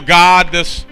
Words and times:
God 0.00 0.50
this 0.52 0.86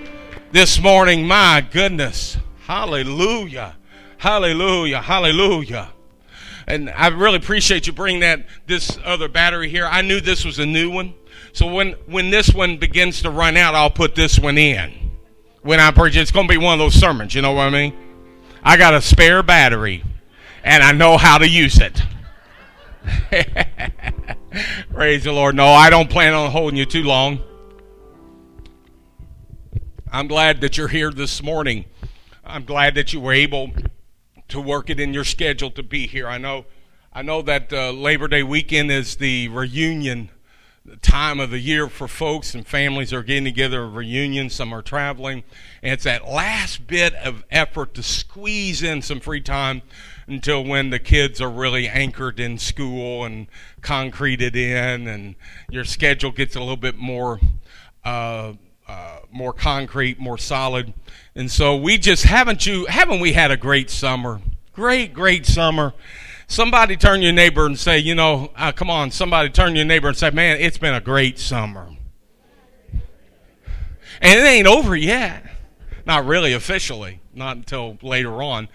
this 0.53 0.81
morning. 0.81 1.27
My 1.27 1.67
goodness. 1.73 2.37
Hallelujah. 2.67 3.77
Hallelujah. 4.19 5.01
Hallelujah. 5.01 5.93
And 6.67 6.91
I 6.91 7.09
really 7.09 7.37
appreciate 7.37 7.87
you 7.87 7.93
bringing 7.93 8.21
that 8.21 8.47
this 8.67 8.99
other 9.05 9.29
battery 9.29 9.69
here. 9.69 9.87
I 9.87 10.03
knew 10.03 10.21
this 10.21 10.45
was 10.45 10.59
a 10.59 10.67
new 10.67 10.91
one. 10.91 11.15
So 11.53 11.67
when 11.67 11.93
when 12.07 12.31
this 12.31 12.53
one 12.53 12.77
begins 12.77 13.23
to 13.23 13.31
run 13.31 13.57
out, 13.57 13.75
I'll 13.75 13.91
put 13.91 14.15
this 14.15 14.39
one 14.39 14.59
in. 14.59 15.11
When 15.63 15.81
I 15.81 15.91
preach, 15.91 16.17
it's 16.17 16.31
going 16.31 16.47
to 16.47 16.53
be 16.53 16.59
one 16.59 16.75
of 16.75 16.79
those 16.79 16.95
sermons. 16.95 17.35
You 17.35 17.43
know 17.43 17.53
what 17.53 17.67
I 17.67 17.71
mean? 17.71 17.95
I 18.63 18.77
got 18.77 18.95
a 18.95 19.03
spare 19.03 19.43
battery, 19.43 20.05
and 20.63 20.83
I 20.83 20.93
know 20.93 21.17
how 21.17 21.39
to 21.39 21.49
use 21.49 21.79
it. 21.79 22.03
Praise 24.93 25.25
the 25.25 25.33
Lord. 25.33 25.55
No, 25.55 25.67
I 25.67 25.91
don't 25.91 26.11
plan 26.11 26.35
on 26.35 26.51
holding 26.51 26.77
you 26.77 26.87
too 26.87 27.03
long. 27.03 27.43
I'm 30.13 30.27
glad 30.27 30.61
that 30.63 30.77
you're 30.77 30.89
here 30.89 31.13
this 31.13 31.41
morning. 31.41 31.85
I'm 32.45 32.65
glad 32.65 32.97
that 32.97 33.13
you 33.13 33.21
were 33.21 33.33
able 33.33 33.71
to 34.49 34.61
work 34.61 34.91
it 34.91 34.99
in 34.99 35.15
your 35.15 35.23
schedule 35.23 35.71
to 35.71 35.85
be 35.85 36.09
here. 36.09 36.27
I 36.27 36.37
know, 36.37 36.65
I 37.13 37.23
know 37.23 37.43
that 37.43 37.73
uh, 37.73 37.93
Labor 37.93 38.27
Day 38.27 38.43
weekend 38.43 38.91
is 38.91 39.17
the 39.17 39.47
reunion 39.47 40.31
time 41.01 41.39
of 41.39 41.51
the 41.51 41.61
year 41.61 41.89
for 41.89 42.09
folks 42.09 42.57
and 42.57 42.67
families 42.67 43.13
are 43.13 43.23
getting 43.23 43.45
together 43.45 43.85
a 43.85 43.89
reunion. 43.89 44.51
Some 44.51 44.73
are 44.73 44.83
traveling, 44.83 45.45
and 45.81 45.93
it's 45.93 46.03
that 46.03 46.27
last 46.27 46.89
bit 46.89 47.15
of 47.15 47.45
effort 47.49 47.95
to 47.95 48.03
squeeze 48.03 48.83
in 48.83 49.03
some 49.03 49.21
free 49.21 49.41
time 49.41 49.81
until 50.27 50.65
when 50.65 50.91
the 50.91 50.99
kids 50.99 51.41
are 51.41 51.51
really 51.51 51.87
anchored 51.87 52.41
in 52.41 52.59
school 52.59 53.25
and 53.25 53.47
concreted 53.81 54.57
in, 54.57 55.07
and 55.07 55.37
your 55.71 55.85
schedule 55.85 56.33
gets 56.33 56.57
a 56.57 56.61
little 56.61 56.77
bit 56.77 56.97
more. 56.97 57.39
Uh, 58.05 58.55
uh, 58.91 59.21
more 59.31 59.53
concrete, 59.53 60.19
more 60.19 60.37
solid. 60.37 60.93
And 61.37 61.51
so 61.51 61.77
we 61.77 61.97
just 61.97 62.25
haven't 62.25 62.67
you 62.67 62.87
haven't 62.87 63.21
we 63.21 63.33
had 63.33 63.53
a 63.53 63.57
great 63.57 63.89
summer? 63.89 64.41
Great, 64.73 65.15
great 65.15 65.47
summer. 65.47 65.95
Somebody 66.49 66.97
turn 66.97 67.23
your 67.23 67.33
neighbor 67.33 67.67
and 67.67 67.79
say, 67.79 67.99
you 67.99 68.17
know, 68.17 68.51
uh, 68.57 68.73
come 68.73 68.91
on, 68.91 69.13
somebody 69.13 69.49
turn 69.49 69.77
your 69.77 69.85
neighbor 69.85 70.09
and 70.09 70.17
say, 70.17 70.31
man, 70.31 70.57
it's 70.61 70.79
been 70.79 70.95
a 70.95 71.01
great 71.01 71.39
summer. 71.39 71.87
And 74.21 74.41
it 74.41 74.45
ain't 74.45 74.67
over 74.67 74.97
yet. 74.97 75.45
Not 76.05 76.27
really 76.27 76.53
officially, 76.53 77.21
not 77.33 77.57
until 77.57 77.97
later 78.03 78.43
on 78.43 78.69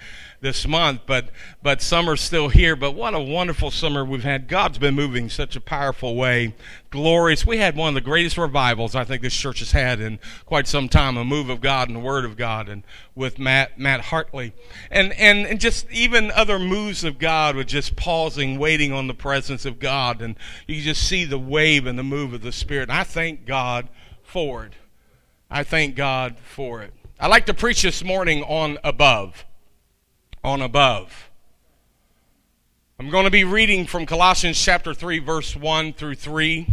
this 0.46 0.68
month, 0.68 1.02
but 1.08 1.30
but 1.64 1.82
summer's 1.82 2.22
still 2.22 2.50
here. 2.50 2.76
But 2.76 2.92
what 2.92 3.16
a 3.16 3.20
wonderful 3.20 3.72
summer 3.72 4.06
we've 4.06 4.24
had. 4.24 4.48
God's 4.48 4.78
been 4.78 4.94
moving 4.94 5.28
such 5.28 5.56
a 5.56 5.60
powerful 5.60 6.16
way, 6.16 6.54
glorious. 6.92 7.48
We 7.48 7.58
had 7.58 7.76
one 7.76 7.90
of 7.90 7.96
the 7.96 8.02
greatest 8.02 8.38
revivals 8.38 8.94
I 8.94 9.06
think 9.06 9.24
this 9.24 9.36
church 9.36 9.58
has 9.60 9.72
had 9.72 10.00
in 10.00 10.20
quite 10.46 10.68
some 10.68 10.88
time. 10.88 11.18
A 11.18 11.26
move 11.26 11.50
of 11.50 11.62
God 11.62 11.90
and 11.90 11.96
the 11.96 12.02
Word 12.02 12.26
of 12.26 12.38
God, 12.38 12.70
and 12.70 12.84
with 13.16 13.40
Matt 13.40 13.80
Matt 13.80 14.02
Hartley, 14.02 14.54
and 14.92 15.14
and 15.14 15.48
and 15.48 15.60
just 15.60 15.90
even 15.92 16.30
other 16.30 16.60
moves 16.60 17.04
of 17.04 17.18
God 17.18 17.56
with 17.56 17.68
just 17.68 17.96
pausing, 17.96 18.60
waiting 18.60 18.94
on 18.94 19.08
the 19.08 19.16
presence 19.16 19.66
of 19.66 19.80
God, 19.80 20.22
and 20.22 20.36
you 20.68 20.80
just 20.84 21.08
see 21.08 21.26
the 21.26 21.40
wave 21.40 21.88
and 21.88 21.98
the 21.98 22.04
move 22.04 22.34
of 22.34 22.44
the 22.44 22.52
Spirit. 22.52 22.84
And 22.84 23.00
I 23.00 23.04
thank 23.04 23.48
God 23.48 23.90
for 24.22 24.64
it. 24.64 24.74
I 25.50 25.64
thank 25.64 25.96
God 25.96 26.38
for 26.38 26.84
it. 26.84 26.94
I'd 27.20 27.32
like 27.32 27.48
to 27.48 27.54
preach 27.56 27.82
this 27.82 28.04
morning 28.04 28.44
on 28.44 28.78
above 28.84 29.44
on 30.46 30.62
above. 30.62 31.32
I'm 33.00 33.10
going 33.10 33.26
to 33.26 33.32
be 33.32 33.44
reading 33.44 33.88
from 33.88 34.06
Colossians 34.06 34.62
chapter 34.62 34.94
3, 34.94 35.18
verse 35.18 35.56
1 35.56 35.94
through 35.94 36.16
3, 36.16 36.68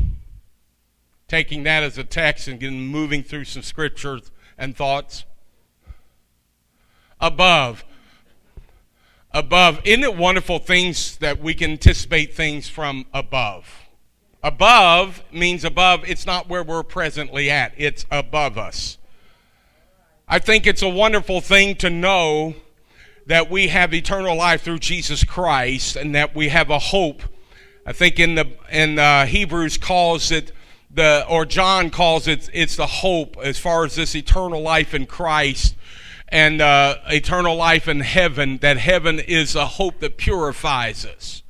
taking 1.26 1.62
that 1.62 1.82
as 1.82 1.96
a 1.96 2.04
text 2.04 2.48
and 2.48 2.60
getting 2.60 2.86
moving 2.86 3.22
through 3.22 3.44
some 3.44 3.62
scriptures 3.62 4.30
and 4.58 4.76
thoughts. 4.76 5.24
Above. 7.18 7.82
Above. 9.30 9.80
Isn't 9.84 10.04
it 10.04 10.16
wonderful 10.18 10.58
things 10.58 11.16
that 11.16 11.40
we 11.40 11.54
can 11.54 11.70
anticipate 11.70 12.34
things 12.34 12.68
from 12.68 13.06
above? 13.14 13.86
Above 14.42 15.22
means 15.32 15.64
above, 15.64 16.04
it's 16.06 16.26
not 16.26 16.46
where 16.46 16.62
we're 16.62 16.82
presently 16.82 17.50
at, 17.50 17.72
it's 17.78 18.04
above 18.10 18.58
us. 18.58 18.98
I 20.28 20.40
think 20.40 20.66
it's 20.66 20.82
a 20.82 20.88
wonderful 20.90 21.40
thing 21.40 21.74
to 21.76 21.88
know 21.88 22.54
that 23.26 23.50
we 23.50 23.68
have 23.68 23.94
eternal 23.94 24.36
life 24.36 24.62
through 24.62 24.78
Jesus 24.78 25.24
Christ 25.24 25.96
and 25.96 26.14
that 26.14 26.34
we 26.34 26.48
have 26.48 26.70
a 26.70 26.78
hope. 26.78 27.22
I 27.86 27.92
think 27.92 28.18
in 28.18 28.34
the 28.34 28.48
in 28.70 28.98
uh, 28.98 29.26
Hebrews 29.26 29.78
calls 29.78 30.30
it 30.30 30.52
the 30.90 31.26
or 31.28 31.44
John 31.44 31.90
calls 31.90 32.28
it 32.28 32.48
it's 32.52 32.76
the 32.76 32.86
hope 32.86 33.36
as 33.42 33.58
far 33.58 33.84
as 33.84 33.96
this 33.96 34.14
eternal 34.14 34.60
life 34.60 34.94
in 34.94 35.06
Christ 35.06 35.74
and 36.28 36.60
uh, 36.60 36.96
eternal 37.08 37.56
life 37.56 37.88
in 37.88 38.00
heaven. 38.00 38.58
That 38.58 38.78
heaven 38.78 39.18
is 39.18 39.56
a 39.56 39.66
hope 39.66 40.00
that 40.00 40.16
purifies 40.16 41.04
us, 41.04 41.42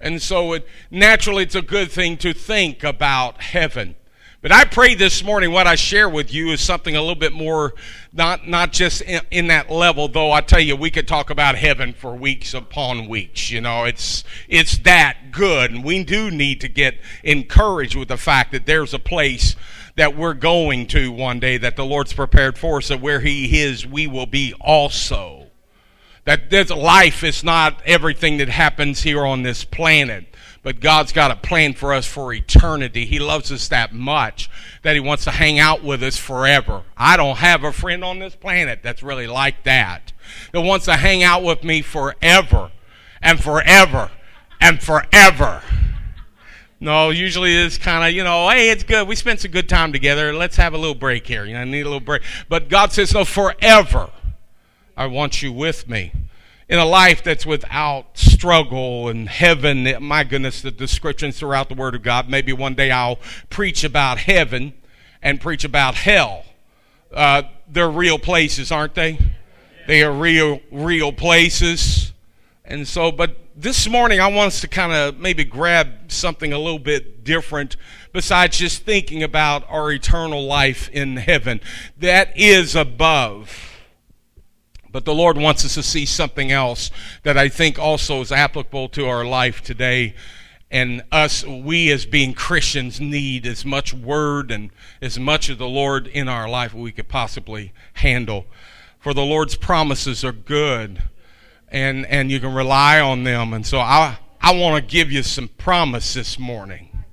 and 0.00 0.22
so 0.22 0.54
it, 0.54 0.66
naturally 0.90 1.42
it's 1.42 1.54
a 1.54 1.62
good 1.62 1.90
thing 1.90 2.16
to 2.18 2.32
think 2.32 2.84
about 2.84 3.42
heaven. 3.42 3.96
But 4.44 4.52
I 4.52 4.64
pray 4.66 4.94
this 4.94 5.24
morning 5.24 5.52
what 5.52 5.66
I 5.66 5.74
share 5.74 6.06
with 6.06 6.30
you 6.30 6.50
is 6.50 6.60
something 6.60 6.94
a 6.94 7.00
little 7.00 7.14
bit 7.14 7.32
more, 7.32 7.72
not, 8.14 8.46
not 8.46 8.72
just 8.72 9.02
in, 9.02 9.20
in, 9.32 9.46
that 9.48 9.70
level, 9.70 10.06
though 10.06 10.30
I 10.30 10.40
tell 10.40 10.60
you, 10.60 10.76
we 10.76 10.90
could 10.90 11.08
talk 11.08 11.30
about 11.30 11.56
heaven 11.56 11.92
for 11.92 12.14
weeks 12.14 12.54
upon 12.54 13.08
weeks. 13.08 13.50
You 13.50 13.60
know, 13.60 13.84
it's, 13.84 14.22
it's 14.48 14.78
that 14.78 15.32
good. 15.32 15.72
And 15.72 15.84
we 15.84 16.04
do 16.04 16.30
need 16.30 16.60
to 16.60 16.68
get 16.68 16.96
encouraged 17.24 17.96
with 17.96 18.08
the 18.08 18.16
fact 18.16 18.52
that 18.52 18.66
there's 18.66 18.94
a 18.94 19.00
place 19.00 19.56
that 19.96 20.16
we're 20.16 20.34
going 20.34 20.86
to 20.88 21.10
one 21.10 21.40
day 21.40 21.56
that 21.58 21.74
the 21.74 21.84
Lord's 21.84 22.12
prepared 22.12 22.56
for 22.56 22.78
us, 22.78 22.88
that 22.88 23.00
where 23.00 23.20
He 23.20 23.60
is, 23.60 23.84
we 23.84 24.06
will 24.06 24.26
be 24.26 24.54
also. 24.60 25.48
That 26.24 26.50
this 26.50 26.70
life 26.70 27.24
is 27.24 27.42
not 27.42 27.82
everything 27.84 28.38
that 28.38 28.48
happens 28.48 29.02
here 29.02 29.26
on 29.26 29.42
this 29.42 29.64
planet 29.64 30.33
but 30.64 30.80
God's 30.80 31.12
got 31.12 31.30
a 31.30 31.36
plan 31.36 31.74
for 31.74 31.92
us 31.92 32.06
for 32.06 32.32
eternity. 32.32 33.04
He 33.04 33.20
loves 33.20 33.52
us 33.52 33.68
that 33.68 33.92
much 33.92 34.50
that 34.82 34.94
He 34.94 35.00
wants 35.00 35.22
to 35.24 35.30
hang 35.30 35.60
out 35.60 35.84
with 35.84 36.02
us 36.02 36.16
forever. 36.16 36.82
I 36.96 37.16
don't 37.16 37.36
have 37.36 37.62
a 37.62 37.70
friend 37.70 38.02
on 38.02 38.18
this 38.18 38.34
planet 38.34 38.80
that's 38.82 39.02
really 39.02 39.28
like 39.28 39.62
that, 39.64 40.12
that 40.52 40.62
wants 40.62 40.86
to 40.86 40.96
hang 40.96 41.22
out 41.22 41.44
with 41.44 41.62
me 41.62 41.82
forever 41.82 42.72
and 43.20 43.40
forever 43.40 44.10
and 44.60 44.82
forever. 44.82 45.62
No, 46.80 47.10
usually 47.10 47.54
it's 47.54 47.78
kind 47.78 48.02
of, 48.02 48.14
you 48.14 48.24
know, 48.24 48.48
hey, 48.48 48.70
it's 48.70 48.84
good. 48.84 49.06
We 49.06 49.16
spent 49.16 49.40
some 49.40 49.50
good 49.50 49.68
time 49.68 49.92
together. 49.92 50.32
Let's 50.32 50.56
have 50.56 50.74
a 50.74 50.78
little 50.78 50.94
break 50.94 51.26
here. 51.26 51.44
You 51.44 51.54
know, 51.54 51.60
I 51.60 51.64
need 51.64 51.82
a 51.82 51.84
little 51.84 52.00
break. 52.00 52.22
But 52.48 52.68
God 52.68 52.90
says, 52.90 53.12
no, 53.12 53.24
forever. 53.24 54.10
I 54.96 55.06
want 55.06 55.42
you 55.42 55.52
with 55.52 55.88
me 55.88 56.12
in 56.68 56.78
a 56.78 56.84
life 56.84 57.22
that's 57.22 57.44
without 57.44 58.16
struggle 58.16 59.08
and 59.08 59.28
heaven. 59.28 60.02
My 60.02 60.24
goodness, 60.24 60.62
the 60.62 60.70
descriptions 60.70 61.38
throughout 61.38 61.68
the 61.68 61.74
Word 61.74 61.94
of 61.94 62.02
God. 62.02 62.28
Maybe 62.28 62.52
one 62.52 62.74
day 62.74 62.90
I'll 62.90 63.18
preach 63.50 63.84
about 63.84 64.18
heaven 64.18 64.72
and 65.22 65.40
preach 65.40 65.64
about 65.64 65.94
hell. 65.94 66.44
Uh, 67.12 67.42
they're 67.68 67.90
real 67.90 68.18
places, 68.18 68.72
aren't 68.72 68.94
they? 68.94 69.18
They 69.86 70.02
are 70.02 70.12
real, 70.12 70.60
real 70.70 71.12
places. 71.12 72.12
And 72.64 72.88
so, 72.88 73.12
but 73.12 73.36
this 73.54 73.86
morning 73.88 74.20
I 74.20 74.28
want 74.28 74.48
us 74.48 74.60
to 74.62 74.68
kind 74.68 74.92
of 74.92 75.18
maybe 75.18 75.44
grab 75.44 76.10
something 76.10 76.52
a 76.52 76.58
little 76.58 76.78
bit 76.78 77.24
different 77.24 77.76
besides 78.12 78.58
just 78.58 78.82
thinking 78.82 79.22
about 79.22 79.64
our 79.68 79.92
eternal 79.92 80.44
life 80.46 80.88
in 80.90 81.16
heaven. 81.16 81.60
That 81.98 82.36
is 82.36 82.74
above 82.74 83.73
but 84.94 85.04
the 85.04 85.12
Lord 85.12 85.36
wants 85.36 85.64
us 85.64 85.74
to 85.74 85.82
see 85.82 86.06
something 86.06 86.52
else 86.52 86.88
that 87.24 87.36
I 87.36 87.48
think 87.48 87.80
also 87.80 88.20
is 88.20 88.30
applicable 88.30 88.90
to 88.90 89.08
our 89.08 89.24
life 89.24 89.60
today. 89.60 90.14
And 90.70 91.02
us, 91.10 91.44
we 91.44 91.90
as 91.90 92.06
being 92.06 92.32
Christians, 92.32 93.00
need 93.00 93.44
as 93.44 93.64
much 93.64 93.92
word 93.92 94.52
and 94.52 94.70
as 95.02 95.18
much 95.18 95.48
of 95.48 95.58
the 95.58 95.66
Lord 95.66 96.06
in 96.06 96.28
our 96.28 96.48
life 96.48 96.72
we 96.72 96.92
could 96.92 97.08
possibly 97.08 97.72
handle. 97.94 98.46
For 99.00 99.12
the 99.12 99.24
Lord's 99.24 99.56
promises 99.56 100.24
are 100.24 100.30
good, 100.30 101.02
and, 101.66 102.06
and 102.06 102.30
you 102.30 102.38
can 102.38 102.54
rely 102.54 103.00
on 103.00 103.24
them. 103.24 103.52
And 103.52 103.66
so 103.66 103.80
I, 103.80 104.18
I 104.40 104.54
want 104.54 104.76
to 104.76 104.92
give 104.94 105.10
you 105.10 105.24
some 105.24 105.48
promise 105.48 106.14
this 106.14 106.38
morning. 106.38 107.04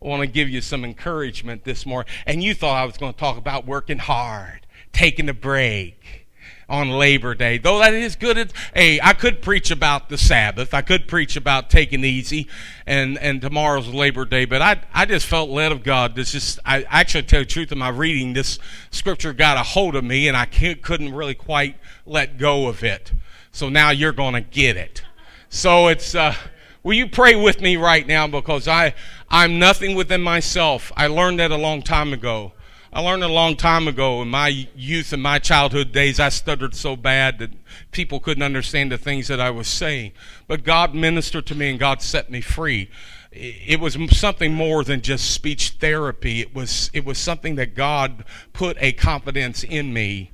I 0.00 0.06
want 0.06 0.20
to 0.20 0.28
give 0.28 0.48
you 0.48 0.60
some 0.60 0.84
encouragement 0.84 1.64
this 1.64 1.86
morning. 1.86 2.08
And 2.24 2.44
you 2.44 2.54
thought 2.54 2.80
I 2.80 2.84
was 2.84 2.96
going 2.96 3.12
to 3.12 3.18
talk 3.18 3.36
about 3.36 3.66
working 3.66 3.98
hard, 3.98 4.64
taking 4.92 5.28
a 5.28 5.34
break 5.34 6.25
on 6.68 6.90
Labor 6.90 7.34
Day. 7.34 7.58
Though 7.58 7.78
that 7.78 7.94
is 7.94 8.16
good. 8.16 8.52
Hey, 8.74 9.00
I 9.00 9.12
could 9.12 9.40
preach 9.40 9.70
about 9.70 10.08
the 10.08 10.18
Sabbath. 10.18 10.74
I 10.74 10.82
could 10.82 11.06
preach 11.06 11.36
about 11.36 11.70
taking 11.70 12.04
easy 12.04 12.48
and, 12.86 13.18
and 13.18 13.40
tomorrow's 13.40 13.88
Labor 13.88 14.24
Day. 14.24 14.44
But 14.44 14.62
I, 14.62 14.82
I 14.92 15.04
just 15.06 15.26
felt 15.26 15.50
led 15.50 15.70
of 15.70 15.82
God. 15.82 16.16
This 16.16 16.32
just, 16.32 16.58
I 16.66 16.84
actually 16.88 17.22
tell 17.24 17.40
the 17.40 17.46
truth 17.46 17.70
in 17.70 17.78
my 17.78 17.88
reading, 17.88 18.32
this 18.32 18.58
scripture 18.90 19.32
got 19.32 19.56
a 19.56 19.62
hold 19.62 19.94
of 19.94 20.04
me 20.04 20.26
and 20.28 20.36
I 20.36 20.46
couldn't 20.46 21.14
really 21.14 21.34
quite 21.34 21.76
let 22.04 22.38
go 22.38 22.68
of 22.68 22.82
it. 22.82 23.12
So 23.52 23.68
now 23.68 23.90
you're 23.90 24.12
going 24.12 24.34
to 24.34 24.40
get 24.40 24.76
it. 24.76 25.02
So 25.48 25.86
it's, 25.86 26.14
uh, 26.14 26.34
will 26.82 26.94
you 26.94 27.08
pray 27.08 27.36
with 27.36 27.60
me 27.60 27.76
right 27.76 28.06
now? 28.06 28.26
Because 28.26 28.66
I, 28.66 28.94
I'm 29.30 29.58
nothing 29.58 29.94
within 29.94 30.20
myself. 30.20 30.92
I 30.96 31.06
learned 31.06 31.38
that 31.38 31.52
a 31.52 31.56
long 31.56 31.82
time 31.82 32.12
ago. 32.12 32.52
I 32.96 33.00
learned 33.00 33.24
a 33.24 33.28
long 33.28 33.56
time 33.56 33.88
ago 33.88 34.22
in 34.22 34.28
my 34.28 34.48
youth 34.74 35.12
and 35.12 35.22
my 35.22 35.38
childhood 35.38 35.92
days, 35.92 36.18
I 36.18 36.30
stuttered 36.30 36.74
so 36.74 36.96
bad 36.96 37.38
that 37.40 37.50
people 37.90 38.20
couldn't 38.20 38.42
understand 38.42 38.90
the 38.90 38.96
things 38.96 39.28
that 39.28 39.38
I 39.38 39.50
was 39.50 39.68
saying. 39.68 40.12
But 40.48 40.64
God 40.64 40.94
ministered 40.94 41.44
to 41.48 41.54
me 41.54 41.68
and 41.68 41.78
God 41.78 42.00
set 42.00 42.30
me 42.30 42.40
free. 42.40 42.88
It 43.30 43.80
was 43.80 43.98
something 44.16 44.54
more 44.54 44.82
than 44.82 45.02
just 45.02 45.30
speech 45.30 45.76
therapy. 45.78 46.40
It 46.40 46.54
was, 46.54 46.90
it 46.94 47.04
was 47.04 47.18
something 47.18 47.56
that 47.56 47.74
God 47.74 48.24
put 48.54 48.78
a 48.80 48.92
confidence 48.92 49.62
in 49.62 49.92
me 49.92 50.30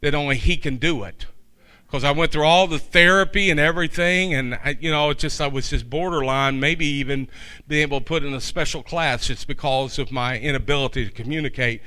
that 0.00 0.12
only 0.12 0.36
He 0.36 0.56
can 0.56 0.78
do 0.78 1.04
it 1.04 1.26
because 1.90 2.04
I 2.04 2.12
went 2.12 2.30
through 2.30 2.44
all 2.44 2.68
the 2.68 2.78
therapy 2.78 3.50
and 3.50 3.58
everything, 3.58 4.32
and 4.32 4.54
I, 4.54 4.76
you 4.78 4.92
know, 4.92 5.10
it 5.10 5.18
just 5.18 5.40
I 5.40 5.48
was 5.48 5.70
just 5.70 5.90
borderline, 5.90 6.60
maybe 6.60 6.86
even 6.86 7.26
being 7.66 7.82
able 7.82 7.98
to 7.98 8.04
put 8.04 8.22
in 8.22 8.32
a 8.32 8.40
special 8.40 8.84
class 8.84 9.26
just 9.26 9.48
because 9.48 9.98
of 9.98 10.12
my 10.12 10.38
inability 10.38 11.04
to 11.04 11.10
communicate 11.10 11.82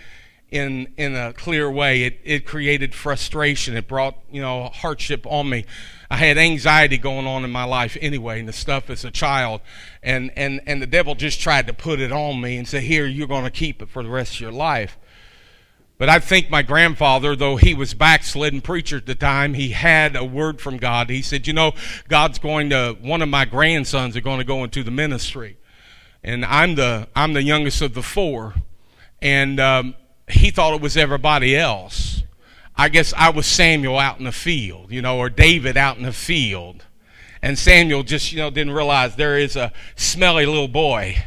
in 0.52 0.94
in 0.98 1.16
a 1.16 1.32
clear 1.32 1.72
way. 1.72 2.04
It 2.04 2.20
it 2.26 2.46
created 2.46 2.94
frustration. 2.94 3.78
It 3.78 3.88
brought 3.88 4.18
you 4.30 4.42
know 4.42 4.72
hardship 4.74 5.26
on 5.26 5.50
me. 5.50 5.64
I 6.12 6.18
had 6.18 6.38
anxiety 6.38 6.98
going 6.98 7.26
on 7.26 7.46
in 7.46 7.52
my 7.52 7.64
life 7.64 7.98
anyway, 8.02 8.42
and 8.42 8.50
the 8.50 8.54
stuff 8.54 8.90
as 8.90 9.06
a 9.06 9.12
child, 9.12 9.62
and 10.04 10.32
and 10.36 10.60
and 10.66 10.82
the 10.82 10.88
devil 10.88 11.16
just 11.16 11.40
tried 11.40 11.66
to 11.68 11.74
put 11.74 12.02
it 12.02 12.12
on 12.12 12.42
me 12.42 12.58
and 12.58 12.68
say, 12.68 12.82
"Here, 12.82 13.06
you're 13.06 13.26
going 13.26 13.46
to 13.46 13.52
keep 13.52 13.82
it 13.82 13.88
for 13.88 14.04
the 14.04 14.10
rest 14.10 14.34
of 14.36 14.42
your 14.42 14.52
life." 14.52 14.98
But 16.04 16.10
I 16.10 16.20
think 16.20 16.50
my 16.50 16.64
grandfather, 16.64 17.34
though 17.34 17.56
he 17.56 17.74
was 17.74 17.94
backslidden 17.94 18.60
preacher 18.60 18.98
at 18.98 19.06
the 19.06 19.16
time, 19.16 19.54
he 19.54 19.70
had 19.70 20.18
a 20.18 20.26
word 20.26 20.60
from 20.60 20.76
God. 20.76 21.10
He 21.10 21.22
said, 21.22 21.48
You 21.48 21.54
know, 21.54 21.72
God's 22.10 22.40
going 22.40 22.72
to, 22.72 22.98
one 23.00 23.22
of 23.22 23.30
my 23.30 23.46
grandsons 23.46 24.18
are 24.18 24.20
going 24.20 24.40
to 24.40 24.44
go 24.44 24.66
into 24.66 24.84
the 24.84 24.92
ministry. 24.92 25.56
And 26.22 26.44
I'm 26.44 26.76
the, 26.76 27.08
I'm 27.16 27.32
the 27.32 27.42
youngest 27.42 27.82
of 27.82 27.94
the 27.94 28.04
four. 28.04 28.54
And 29.22 29.62
um, 29.62 29.96
he 30.28 30.52
thought 30.52 30.74
it 30.74 30.82
was 30.82 30.98
everybody 30.98 31.56
else. 31.56 32.24
I 32.76 32.90
guess 32.90 33.14
I 33.16 33.30
was 33.30 33.46
Samuel 33.46 33.98
out 33.98 34.20
in 34.20 34.26
the 34.26 34.34
field, 34.34 34.92
you 34.92 35.02
know, 35.02 35.18
or 35.18 35.30
David 35.30 35.78
out 35.78 35.96
in 35.96 36.04
the 36.04 36.12
field. 36.12 36.84
And 37.42 37.58
Samuel 37.58 38.04
just, 38.04 38.34
you 38.34 38.40
know, 38.40 38.50
didn't 38.50 38.74
realize 38.74 39.16
there 39.16 39.38
is 39.38 39.56
a 39.56 39.72
smelly 39.96 40.46
little 40.46 40.68
boy 40.68 41.24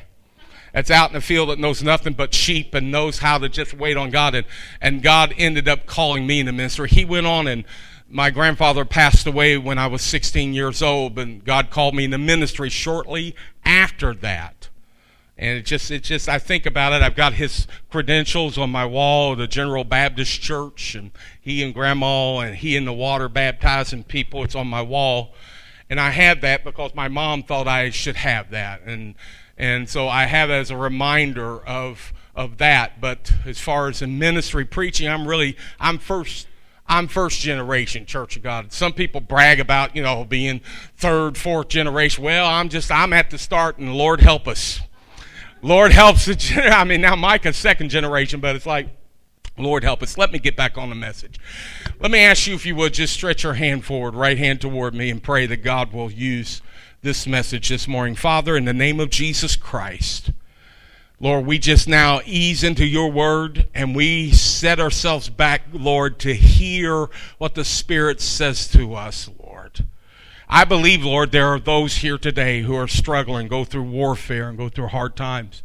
that's 0.76 0.90
out 0.90 1.08
in 1.08 1.14
the 1.14 1.23
field 1.23 1.49
that 1.49 1.58
knows 1.58 1.82
nothing 1.82 2.12
but 2.12 2.34
sheep 2.34 2.75
and 2.75 2.93
knows 2.93 3.20
how 3.20 3.38
to 3.38 3.49
just 3.49 3.73
wait 3.73 3.96
on 3.96 4.11
God. 4.11 4.34
And, 4.34 4.46
and 4.78 5.02
God 5.02 5.32
ended 5.38 5.69
up 5.69 5.87
calling 5.87 6.26
me 6.26 6.40
in 6.40 6.44
the 6.44 6.52
ministry. 6.52 6.87
He 6.90 7.02
went 7.02 7.26
on 7.26 7.49
and 7.49 7.64
my 8.11 8.28
grandfather 8.28 8.84
passed 8.84 9.26
away 9.26 9.56
when 9.56 9.78
I 9.78 9.87
was 9.87 10.02
16 10.02 10.52
years 10.52 10.82
old, 10.82 11.19
and 11.19 11.43
God 11.43 11.70
called 11.70 11.94
me 11.94 12.05
in 12.05 12.11
the 12.11 12.19
ministry 12.19 12.69
shortly 12.69 13.34
after 13.64 14.12
that. 14.17 14.69
And 15.38 15.58
it 15.58 15.62
just, 15.64 15.90
it 15.90 16.02
just, 16.02 16.28
I 16.28 16.38
think 16.38 16.67
about 16.67 16.93
it. 16.93 17.00
I've 17.00 17.17
got 17.17 17.32
his 17.32 17.67
credentials 17.90 18.58
on 18.58 18.69
my 18.69 18.84
wall 18.84 19.34
the 19.34 19.46
General 19.46 19.82
Baptist 19.82 20.43
Church, 20.43 20.94
and 20.94 21.11
he 21.40 21.64
and 21.64 21.73
Grandma, 21.73 22.40
and 22.40 22.55
he 22.55 22.76
in 22.76 22.84
the 22.84 22.93
water 22.93 23.31
baptizing 23.31 24.05
people. 24.05 24.44
It's 24.44 24.55
on 24.55 24.67
my 24.67 24.82
wall, 24.82 25.32
and 25.88 25.99
I 25.99 26.11
have 26.11 26.43
that 26.43 26.64
because 26.64 26.94
my 26.94 27.08
mom 27.08 27.44
thought 27.44 27.67
I 27.67 27.88
should 27.88 28.17
have 28.17 28.50
that, 28.50 28.82
and 28.82 29.14
and 29.56 29.88
so 29.88 30.08
I 30.08 30.25
have 30.25 30.50
as 30.50 30.70
a 30.70 30.76
reminder 30.76 31.58
of 31.67 32.12
of 32.35 32.58
that. 32.58 33.00
But 33.00 33.32
as 33.47 33.58
far 33.58 33.88
as 33.88 34.03
in 34.03 34.19
ministry 34.19 34.64
preaching, 34.64 35.08
I'm 35.08 35.26
really 35.26 35.56
I'm 35.81 35.99
first 35.99 36.47
I'm 36.88 37.08
first 37.08 37.41
generation 37.41 38.06
Church 38.06 38.37
of 38.37 38.43
God. 38.43 38.73
Some 38.73 38.93
people 38.93 39.20
brag 39.20 39.58
about, 39.58 39.97
you 39.97 40.03
know, 40.03 40.25
being 40.25 40.61
third, 40.97 41.37
fourth 41.37 41.69
generation. 41.69 42.23
Well, 42.23 42.47
I'm 42.47 42.69
just 42.69 42.91
I'm 42.91 43.12
at 43.12 43.31
the 43.31 43.38
start 43.38 43.79
and 43.79 43.94
Lord 43.94 44.20
help 44.20 44.47
us. 44.47 44.81
Lord 45.62 45.93
helps 45.93 46.26
the 46.26 46.70
I 46.73 46.85
mean 46.85 47.00
now 47.00 47.17
Micah's 47.17 47.56
second 47.56 47.88
generation, 47.88 48.41
but 48.41 48.55
it's 48.55 48.67
like 48.67 48.88
Lord 49.59 49.85
help 49.85 50.02
us. 50.02 50.19
Let 50.19 50.32
me 50.32 50.38
get 50.38 50.55
back 50.55 50.76
on 50.76 50.91
the 50.91 50.94
message. 50.94 51.41
Let 51.99 52.11
me 52.11 52.19
ask 52.19 52.47
you 52.47 52.55
if 52.55 52.67
you 52.67 52.76
would 52.76 52.93
just 52.93 53.14
stretch 53.14 53.43
your 53.43 53.55
hand 53.55 53.87
forward, 53.87 54.14
right 54.14 54.37
hand 54.37 54.61
toward 54.61 54.94
me, 54.94 55.09
and 55.09 55.23
pray 55.23 55.47
that 55.47 55.64
God 55.64 55.94
will 55.94 56.11
use 56.11 56.61
this 57.06 57.25
message 57.25 57.69
this 57.69 57.87
morning. 57.87 58.17
Father, 58.17 58.56
in 58.56 58.64
the 58.64 58.73
name 58.73 58.99
of 58.99 59.11
Jesus 59.11 59.55
Christ, 59.55 60.32
Lord, 61.20 61.47
we 61.47 61.56
just 61.56 61.87
now 61.87 62.20
ease 62.26 62.64
into 62.64 62.85
your 62.85 63.12
word 63.12 63.64
and 63.76 63.94
we 63.94 64.32
set 64.32 64.81
ourselves 64.81 65.29
back, 65.29 65.62
Lord, 65.73 66.19
to 66.19 66.35
hear 66.35 67.08
what 67.38 67.55
the 67.55 67.64
Spirit 67.64 68.20
says 68.20 68.67
to 68.73 68.94
us, 68.94 69.31
Lord. 69.38 69.87
I 70.49 70.64
believe, 70.64 71.05
Lord, 71.05 71.31
there 71.31 71.47
are 71.47 71.61
those 71.61 71.99
here 71.99 72.19
today 72.19 72.62
who 72.62 72.75
are 72.75 72.88
struggling, 72.88 73.47
go 73.47 73.64
through 73.64 73.85
warfare 73.85 74.49
and 74.49 74.59
go 74.59 74.69
through 74.69 74.88
hard 74.88 75.14
times. 75.14 75.62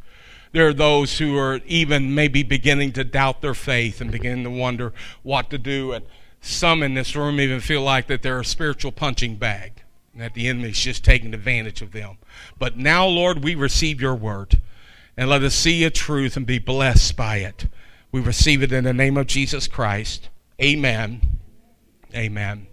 There 0.51 0.67
are 0.67 0.73
those 0.73 1.17
who 1.17 1.39
are 1.39 1.59
even 1.65 2.13
maybe 2.13 2.43
beginning 2.43 2.91
to 2.91 3.03
doubt 3.03 3.41
their 3.41 3.55
faith 3.55 3.99
and 3.99 4.11
begin 4.11 4.43
to 4.43 4.51
wonder 4.51 4.93
what 5.23 5.49
to 5.49 5.57
do. 5.57 5.91
And 5.91 6.05
some 6.39 6.83
in 6.83 6.93
this 6.93 7.15
room 7.15 7.41
even 7.41 7.61
feel 7.61 7.81
like 7.81 8.05
that 8.07 8.21
they're 8.21 8.41
a 8.41 8.45
spiritual 8.45 8.91
punching 8.91 9.37
bag 9.37 9.80
that 10.15 10.33
the 10.33 10.47
enemy 10.47 10.69
is 10.69 10.79
just 10.79 11.03
taking 11.05 11.33
advantage 11.33 11.81
of 11.81 11.91
them. 11.91 12.17
But 12.59 12.77
now, 12.77 13.05
Lord, 13.07 13.43
we 13.43 13.55
receive 13.55 14.01
your 14.01 14.15
word, 14.15 14.61
and 15.15 15.29
let 15.29 15.43
us 15.43 15.55
see 15.55 15.83
a 15.83 15.89
truth 15.89 16.35
and 16.35 16.45
be 16.45 16.59
blessed 16.59 17.15
by 17.15 17.37
it. 17.37 17.67
We 18.11 18.19
receive 18.19 18.61
it 18.61 18.71
in 18.71 18.83
the 18.83 18.93
name 18.93 19.17
of 19.17 19.27
Jesus 19.27 19.67
Christ. 19.67 20.29
Amen. 20.61 21.21
Amen. 22.13 22.67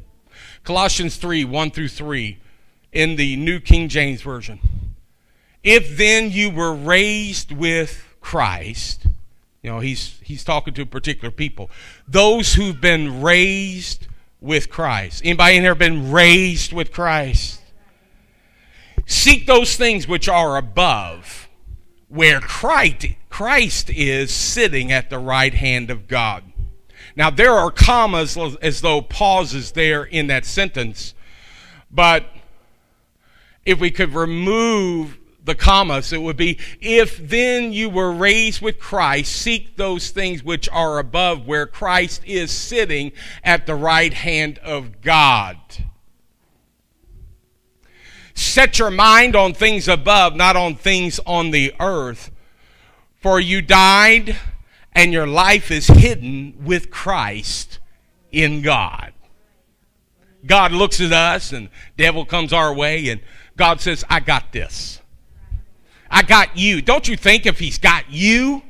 Colossians 0.64 1.17
3 1.17 1.44
1 1.44 1.70
through 1.70 1.88
3 1.88 2.38
in 2.93 3.17
the 3.17 3.37
New 3.37 3.61
King 3.61 3.88
James 3.88 4.20
Version. 4.23 4.58
If 5.62 5.96
then 5.96 6.31
you 6.31 6.50
were 6.50 6.75
raised 6.75 7.52
with 7.52 8.05
Christ, 8.20 9.06
you 9.62 9.70
know, 9.70 9.81
he's, 9.81 10.19
he's 10.23 10.44
talking 10.44 10.75
to 10.75 10.87
particular 10.87 11.31
people, 11.31 11.70
those 12.06 12.55
who've 12.55 12.81
been 12.81 13.23
raised 13.23 14.06
with 14.40 14.70
Christ. 14.70 15.23
Anybody 15.25 15.56
in 15.56 15.62
here 15.62 15.75
been 15.75 16.12
raised 16.12 16.73
with 16.73 16.93
Christ? 16.93 17.61
Seek 19.06 19.46
those 19.46 19.76
things 19.76 20.06
which 20.06 20.29
are 20.29 20.56
above, 20.56 21.49
where 22.08 22.40
Christ, 22.40 23.06
Christ 23.31 23.90
is 23.90 24.32
sitting 24.32 24.93
at 24.93 25.11
the 25.11 25.19
right 25.19 25.55
hand 25.55 25.90
of 25.90 26.06
God. 26.06 26.44
Now, 27.17 27.31
there 27.31 27.52
are 27.52 27.70
commas 27.70 28.37
as 28.62 28.81
though 28.81 29.00
pauses 29.02 29.73
there 29.73 30.05
in 30.05 30.29
that 30.29 30.44
sentence, 30.44 31.14
but 31.90 32.26
if 33.64 33.81
we 33.81 33.90
could 33.90 34.14
remove 34.14 35.18
the 35.49 35.55
commas, 35.56 36.12
it 36.12 36.23
would 36.23 36.37
be, 36.37 36.59
if 36.81 37.19
then 37.19 37.73
you 37.73 37.91
were 37.91 38.12
raised 38.12 38.61
with 38.61 38.79
Christ, 38.79 39.33
seek 39.33 39.77
those 39.77 40.11
things 40.11 40.45
which 40.45 40.69
are 40.69 40.99
above, 40.99 41.47
where 41.47 41.67
Christ 41.67 42.23
is 42.25 42.53
sitting 42.53 43.11
at 43.43 43.67
the 43.67 43.75
right 43.75 44.12
hand 44.12 44.59
of 44.59 45.00
God. 45.00 45.57
Set 48.35 48.78
your 48.78 48.90
mind 48.90 49.35
on 49.35 49.55
things 49.55 49.88
above, 49.88 50.37
not 50.37 50.55
on 50.55 50.76
things 50.76 51.19
on 51.26 51.50
the 51.50 51.75
earth. 51.81 52.31
For 53.17 53.40
you 53.40 53.62
died, 53.62 54.37
and 54.93 55.12
your 55.12 55.26
life 55.26 55.71
is 55.71 55.88
hidden 55.88 56.55
with 56.62 56.90
Christ 56.90 57.81
in 58.31 58.62
God. 58.62 59.12
God 60.47 60.73
looks 60.73 61.00
at 61.00 61.12
us, 61.12 61.52
and 61.52 61.69
devil 61.97 62.25
comes 62.25 62.52
our 62.52 62.73
way, 62.73 63.09
and 63.09 63.21
God 63.57 63.81
says, 63.81 64.05
I 64.09 64.21
got 64.21 64.52
this. 64.52 65.00
I 66.11 66.23
got 66.23 66.57
you. 66.57 66.83
Don't 66.83 67.07
you 67.09 67.17
think 67.17 67.47
if 67.47 67.59
he's 67.59 67.79
got 67.79 68.11
you, 68.11 68.62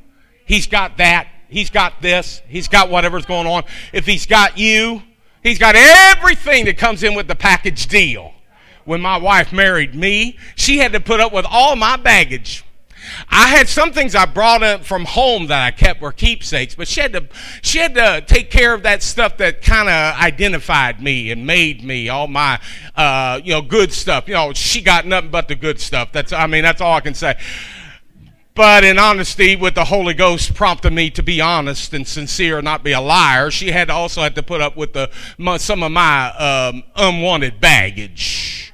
he's 0.45 0.67
got 0.67 0.97
that, 0.97 1.27
he's 1.47 1.69
got 1.69 2.01
this, 2.01 2.41
he's 2.47 2.67
got 2.67 2.89
whatever's 2.89 3.25
going 3.25 3.47
on. 3.47 3.63
If 3.93 4.05
he's 4.05 4.25
got 4.25 4.57
you, 4.57 5.01
he's 5.43 5.59
got 5.59 5.75
everything 5.75 6.65
that 6.65 6.77
comes 6.77 7.03
in 7.03 7.15
with 7.15 7.27
the 7.27 7.35
package 7.35 7.87
deal. 7.87 8.33
When 8.85 9.01
my 9.01 9.17
wife 9.17 9.53
married 9.53 9.93
me, 9.93 10.37
she 10.55 10.79
had 10.79 10.93
to 10.93 10.99
put 10.99 11.19
up 11.19 11.31
with 11.31 11.45
all 11.47 11.75
my 11.75 11.95
baggage 11.95 12.65
I 13.29 13.47
had 13.47 13.67
some 13.67 13.91
things 13.91 14.15
I 14.15 14.25
brought 14.25 14.63
up 14.63 14.83
from 14.83 15.05
home 15.05 15.47
that 15.47 15.65
I 15.65 15.71
kept 15.71 16.01
were 16.01 16.11
keepsakes, 16.11 16.75
but 16.75 16.87
she 16.87 17.01
had 17.01 17.13
to 17.13 17.27
she 17.61 17.79
had 17.79 17.95
to 17.95 18.23
take 18.25 18.49
care 18.51 18.73
of 18.73 18.83
that 18.83 19.03
stuff 19.03 19.37
that 19.37 19.61
kind 19.61 19.89
of 19.89 20.21
identified 20.21 21.01
me 21.01 21.31
and 21.31 21.45
made 21.45 21.83
me 21.83 22.09
all 22.09 22.27
my 22.27 22.59
uh, 22.95 23.39
you 23.43 23.53
know 23.53 23.61
good 23.61 23.93
stuff. 23.93 24.27
You 24.27 24.33
know, 24.35 24.53
she 24.53 24.81
got 24.81 25.05
nothing 25.05 25.31
but 25.31 25.47
the 25.47 25.55
good 25.55 25.79
stuff. 25.79 26.11
That's 26.11 26.33
I 26.33 26.47
mean 26.47 26.63
that's 26.63 26.81
all 26.81 26.93
I 26.93 27.01
can 27.01 27.13
say. 27.13 27.37
But 28.55 28.83
in 28.83 28.99
honesty, 28.99 29.55
with 29.55 29.75
the 29.75 29.85
Holy 29.85 30.13
Ghost 30.13 30.53
prompting 30.53 30.93
me 30.93 31.09
to 31.11 31.23
be 31.23 31.39
honest 31.39 31.93
and 31.93 32.05
sincere, 32.05 32.61
not 32.61 32.83
be 32.83 32.91
a 32.91 32.99
liar, 32.99 33.51
she 33.51 33.71
had 33.71 33.89
also 33.89 34.21
had 34.21 34.35
to 34.35 34.43
put 34.43 34.59
up 34.59 34.75
with 34.75 34.93
the 34.93 35.09
some 35.59 35.81
of 35.81 35.91
my 35.91 36.29
um, 36.31 36.83
unwanted 36.95 37.61
baggage 37.61 38.73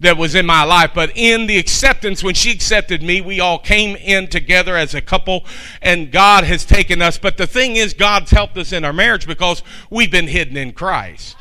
that 0.00 0.16
was 0.16 0.34
in 0.34 0.46
my 0.46 0.64
life. 0.64 0.90
But 0.94 1.12
in 1.14 1.46
the 1.46 1.58
acceptance, 1.58 2.22
when 2.22 2.34
she 2.34 2.50
accepted 2.50 3.02
me, 3.02 3.20
we 3.20 3.40
all 3.40 3.58
came 3.58 3.96
in 3.96 4.28
together 4.28 4.76
as 4.76 4.94
a 4.94 5.00
couple, 5.00 5.44
and 5.80 6.10
God 6.10 6.44
has 6.44 6.64
taken 6.64 7.02
us. 7.02 7.18
But 7.18 7.36
the 7.36 7.46
thing 7.46 7.76
is, 7.76 7.94
God's 7.94 8.30
helped 8.30 8.56
us 8.56 8.72
in 8.72 8.84
our 8.84 8.92
marriage 8.92 9.26
because 9.26 9.62
we've 9.90 10.10
been 10.10 10.28
hidden 10.28 10.56
in 10.56 10.72
Christ. 10.72 11.36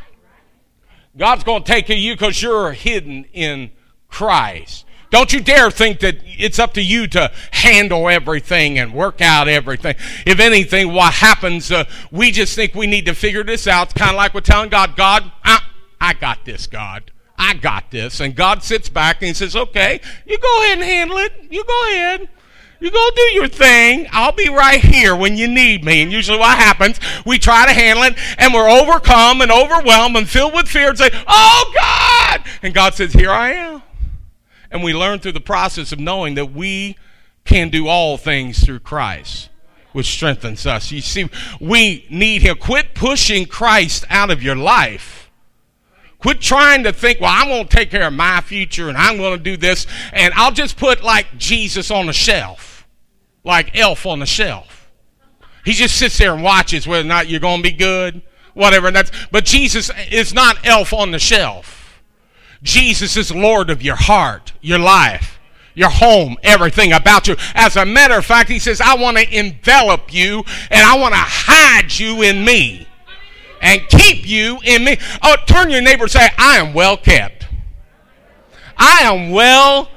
God's 1.15 1.43
going 1.43 1.63
to 1.63 1.72
take 1.72 1.89
you 1.89 2.13
because 2.13 2.41
you're 2.41 2.72
hidden 2.72 3.25
in 3.33 3.72
Christ. 4.07 4.86
Don't 5.13 5.31
you 5.31 5.41
dare 5.41 5.69
think 5.69 6.00
that 6.00 6.15
it's 6.25 6.57
up 6.57 6.74
to 6.74 6.81
you 6.81 7.05
to 7.10 7.31
handle 7.51 8.10
everything 8.10 8.79
and 8.79 8.95
work 8.95 9.22
out 9.22 9.48
everything. 9.48 9.95
If 10.25 10.39
anything, 10.39 10.91
what 10.91 11.13
happens, 11.13 11.72
uh, 11.72 11.83
we 12.12 12.31
just 12.31 12.55
think 12.55 12.74
we 12.74 12.88
need 12.88 13.05
to 13.05 13.13
figure 13.13 13.43
this 13.43 13.67
out. 13.67 13.91
It's 13.91 13.93
kind 13.93 14.10
of 14.10 14.17
like 14.17 14.33
we're 14.33 14.41
telling 14.41 14.72
God, 14.72 14.95
God, 14.95 15.31
I, 15.43 15.62
I 16.01 16.13
got 16.15 16.45
this, 16.45 16.65
God. 16.65 17.12
I 17.37 17.53
got 17.55 17.91
this. 17.91 18.19
And 18.19 18.35
God 18.35 18.63
sits 18.63 18.89
back 18.89 19.17
and 19.21 19.27
he 19.27 19.33
says, 19.33 19.55
okay, 19.55 20.01
you 20.25 20.37
go 20.37 20.63
ahead 20.63 20.77
and 20.77 20.83
handle 20.83 21.17
it. 21.17 21.33
You 21.49 21.63
go 21.63 21.83
ahead. 21.89 22.29
You 22.79 22.91
go 22.91 23.09
do 23.15 23.21
your 23.33 23.47
thing. 23.47 24.07
I'll 24.11 24.33
be 24.33 24.49
right 24.49 24.81
here 24.81 25.15
when 25.15 25.37
you 25.37 25.47
need 25.47 25.85
me. 25.85 26.01
And 26.01 26.11
usually 26.11 26.37
what 26.37 26.57
happens, 26.57 26.99
we 27.25 27.39
try 27.39 27.65
to 27.65 27.71
handle 27.71 28.03
it 28.03 28.15
and 28.37 28.53
we're 28.53 28.69
overcome 28.69 29.41
and 29.41 29.51
overwhelmed 29.51 30.17
and 30.17 30.27
filled 30.27 30.53
with 30.53 30.67
fear 30.67 30.89
and 30.89 30.97
say, 30.97 31.09
oh 31.27 31.73
God. 31.73 32.41
And 32.61 32.73
God 32.73 32.93
says, 32.93 33.13
here 33.13 33.31
I 33.31 33.53
am. 33.53 33.83
And 34.69 34.83
we 34.83 34.93
learn 34.93 35.19
through 35.19 35.31
the 35.31 35.39
process 35.39 35.91
of 35.91 35.99
knowing 35.99 36.35
that 36.35 36.51
we 36.51 36.97
can 37.45 37.69
do 37.69 37.87
all 37.87 38.17
things 38.17 38.65
through 38.65 38.79
Christ, 38.79 39.49
which 39.91 40.07
strengthens 40.07 40.65
us. 40.65 40.91
You 40.91 41.01
see, 41.01 41.29
we 41.61 42.05
need 42.09 42.41
Him. 42.41 42.57
Quit 42.57 42.95
pushing 42.95 43.45
Christ 43.45 44.03
out 44.09 44.31
of 44.31 44.41
your 44.41 44.55
life. 44.55 45.22
Quit 46.23 46.39
trying 46.39 46.85
to 46.85 46.93
think, 46.93 47.19
well, 47.19 47.33
I'm 47.33 47.49
going 47.49 47.67
to 47.67 47.75
take 47.75 47.91
care 47.91 48.07
of 48.07 48.13
my 48.13 48.39
future 48.39 48.87
and 48.87 48.97
I'm 48.97 49.17
going 49.17 49.37
to 49.37 49.43
do 49.43 49.57
this, 49.57 49.85
and 50.13 50.33
I'll 50.35 50.53
just 50.53 50.77
put 50.77 51.03
like 51.03 51.37
Jesus 51.37 51.91
on 51.91 52.05
the 52.05 52.13
shelf, 52.13 52.87
like 53.43 53.75
Elf 53.75 54.05
on 54.05 54.19
the 54.19 54.25
shelf. 54.25 54.89
He 55.65 55.73
just 55.73 55.97
sits 55.97 56.17
there 56.17 56.33
and 56.33 56.41
watches 56.41 56.87
whether 56.87 57.03
or 57.03 57.09
not 57.09 57.27
you're 57.27 57.41
going 57.41 57.61
to 57.61 57.69
be 57.69 57.75
good, 57.75 58.21
whatever. 58.53 58.87
And 58.87 58.95
that's, 58.95 59.11
but 59.33 59.43
Jesus 59.43 59.91
is 60.09 60.33
not 60.33 60.65
Elf 60.65 60.93
on 60.93 61.11
the 61.11 61.19
shelf. 61.19 62.01
Jesus 62.61 63.17
is 63.17 63.35
Lord 63.35 63.69
of 63.69 63.81
your 63.81 63.97
heart, 63.97 64.53
your 64.61 64.79
life, 64.79 65.41
your 65.73 65.89
home, 65.89 66.37
everything 66.41 66.93
about 66.93 67.27
you. 67.27 67.35
As 67.53 67.75
a 67.75 67.85
matter 67.85 68.17
of 68.17 68.25
fact, 68.25 68.47
he 68.47 68.59
says, 68.59 68.79
I 68.79 68.95
want 68.95 69.17
to 69.17 69.37
envelop 69.37 70.13
you 70.13 70.45
and 70.71 70.85
I 70.85 70.97
want 70.97 71.15
to 71.15 71.19
hide 71.19 71.99
you 71.99 72.21
in 72.21 72.45
me 72.45 72.87
and 73.63 73.82
keep 73.88 74.27
you 74.27 74.60
in 74.63 74.84
me. 74.84 74.98
Oh, 75.24 75.36
turn 75.48 75.72
your 75.72 75.82
neighbor 75.82 76.03
and 76.03 76.12
say, 76.12 76.29
I 76.38 76.58
am 76.58 76.74
well 76.74 76.98
kept. 76.98 77.48
I 78.77 79.00
am 79.03 79.32
well 79.32 79.89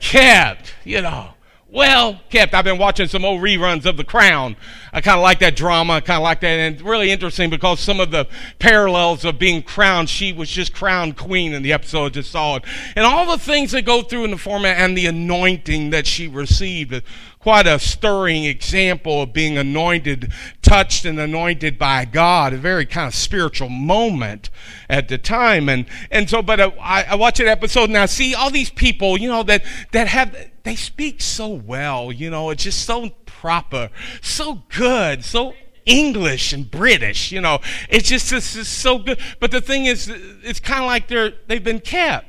kept. 0.00 0.74
You 0.84 1.02
know, 1.02 1.30
well 1.70 2.20
kept. 2.30 2.54
I've 2.54 2.64
been 2.64 2.78
watching 2.78 3.08
some 3.08 3.24
old 3.24 3.42
reruns 3.42 3.84
of 3.84 3.96
The 3.96 4.04
Crown. 4.04 4.56
I 4.92 5.00
kind 5.00 5.18
of 5.18 5.22
like 5.22 5.40
that 5.40 5.56
drama. 5.56 5.94
I 5.94 6.00
kind 6.00 6.18
of 6.18 6.22
like 6.22 6.40
that. 6.40 6.46
And 6.46 6.80
really 6.80 7.10
interesting 7.10 7.50
because 7.50 7.80
some 7.80 8.00
of 8.00 8.10
the 8.10 8.26
parallels 8.58 9.24
of 9.24 9.38
being 9.38 9.62
crowned, 9.62 10.08
she 10.08 10.32
was 10.32 10.48
just 10.48 10.72
crowned 10.72 11.16
queen 11.16 11.52
in 11.52 11.62
the 11.62 11.72
episode 11.72 12.04
I 12.04 12.08
just 12.10 12.30
saw 12.30 12.56
it. 12.56 12.64
And 12.96 13.04
all 13.04 13.26
the 13.26 13.42
things 13.42 13.72
that 13.72 13.82
go 13.82 14.02
through 14.02 14.24
in 14.24 14.30
the 14.30 14.38
format 14.38 14.78
and 14.78 14.96
the 14.96 15.06
anointing 15.06 15.90
that 15.90 16.06
she 16.06 16.28
received. 16.28 17.02
Quite 17.48 17.66
a 17.66 17.78
stirring 17.78 18.44
example 18.44 19.22
of 19.22 19.32
being 19.32 19.56
anointed, 19.56 20.30
touched 20.60 21.06
and 21.06 21.18
anointed 21.18 21.78
by 21.78 22.04
God. 22.04 22.52
A 22.52 22.58
very 22.58 22.84
kind 22.84 23.06
of 23.06 23.14
spiritual 23.14 23.70
moment 23.70 24.50
at 24.90 25.08
the 25.08 25.16
time. 25.16 25.70
And, 25.70 25.86
and 26.10 26.28
so, 26.28 26.42
but 26.42 26.60
uh, 26.60 26.72
I, 26.78 27.04
I 27.04 27.14
watch 27.14 27.38
that 27.38 27.46
episode 27.46 27.90
I 27.92 28.04
see 28.04 28.34
all 28.34 28.50
these 28.50 28.68
people, 28.68 29.18
you 29.18 29.30
know, 29.30 29.42
that, 29.44 29.64
that 29.92 30.08
have, 30.08 30.36
they 30.64 30.76
speak 30.76 31.22
so 31.22 31.48
well, 31.48 32.12
you 32.12 32.28
know, 32.28 32.50
it's 32.50 32.64
just 32.64 32.84
so 32.84 33.08
proper, 33.24 33.88
so 34.20 34.64
good, 34.68 35.24
so 35.24 35.54
English 35.86 36.52
and 36.52 36.70
British, 36.70 37.32
you 37.32 37.40
know. 37.40 37.60
It's 37.88 38.10
just 38.10 38.30
it's 38.30 38.52
just 38.52 38.74
so 38.74 38.98
good. 38.98 39.18
But 39.40 39.52
the 39.52 39.62
thing 39.62 39.86
is, 39.86 40.12
it's 40.44 40.60
kind 40.60 40.80
of 40.80 40.86
like 40.86 41.08
they're 41.08 41.32
they've 41.46 41.64
been 41.64 41.80
kept 41.80 42.27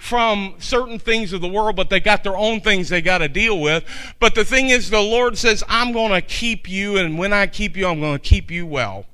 from 0.00 0.54
certain 0.58 0.98
things 0.98 1.34
of 1.34 1.42
the 1.42 1.48
world, 1.48 1.76
but 1.76 1.90
they 1.90 2.00
got 2.00 2.24
their 2.24 2.36
own 2.36 2.60
things 2.62 2.88
they 2.88 3.02
got 3.02 3.18
to 3.18 3.28
deal 3.28 3.60
with. 3.60 3.84
But 4.18 4.34
the 4.34 4.46
thing 4.46 4.70
is, 4.70 4.88
the 4.88 5.00
Lord 5.00 5.36
says, 5.36 5.62
I'm 5.68 5.92
going 5.92 6.12
to 6.12 6.22
keep 6.22 6.68
you, 6.68 6.96
and 6.96 7.18
when 7.18 7.34
I 7.34 7.46
keep 7.46 7.76
you, 7.76 7.86
I'm 7.86 8.00
going 8.00 8.18
to 8.18 8.18
keep 8.18 8.50
you 8.50 8.66
well. 8.66 9.04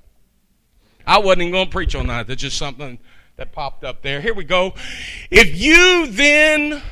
I 1.05 1.19
wasn't 1.19 1.51
going 1.51 1.67
to 1.67 1.73
preach 1.73 1.97
on 1.97 2.07
that. 2.07 2.29
That's 2.29 2.41
just 2.41 2.57
something 2.57 3.01
that 3.35 3.53
popped 3.53 3.83
up 3.83 4.03
there. 4.03 4.21
Here 4.21 4.33
we 4.33 4.45
go. 4.45 4.75
If 5.29 5.61
you 5.61 6.07
then 6.07 6.83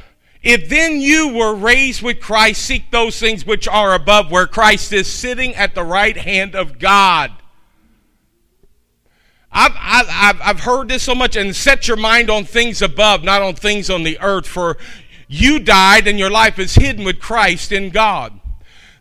if 0.42 0.68
then 0.68 1.00
you 1.00 1.34
were 1.34 1.54
raised 1.54 2.02
with 2.02 2.20
Christ, 2.20 2.62
seek 2.62 2.90
those 2.90 3.18
things 3.18 3.46
which 3.46 3.66
are 3.66 3.94
above, 3.94 4.30
where 4.30 4.46
Christ 4.46 4.92
is 4.92 5.10
sitting 5.10 5.54
at 5.54 5.74
the 5.74 5.84
right 5.84 6.16
hand 6.16 6.54
of 6.54 6.78
God. 6.78 7.32
I've, 9.54 9.73
I've, 9.78 10.40
I've 10.42 10.61
heard 10.61 10.88
this 10.88 11.04
so 11.04 11.14
much, 11.14 11.37
and 11.37 11.54
set 11.54 11.88
your 11.88 11.96
mind 11.96 12.28
on 12.28 12.44
things 12.44 12.82
above, 12.82 13.23
not 13.23 13.40
on 13.40 13.54
things 13.54 13.88
on 13.88 14.02
the 14.02 14.18
earth, 14.20 14.46
for 14.46 14.76
you 15.28 15.58
died 15.58 16.06
and 16.06 16.18
your 16.18 16.30
life 16.30 16.58
is 16.58 16.75
hidden 16.75 17.04
with 17.04 17.20
Christ 17.20 17.73
in 17.73 17.90
God. 17.90 18.38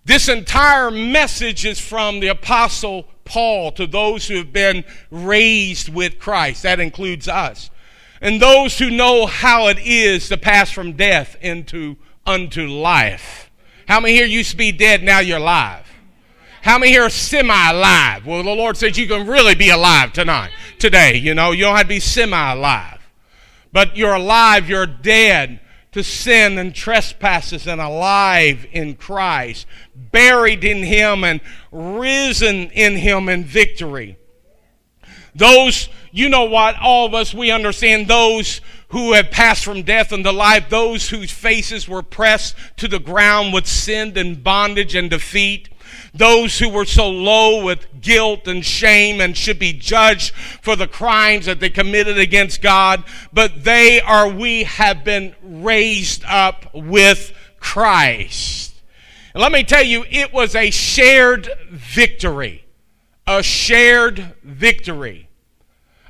This 0.06 0.30
entire 0.30 0.92
message 0.92 1.66
is 1.66 1.80
from 1.80 2.20
the 2.20 2.28
Apostle 2.28 3.08
Paul 3.26 3.72
to 3.74 3.88
those 3.88 4.28
who 4.28 4.36
have 4.36 4.54
been 4.54 4.84
raised 5.10 5.90
with 5.90 6.20
Christ. 6.20 6.64
That 6.64 6.80
includes 6.80 7.28
us 7.28 7.70
and 8.24 8.42
those 8.42 8.80
who 8.80 8.90
know 8.90 9.26
how 9.26 9.68
it 9.68 9.78
is 9.80 10.30
to 10.30 10.38
pass 10.38 10.72
from 10.72 10.94
death 10.94 11.36
into 11.42 11.98
unto 12.26 12.66
life. 12.68 13.52
How 13.86 14.00
many 14.00 14.14
here 14.14 14.26
used 14.26 14.52
to 14.52 14.58
be 14.58 14.72
dead, 14.72 15.04
now 15.04 15.20
you're 15.20 15.40
alive? 15.40 15.83
How 16.64 16.78
many 16.78 16.94
here 16.94 17.04
are 17.04 17.10
semi-alive? 17.10 18.26
Well, 18.26 18.42
the 18.42 18.50
Lord 18.50 18.78
says 18.78 18.98
you 18.98 19.06
can 19.06 19.28
really 19.28 19.54
be 19.54 19.70
alive 19.70 20.14
tonight, 20.14 20.52
today. 20.80 21.18
You 21.18 21.36
know, 21.36 21.52
you 21.52 21.66
don't 21.66 21.76
have 21.76 21.88
to 21.88 21.90
be 21.90 22.00
semi-alive. 22.00 23.02
But 23.74 23.98
you're 23.98 24.14
alive, 24.14 24.70
you're 24.70 24.86
dead 24.86 25.60
to 25.92 26.06
sin 26.06 26.58
and 26.58 26.74
trespasses 26.74 27.68
and 27.68 27.82
alive 27.82 28.66
in 28.72 28.96
Christ, 28.96 29.68
buried 29.94 30.64
in 30.64 30.84
Him 30.84 31.26
and 31.26 31.42
risen 31.70 32.72
in 32.72 32.96
Him 32.96 33.28
in 33.28 33.44
victory. 33.44 34.18
Those, 35.36 35.90
you 36.14 36.30
know 36.30 36.46
what, 36.46 36.76
all 36.82 37.06
of 37.06 37.14
us, 37.14 37.34
we 37.34 37.52
understand 37.52 38.08
those 38.08 38.62
who 38.88 39.12
have 39.12 39.32
passed 39.32 39.66
from 39.66 39.84
death 39.84 40.14
unto 40.14 40.30
life, 40.30 40.70
those 40.70 41.10
whose 41.10 41.32
faces 41.32 41.90
were 41.90 42.04
pressed 42.04 42.56
to 42.78 42.88
the 42.88 43.00
ground 43.00 43.52
with 43.52 43.68
sin 43.68 44.18
and 44.18 44.42
bondage 44.42 44.96
and 44.96 45.10
defeat, 45.10 45.68
those 46.14 46.60
who 46.60 46.70
were 46.70 46.86
so 46.86 47.10
low 47.10 47.64
with 47.64 48.02
guilt 48.02 48.48
and 48.48 48.64
shame 48.64 49.22
and 49.22 49.36
should 49.36 49.60
be 49.60 49.74
judged 49.74 50.34
for 50.34 50.76
the 50.76 50.88
crimes 50.88 51.46
that 51.46 51.60
they 51.60 51.70
committed 51.70 52.18
against 52.18 52.62
God, 52.62 53.04
but 53.32 53.64
they 53.64 54.02
are, 54.02 54.28
we 54.28 54.64
have 54.64 55.04
been 55.04 55.36
raised 55.42 56.24
up 56.26 56.74
with 56.74 57.34
Christ. 57.60 58.74
And 59.34 59.42
let 59.42 59.52
me 59.52 59.64
tell 59.64 59.84
you, 59.84 60.06
it 60.10 60.34
was 60.34 60.56
a 60.56 60.70
shared 60.70 61.50
victory 61.72 62.64
a 63.26 63.44
shared 63.44 64.36
victory. 64.44 65.30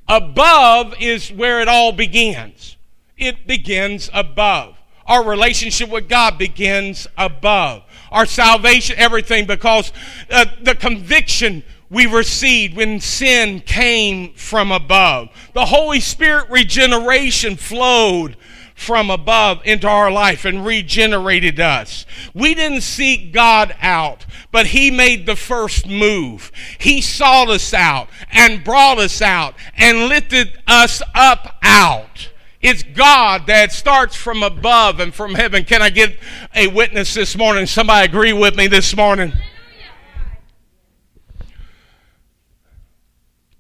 Above 0.08 0.96
is 1.00 1.32
where 1.32 1.62
it 1.62 1.68
all 1.68 1.92
begins. 1.92 2.75
It 3.18 3.48
begins 3.48 4.10
above. 4.13 4.78
Our 5.06 5.24
relationship 5.24 5.90
with 5.90 6.10
God 6.10 6.38
begins 6.38 7.08
above. 7.18 7.84
Our 8.13 8.25
salvation, 8.25 8.96
everything, 8.98 9.46
because 9.46 9.91
uh, 10.29 10.46
the 10.62 10.75
conviction 10.75 11.63
we 11.89 12.05
received 12.05 12.75
when 12.75 13.00
sin 13.00 13.60
came 13.60 14.34
from 14.34 14.72
above. 14.72 15.29
The 15.53 15.65
Holy 15.65 16.00
Spirit 16.00 16.50
regeneration 16.50 17.58
flowed 17.58 18.38
from 18.75 19.10
above 19.10 19.62
into 19.65 19.88
our 19.88 20.12
life 20.12 20.46
and 20.46 20.65
regenerated 20.65 21.60
us. 21.60 22.05
We 22.34 22.55
didn't 22.55 22.82
seek 22.82 23.32
God 23.32 23.75
out, 23.82 24.25
but 24.51 24.67
He 24.67 24.91
made 24.91 25.25
the 25.25 25.36
first 25.36 25.88
move. 25.88 26.51
He 26.79 27.01
sought 27.01 27.50
us 27.50 27.74
out 27.74 28.10
and 28.32 28.63
brought 28.63 29.00
us 29.00 29.22
out 29.22 29.55
and 29.77 30.10
lifted 30.10 30.60
us 30.67 31.01
up 31.13 31.58
out. 31.62 32.29
It's 32.63 32.82
God 32.82 33.46
that 33.48 33.72
starts 33.72 34.15
from 34.15 34.41
above 34.41 35.00
and 35.00 35.13
from 35.13 35.36
heaven. 35.36 35.65
Can 35.65 35.84
I 35.84 35.91
get 35.91 36.17
a 36.55 36.67
witness 36.67 37.13
this 37.13 37.38
morning? 37.38 37.67
Somebody 37.67 38.05
agree 38.08 38.34
with 38.34 38.55
me 38.55 38.65
this 38.65 38.96
morning? 38.96 39.34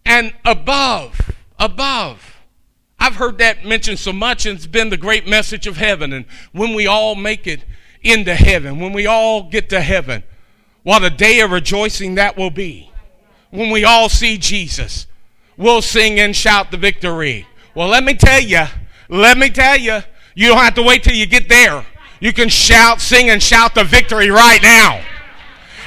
And 0.05 0.33
above, 0.43 1.31
above 1.59 2.33
I've 3.03 3.15
heard 3.15 3.39
that 3.39 3.65
mentioned 3.65 3.99
so 3.99 4.13
much, 4.13 4.45
and 4.45 4.55
it's 4.55 4.65
been 4.65 4.89
the 4.89 4.95
great 4.95 5.27
message 5.27 5.67
of 5.67 5.75
heaven. 5.75 6.13
And 6.13 6.25
when 6.53 6.73
we 6.73 6.87
all 6.87 7.15
make 7.15 7.47
it 7.47 7.65
into 8.01 8.33
heaven, 8.33 8.79
when 8.79 8.93
we 8.93 9.05
all 9.05 9.49
get 9.49 9.67
to 9.71 9.81
heaven, 9.81 10.23
what 10.83 11.03
a 11.03 11.09
day 11.09 11.41
of 11.41 11.51
rejoicing 11.51 12.15
that 12.15 12.37
will 12.37 12.49
be. 12.49 12.89
When 13.49 13.71
we 13.71 13.83
all 13.83 14.07
see 14.07 14.37
Jesus, 14.37 15.05
we'll 15.57 15.81
sing 15.81 16.17
and 16.17 16.33
shout 16.33 16.71
the 16.71 16.77
victory. 16.77 17.45
Well, 17.75 17.89
let 17.89 18.05
me 18.05 18.13
tell 18.13 18.39
you, 18.39 18.67
let 19.13 19.37
me 19.37 19.49
tell 19.49 19.77
you, 19.77 19.99
you 20.35 20.47
don't 20.49 20.57
have 20.57 20.73
to 20.75 20.83
wait 20.83 21.03
till 21.03 21.13
you 21.13 21.27
get 21.27 21.47
there. 21.47 21.85
You 22.19 22.33
can 22.33 22.49
shout, 22.49 22.99
sing, 22.99 23.29
and 23.29 23.41
shout 23.41 23.75
the 23.75 23.83
victory 23.83 24.29
right 24.29 24.61
now. 24.61 25.03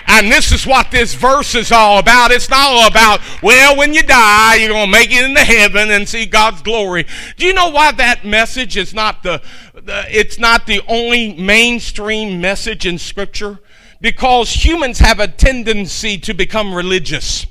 And 0.06 0.30
this 0.30 0.52
is 0.52 0.64
what 0.64 0.92
this 0.92 1.14
verse 1.14 1.56
is 1.56 1.72
all 1.72 1.98
about. 1.98 2.30
It's 2.30 2.48
not 2.48 2.60
all 2.60 2.86
about, 2.86 3.20
well, 3.42 3.76
when 3.76 3.92
you 3.92 4.04
die, 4.04 4.54
you're 4.54 4.68
going 4.68 4.86
to 4.86 4.92
make 4.92 5.10
it 5.10 5.24
into 5.24 5.40
heaven 5.40 5.90
and 5.90 6.08
see 6.08 6.26
God's 6.26 6.62
glory. 6.62 7.04
Do 7.36 7.46
you 7.46 7.52
know 7.52 7.70
why 7.70 7.90
that 7.92 8.24
message 8.24 8.76
is 8.76 8.94
not 8.94 9.24
the, 9.24 9.42
it's 9.74 10.38
not 10.38 10.66
the 10.66 10.80
only 10.86 11.34
mainstream 11.34 12.40
message 12.40 12.86
in 12.86 12.98
Scripture 12.98 13.58
because 14.00 14.64
humans 14.64 15.00
have 15.00 15.18
a 15.18 15.26
tendency 15.26 16.16
to 16.18 16.32
become 16.32 16.72
religious. 16.72 17.46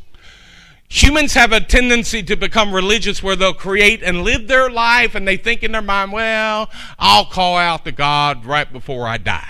Humans 0.87 1.33
have 1.33 1.51
a 1.51 1.59
tendency 1.59 2.21
to 2.23 2.35
become 2.35 2.73
religious 2.73 3.23
where 3.23 3.35
they'll 3.35 3.53
create 3.53 4.03
and 4.03 4.21
live 4.21 4.47
their 4.47 4.69
life 4.69 5.15
and 5.15 5.27
they 5.27 5.37
think 5.37 5.63
in 5.63 5.71
their 5.71 5.81
mind, 5.81 6.11
well, 6.11 6.69
I'll 6.99 7.25
call 7.25 7.57
out 7.57 7.85
to 7.85 7.91
God 7.91 8.45
right 8.45 8.71
before 8.71 9.07
I 9.07 9.17
die 9.17 9.47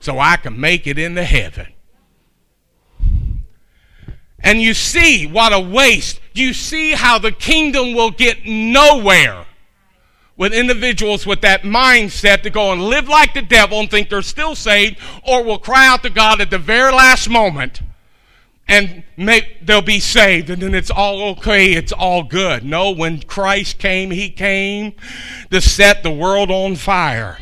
so 0.00 0.18
I 0.18 0.36
can 0.36 0.58
make 0.58 0.86
it 0.86 0.98
into 0.98 1.24
heaven. 1.24 1.66
And 4.40 4.60
you 4.60 4.74
see 4.74 5.26
what 5.26 5.52
a 5.52 5.60
waste. 5.60 6.20
You 6.32 6.52
see 6.52 6.92
how 6.92 7.18
the 7.18 7.32
kingdom 7.32 7.94
will 7.94 8.10
get 8.10 8.44
nowhere 8.44 9.46
with 10.36 10.52
individuals 10.52 11.26
with 11.26 11.40
that 11.42 11.62
mindset 11.62 12.42
to 12.42 12.50
go 12.50 12.72
and 12.72 12.82
live 12.82 13.08
like 13.08 13.34
the 13.34 13.42
devil 13.42 13.78
and 13.78 13.90
think 13.90 14.08
they're 14.08 14.22
still 14.22 14.54
saved 14.54 14.98
or 15.22 15.44
will 15.44 15.58
cry 15.58 15.86
out 15.86 16.02
to 16.02 16.10
God 16.10 16.40
at 16.40 16.50
the 16.50 16.58
very 16.58 16.92
last 16.92 17.28
moment 17.28 17.82
and 18.68 19.02
make, 19.16 19.66
they'll 19.66 19.82
be 19.82 20.00
saved 20.00 20.50
and 20.50 20.62
then 20.62 20.74
it's 20.74 20.90
all 20.90 21.22
okay, 21.30 21.72
it's 21.72 21.92
all 21.92 22.22
good. 22.22 22.64
No, 22.64 22.90
when 22.90 23.20
Christ 23.22 23.78
came, 23.78 24.10
He 24.10 24.30
came 24.30 24.94
to 25.50 25.60
set 25.60 26.02
the 26.02 26.10
world 26.10 26.50
on 26.50 26.76
fire. 26.76 27.38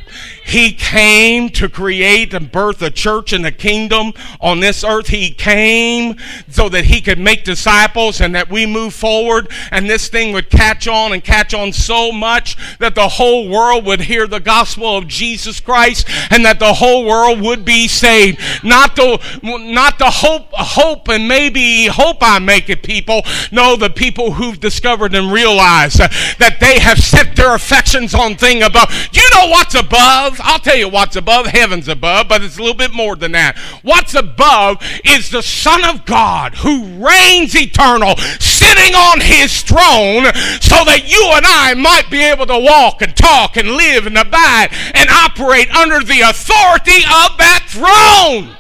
He 0.51 0.73
came 0.73 1.49
to 1.51 1.69
create 1.69 2.35
and 2.35 2.51
birth 2.51 2.83
a 2.83 2.91
church 2.91 3.33
and 3.33 3.47
a 3.47 3.53
kingdom 3.53 4.13
on 4.41 4.59
this 4.59 4.83
earth. 4.83 5.07
He 5.07 5.31
came 5.31 6.17
so 6.49 6.69
that 6.69 6.87
He 6.87 7.01
could 7.01 7.21
make 7.21 7.45
disciples 7.45 8.21
and 8.21 8.35
that 8.35 8.51
we 8.51 8.67
move 8.67 8.93
forward 8.93 9.49
and 9.71 9.89
this 9.89 10.09
thing 10.09 10.33
would 10.33 10.51
catch 10.51 10.89
on 10.89 11.13
and 11.13 11.23
catch 11.23 11.55
on 11.55 11.73
so 11.73 12.11
much 12.11 12.57
that 12.79 12.97
the 12.97 13.09
whole 13.09 13.49
world 13.49 13.87
would 13.87 14.01
hear 14.01 14.27
the 14.27 14.41
gospel 14.41 14.97
of 14.97 15.07
Jesus 15.07 15.61
Christ 15.61 16.09
and 16.31 16.45
that 16.45 16.59
the 16.59 16.75
whole 16.75 17.05
world 17.05 17.41
would 17.41 17.65
be 17.65 17.87
saved. 17.87 18.41
Not 18.65 18.97
the, 18.97 19.21
not 19.43 20.01
the 20.01 20.11
hope, 20.11 20.49
hope 20.53 21.09
and 21.09 21.29
maybe 21.29 21.87
hope 21.87 22.19
I 22.23 22.41
make 22.41 22.69
it 22.69 22.83
people. 22.83 23.23
No, 23.53 23.77
the 23.77 23.91
people 23.91 24.33
who've 24.33 24.59
discovered 24.59 25.15
and 25.15 25.33
realized 25.33 25.99
that 26.01 26.57
they 26.59 26.81
have 26.81 26.99
set 26.99 27.37
their 27.37 27.55
affections 27.55 28.15
on 28.15 28.35
thing 28.35 28.65
above. 28.65 28.91
You 29.13 29.23
know 29.35 29.47
what's 29.49 29.77
above? 29.77 30.40
I'll 30.43 30.59
tell 30.59 30.77
you 30.77 30.89
what's 30.89 31.17
above. 31.17 31.47
Heaven's 31.47 31.89
above, 31.89 32.29
but 32.29 32.43
it's 32.43 32.59
a 32.59 32.61
little 32.61 32.77
bit 32.77 32.93
more 32.93 33.17
than 33.17 33.33
that. 33.33 33.59
What's 33.83 34.15
above 34.15 34.83
is 35.05 35.31
the 35.31 35.43
Son 35.43 35.85
of 35.85 36.05
God 36.05 36.55
who 36.57 36.85
reigns 37.05 37.55
eternal, 37.55 38.17
sitting 38.39 38.95
on 38.95 39.21
his 39.21 39.63
throne, 39.63 40.25
so 40.61 40.85
that 40.85 41.05
you 41.07 41.31
and 41.35 41.47
I 41.47 41.75
might 41.75 42.11
be 42.11 42.23
able 42.23 42.47
to 42.47 42.59
walk 42.59 43.03
and 43.03 43.17
talk 43.17 43.57
and 43.57 43.71
live 43.71 44.07
and 44.07 44.17
abide 44.17 44.69
and 44.95 45.09
operate 45.11 45.71
under 45.75 46.01
the 46.01 46.21
authority 46.21 47.03
of 47.03 47.39
that 47.39 47.67
throne. 47.69 48.57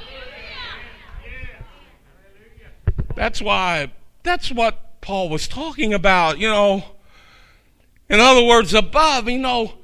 That's 3.15 3.43
why, 3.43 3.93
that's 4.23 4.51
what 4.51 5.01
Paul 5.01 5.29
was 5.29 5.49
talking 5.49 5.93
about, 5.93 6.39
you 6.39 6.49
know. 6.49 6.85
In 8.09 8.19
other 8.19 8.45
words, 8.45 8.75
above, 8.75 9.29
you 9.29 9.39
know, 9.39 9.75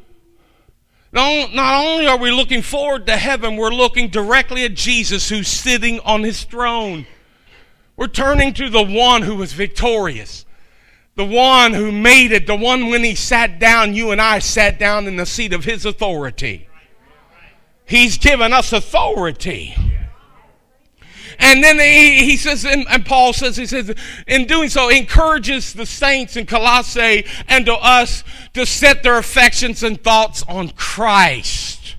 not 1.17 1.85
only 1.85 2.07
are 2.07 2.19
we 2.19 2.31
looking 2.31 2.63
forward 2.63 3.07
to 3.07 3.17
heaven, 3.17 3.57
we're 3.57 3.71
looking 3.71 4.09
directly 4.09 4.65
at 4.65 4.75
Jesus 4.75 5.29
who's 5.29 5.49
sitting 5.49 5.99
on 6.01 6.23
his 6.23 6.45
throne. 6.45 7.07
We're 7.97 8.09
turning 8.09 8.53
to 8.55 8.69
the 8.69 8.85
one 8.85 9.23
who 9.23 9.37
was 9.37 9.55
victorious, 9.55 10.45
the 11.15 11.25
one 11.25 11.73
who 11.73 11.91
made 11.91 12.33
it, 12.33 12.47
the 12.47 12.55
one 12.55 12.91
when 12.91 13.03
he 13.03 13.15
sat 13.15 13.59
down, 13.59 13.95
you 13.95 14.11
and 14.11 14.21
I 14.21 14.41
sat 14.41 14.79
down 14.79 15.07
in 15.07 15.17
the 15.17 15.25
seat 15.25 15.55
of 15.55 15.65
his 15.65 15.87
authority. 15.87 16.69
He's 17.87 18.19
given 18.19 18.53
us 18.53 18.73
authority. 18.73 19.75
And 21.39 21.63
then 21.63 21.79
he, 21.79 22.25
he 22.25 22.37
says, 22.37 22.65
and, 22.65 22.87
and, 22.89 23.05
Paul 23.05 23.33
says, 23.33 23.57
he 23.57 23.67
says, 23.67 23.95
in 24.27 24.47
doing 24.47 24.69
so, 24.69 24.89
encourages 24.89 25.73
the 25.73 25.87
saints 25.87 26.37
in 26.37 26.47
Colossae 26.47 27.27
and 27.49 27.67
to 27.67 27.75
us 27.75 28.25
to 28.55 28.65
set 28.65 29.03
their 29.03 29.19
affections 29.19 29.83
and 29.83 30.03
thoughts 30.03 30.43
on 30.49 30.71
Christ, 30.71 31.97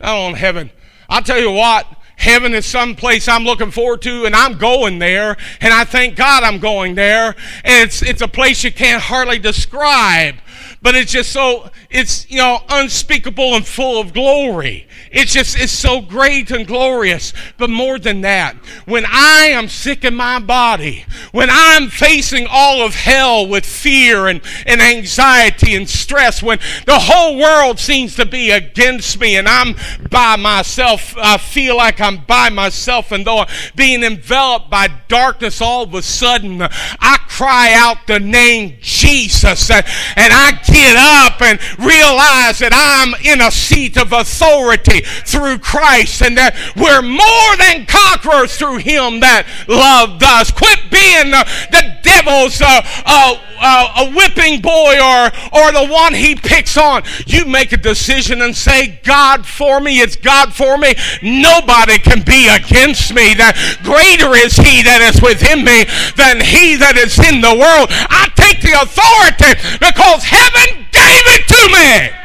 not 0.00 0.16
on 0.16 0.34
heaven. 0.34 0.70
I'll 1.08 1.22
tell 1.22 1.40
you 1.40 1.50
what, 1.50 1.86
heaven 2.16 2.54
is 2.54 2.66
some 2.66 2.94
place 2.94 3.28
I'm 3.28 3.44
looking 3.44 3.70
forward 3.70 4.02
to, 4.02 4.26
and 4.26 4.34
I'm 4.34 4.58
going 4.58 4.98
there, 4.98 5.36
and 5.60 5.72
I 5.72 5.84
thank 5.84 6.16
God 6.16 6.42
I'm 6.42 6.58
going 6.58 6.94
there. 6.94 7.34
And 7.64 7.88
it's, 7.88 8.02
it's 8.02 8.22
a 8.22 8.28
place 8.28 8.62
you 8.62 8.72
can't 8.72 9.02
hardly 9.02 9.38
describe 9.38 10.36
but 10.82 10.94
it's 10.94 11.12
just 11.12 11.32
so 11.32 11.70
it's 11.90 12.30
you 12.30 12.38
know 12.38 12.60
unspeakable 12.68 13.54
and 13.54 13.66
full 13.66 14.00
of 14.00 14.12
glory. 14.12 14.86
It's 15.10 15.32
just 15.32 15.58
it's 15.58 15.72
so 15.72 16.00
great 16.00 16.50
and 16.50 16.66
glorious. 16.66 17.32
But 17.58 17.70
more 17.70 17.98
than 17.98 18.20
that 18.22 18.56
when 18.86 19.04
i 19.06 19.46
am 19.50 19.68
sick 19.68 20.04
in 20.04 20.14
my 20.14 20.38
body 20.38 21.04
when 21.32 21.48
i'm 21.50 21.88
facing 21.88 22.46
all 22.50 22.82
of 22.82 22.94
hell 22.94 23.46
with 23.46 23.64
fear 23.64 24.26
and, 24.28 24.40
and 24.66 24.80
anxiety 24.80 25.74
and 25.74 25.88
stress 25.88 26.42
when 26.42 26.58
the 26.86 26.98
whole 26.98 27.38
world 27.38 27.78
seems 27.78 28.16
to 28.16 28.26
be 28.26 28.50
against 28.50 29.20
me 29.20 29.36
and 29.36 29.48
i'm 29.48 29.74
by 30.10 30.36
myself 30.36 31.14
i 31.18 31.36
feel 31.36 31.76
like 31.76 32.00
i'm 32.00 32.18
by 32.26 32.48
myself 32.48 33.12
and 33.12 33.26
though 33.26 33.38
i'm 33.38 33.48
being 33.76 34.02
enveloped 34.02 34.70
by 34.70 34.88
darkness 35.08 35.60
all 35.60 35.84
of 35.84 35.94
a 35.94 36.02
sudden 36.02 36.60
i 36.62 37.16
cry 37.28 37.72
out 37.74 37.96
the 38.06 38.20
name 38.20 38.76
jesus 38.80 39.70
and, 39.70 39.84
and 40.16 40.32
i 40.32 40.52
get 40.70 40.96
up 40.96 41.42
and 41.42 41.58
realize 41.78 42.58
that 42.60 42.72
I'm 42.72 43.14
in 43.24 43.40
a 43.40 43.50
seat 43.50 43.96
of 43.96 44.12
authority 44.12 45.00
through 45.26 45.58
Christ 45.58 46.22
and 46.22 46.36
that 46.38 46.54
we're 46.76 47.02
more 47.02 47.52
than 47.58 47.86
conquerors 47.86 48.56
through 48.56 48.78
Him 48.78 49.20
that 49.20 49.46
loved 49.68 50.22
us. 50.22 50.50
Quit 50.50 50.90
being 50.90 51.30
the, 51.30 51.44
the 51.70 51.98
devil's 52.02 52.60
uh, 52.60 52.80
uh, 53.04 53.34
uh, 53.60 54.06
a 54.06 54.12
whipping 54.12 54.60
boy 54.60 54.96
or, 54.96 55.26
or 55.52 55.72
the 55.72 55.86
one 55.90 56.14
he 56.14 56.34
picks 56.34 56.76
on. 56.76 57.02
You 57.26 57.44
make 57.44 57.72
a 57.72 57.76
decision 57.76 58.42
and 58.42 58.56
say, 58.56 59.00
God 59.04 59.46
for 59.46 59.80
me, 59.80 60.00
it's 60.00 60.16
God 60.16 60.52
for 60.52 60.78
me. 60.78 60.94
Nobody 61.22 61.98
can 61.98 62.22
be 62.22 62.48
against 62.48 63.14
me. 63.14 63.34
That 63.34 63.54
greater 63.84 64.34
is 64.34 64.56
he 64.56 64.82
that 64.82 65.04
is 65.04 65.20
within 65.20 65.64
me 65.64 65.84
than 66.16 66.40
he 66.40 66.76
that 66.76 66.96
is 66.96 67.18
in 67.20 67.40
the 67.40 67.52
world. 67.52 67.88
I 68.08 68.32
take 68.34 68.64
the 68.64 68.80
authority 68.80 69.52
because 69.78 70.24
heaven 70.24 70.59
gave 70.66 71.24
it 71.26 71.48
to 71.48 71.68
me. 71.72 72.16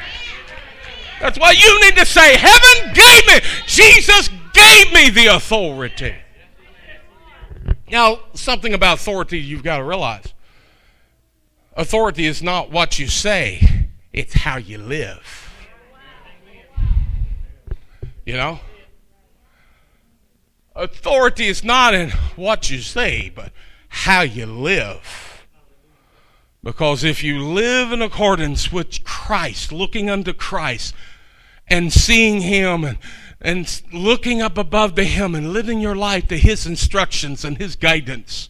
That's 1.20 1.40
why 1.40 1.52
you 1.52 1.82
need 1.82 1.96
to 1.96 2.06
say, 2.06 2.36
Heaven 2.38 2.94
gave 2.94 3.28
me. 3.28 3.50
Jesus 3.66 4.30
gave 4.54 4.94
me 4.94 5.10
the 5.10 5.28
authority. 5.28 6.16
Now, 7.92 8.20
something 8.34 8.74
about 8.74 9.00
authority 9.00 9.40
you've 9.40 9.64
got 9.64 9.78
to 9.78 9.84
realize. 9.84 10.34
Authority 11.74 12.26
is 12.26 12.42
not 12.42 12.72
what 12.72 13.00
you 13.00 13.08
say, 13.08 13.88
it's 14.14 14.34
how 14.34 14.58
you 14.58 14.78
live. 14.78 15.52
You 18.26 18.34
know? 18.34 18.60
Authority 20.76 21.48
is 21.48 21.64
not 21.64 21.94
in 21.94 22.10
what 22.36 22.70
you 22.70 22.80
say, 22.80 23.32
but 23.34 23.52
how 23.88 24.22
you 24.22 24.46
live. 24.46 25.35
Because 26.66 27.04
if 27.04 27.24
you 27.24 27.46
live 27.48 27.92
in 27.92 28.02
accordance 28.02 28.72
with 28.72 29.04
Christ, 29.04 29.72
looking 29.72 30.10
unto 30.10 30.34
Christ, 30.34 30.96
and 31.68 31.94
seeing 31.94 32.42
Him 32.42 32.84
and, 32.84 32.98
and 33.40 33.84
looking 33.94 34.42
up 34.42 34.58
above 34.58 34.96
to 34.96 35.04
Him 35.04 35.36
and 35.36 35.54
living 35.54 35.80
your 35.80 35.96
life 35.96 36.28
to 36.30 36.38
His 36.38 36.66
instructions 36.66 37.46
and 37.46 37.60
His 37.60 37.76
guidance, 37.76 38.50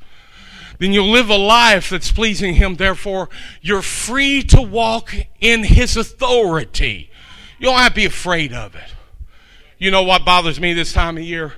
then 0.80 0.93
you'll 0.93 1.12
live 1.12 1.30
a 1.30 1.36
life 1.36 1.89
that's 1.89 2.13
pleasing 2.13 2.54
Him. 2.54 2.75
Therefore, 2.75 3.28
you're 3.62 3.82
free 3.82 4.41
to 4.43 4.62
walk 4.62 5.13
in 5.41 5.65
His 5.65 5.97
authority. 5.97 7.12
You 7.60 7.65
don't 7.65 7.80
have 7.80 7.91
to 7.91 7.95
be 7.95 8.06
afraid 8.06 8.54
of 8.54 8.75
it. 8.75 8.93
You 9.78 9.91
know 9.91 10.04
what 10.04 10.23
bothers 10.23 10.58
me 10.58 10.71
this 10.71 10.93
time 10.93 11.17
of 11.17 11.23
year? 11.23 11.56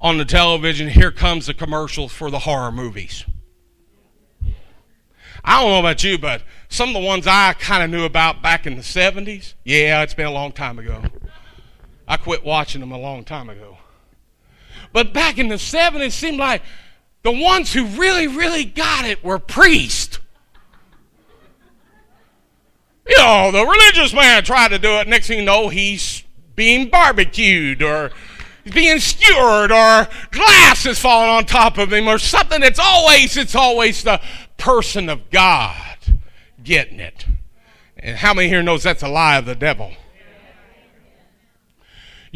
On 0.00 0.18
the 0.18 0.24
television, 0.24 0.86
here 0.86 1.10
comes 1.10 1.46
the 1.46 1.54
commercials 1.54 2.12
for 2.12 2.30
the 2.30 2.40
horror 2.40 2.70
movies. 2.70 3.24
I 5.44 5.60
don't 5.60 5.70
know 5.70 5.78
about 5.78 6.02
you, 6.02 6.18
but 6.18 6.42
some 6.68 6.88
of 6.90 6.94
the 6.94 7.06
ones 7.06 7.26
I 7.26 7.52
kind 7.54 7.82
of 7.82 7.90
knew 7.90 8.04
about 8.04 8.42
back 8.42 8.66
in 8.66 8.76
the 8.76 8.82
70s, 8.82 9.54
yeah, 9.64 10.02
it's 10.02 10.14
been 10.14 10.26
a 10.26 10.32
long 10.32 10.52
time 10.52 10.78
ago. 10.78 11.02
I 12.08 12.16
quit 12.16 12.44
watching 12.44 12.80
them 12.80 12.92
a 12.92 12.98
long 12.98 13.24
time 13.24 13.48
ago. 13.48 13.78
But 14.92 15.12
back 15.12 15.38
in 15.38 15.48
the 15.48 15.56
70s, 15.56 16.06
it 16.06 16.12
seemed 16.12 16.38
like 16.38 16.62
the 17.22 17.32
ones 17.32 17.72
who 17.72 17.86
really, 17.86 18.26
really 18.26 18.64
got 18.64 19.04
it 19.04 19.22
were 19.24 19.38
priests. 19.38 20.18
You 23.06 23.16
know, 23.18 23.50
the 23.52 23.64
religious 23.64 24.12
man 24.12 24.42
tried 24.42 24.68
to 24.68 24.78
do 24.78 24.98
it. 24.98 25.06
Next 25.06 25.28
thing 25.28 25.40
you 25.40 25.44
know, 25.44 25.68
he's 25.68 26.24
being 26.54 26.88
barbecued 26.88 27.82
or 27.82 28.10
being 28.72 28.98
skewered 28.98 29.70
or 29.70 30.08
glass 30.32 30.86
is 30.86 30.98
falling 30.98 31.30
on 31.30 31.44
top 31.44 31.78
of 31.78 31.92
him 31.92 32.08
or 32.08 32.18
something. 32.18 32.62
It's 32.62 32.80
always, 32.80 33.36
it's 33.36 33.54
always 33.54 34.02
the 34.02 34.20
person 34.56 35.08
of 35.08 35.30
God 35.30 35.96
getting 36.62 37.00
it. 37.00 37.26
And 37.96 38.16
how 38.16 38.34
many 38.34 38.48
here 38.48 38.62
knows 38.62 38.82
that's 38.82 39.02
a 39.02 39.08
lie 39.08 39.36
of 39.36 39.46
the 39.46 39.54
devil? 39.54 39.92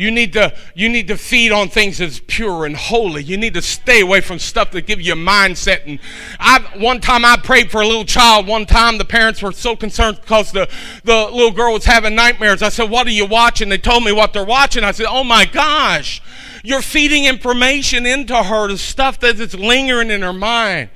You 0.00 0.11
need 0.11 0.33
to 0.33 0.56
you 0.74 0.88
need 0.88 1.09
to 1.09 1.16
feed 1.18 1.52
on 1.52 1.68
things 1.68 1.98
that's 1.98 2.22
pure 2.26 2.64
and 2.64 2.74
holy. 2.74 3.22
You 3.22 3.37
need 3.37 3.52
to 3.52 3.61
stay 3.61 4.00
away 4.00 4.22
from 4.22 4.38
stuff 4.38 4.70
that 4.70 4.87
give 4.87 4.98
you 4.98 5.12
a 5.12 5.16
mindset. 5.16 5.87
And 5.87 5.98
I 6.38 6.61
one 6.78 7.02
time 7.02 7.22
I 7.22 7.37
prayed 7.37 7.70
for 7.70 7.83
a 7.83 7.87
little 7.87 8.06
child. 8.06 8.46
One 8.46 8.64
time 8.64 8.96
the 8.96 9.04
parents 9.04 9.42
were 9.42 9.52
so 9.52 9.76
concerned 9.76 10.18
because 10.22 10.52
the 10.52 10.70
the 11.04 11.28
little 11.30 11.50
girl 11.50 11.74
was 11.74 11.85
having 11.85 12.14
nightmares. 12.14 12.62
I 12.62 12.70
said, 12.70 12.88
"What 12.88 13.06
are 13.09 13.11
you 13.11 13.26
watching?" 13.26 13.68
They 13.68 13.76
told 13.76 14.02
me 14.02 14.11
what 14.11 14.33
they're 14.33 14.42
watching. 14.42 14.85
I 14.85 14.92
said, 14.92 15.06
"Oh 15.06 15.22
my 15.22 15.44
gosh, 15.44 16.22
you're 16.64 16.80
feeding 16.80 17.26
information 17.26 18.06
into 18.06 18.42
her, 18.42 18.68
the 18.68 18.78
stuff 18.78 19.20
that 19.20 19.38
is 19.38 19.54
lingering 19.54 20.11
in 20.11 20.22
her 20.22 20.33
mind." 20.33 20.88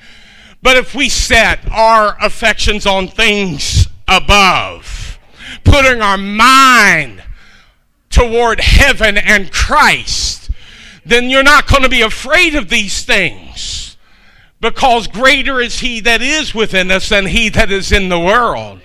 But 0.64 0.78
if 0.78 0.94
we 0.94 1.10
set 1.10 1.70
our 1.70 2.16
affections 2.24 2.86
on 2.86 3.06
things 3.06 3.86
above, 4.08 5.18
putting 5.62 6.00
our 6.00 6.16
mind 6.16 7.22
toward 8.08 8.60
heaven 8.60 9.18
and 9.18 9.52
Christ, 9.52 10.50
then 11.04 11.28
you're 11.28 11.42
not 11.42 11.68
going 11.68 11.82
to 11.82 11.90
be 11.90 12.00
afraid 12.00 12.54
of 12.54 12.70
these 12.70 13.04
things 13.04 13.98
because 14.58 15.06
greater 15.06 15.60
is 15.60 15.80
He 15.80 16.00
that 16.00 16.22
is 16.22 16.54
within 16.54 16.90
us 16.90 17.10
than 17.10 17.26
He 17.26 17.50
that 17.50 17.70
is 17.70 17.92
in 17.92 18.08
the 18.08 18.18
world. 18.18 18.80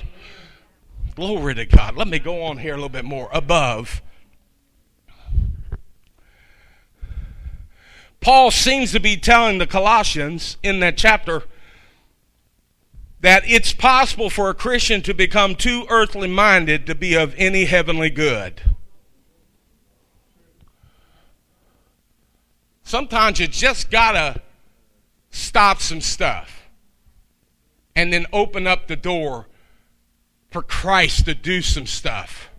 Glory 1.15 1.55
to 1.55 1.65
God. 1.65 1.95
Let 1.95 2.09
me 2.09 2.19
go 2.19 2.43
on 2.43 2.57
here 2.57 2.73
a 2.73 2.75
little 2.75 2.89
bit 2.89 3.05
more. 3.05 3.29
Above. 3.31 4.01
Paul 8.19 8.51
seems 8.51 8.91
to 8.91 8.99
be 8.99 9.15
telling 9.15 9.59
the 9.59 9.67
Colossians 9.67 10.57
in 10.61 10.81
that 10.81 10.97
chapter 10.97 11.43
that 13.21 13.43
it's 13.45 13.73
possible 13.73 14.29
for 14.29 14.49
a 14.49 14.53
Christian 14.53 15.01
to 15.01 15.13
become 15.13 15.55
too 15.55 15.85
earthly 15.89 16.27
minded 16.27 16.85
to 16.85 16.95
be 16.95 17.15
of 17.15 17.35
any 17.37 17.65
heavenly 17.65 18.09
good. 18.09 18.61
Sometimes 22.83 23.39
you 23.39 23.47
just 23.47 23.91
got 23.91 24.13
to 24.13 24.41
stop 25.29 25.81
some 25.81 26.01
stuff 26.01 26.69
and 27.95 28.11
then 28.11 28.25
open 28.31 28.65
up 28.65 28.87
the 28.87 28.95
door 28.95 29.47
for 30.49 30.63
Christ 30.63 31.25
to 31.25 31.35
do 31.35 31.61
some 31.61 31.85
stuff 31.85 32.49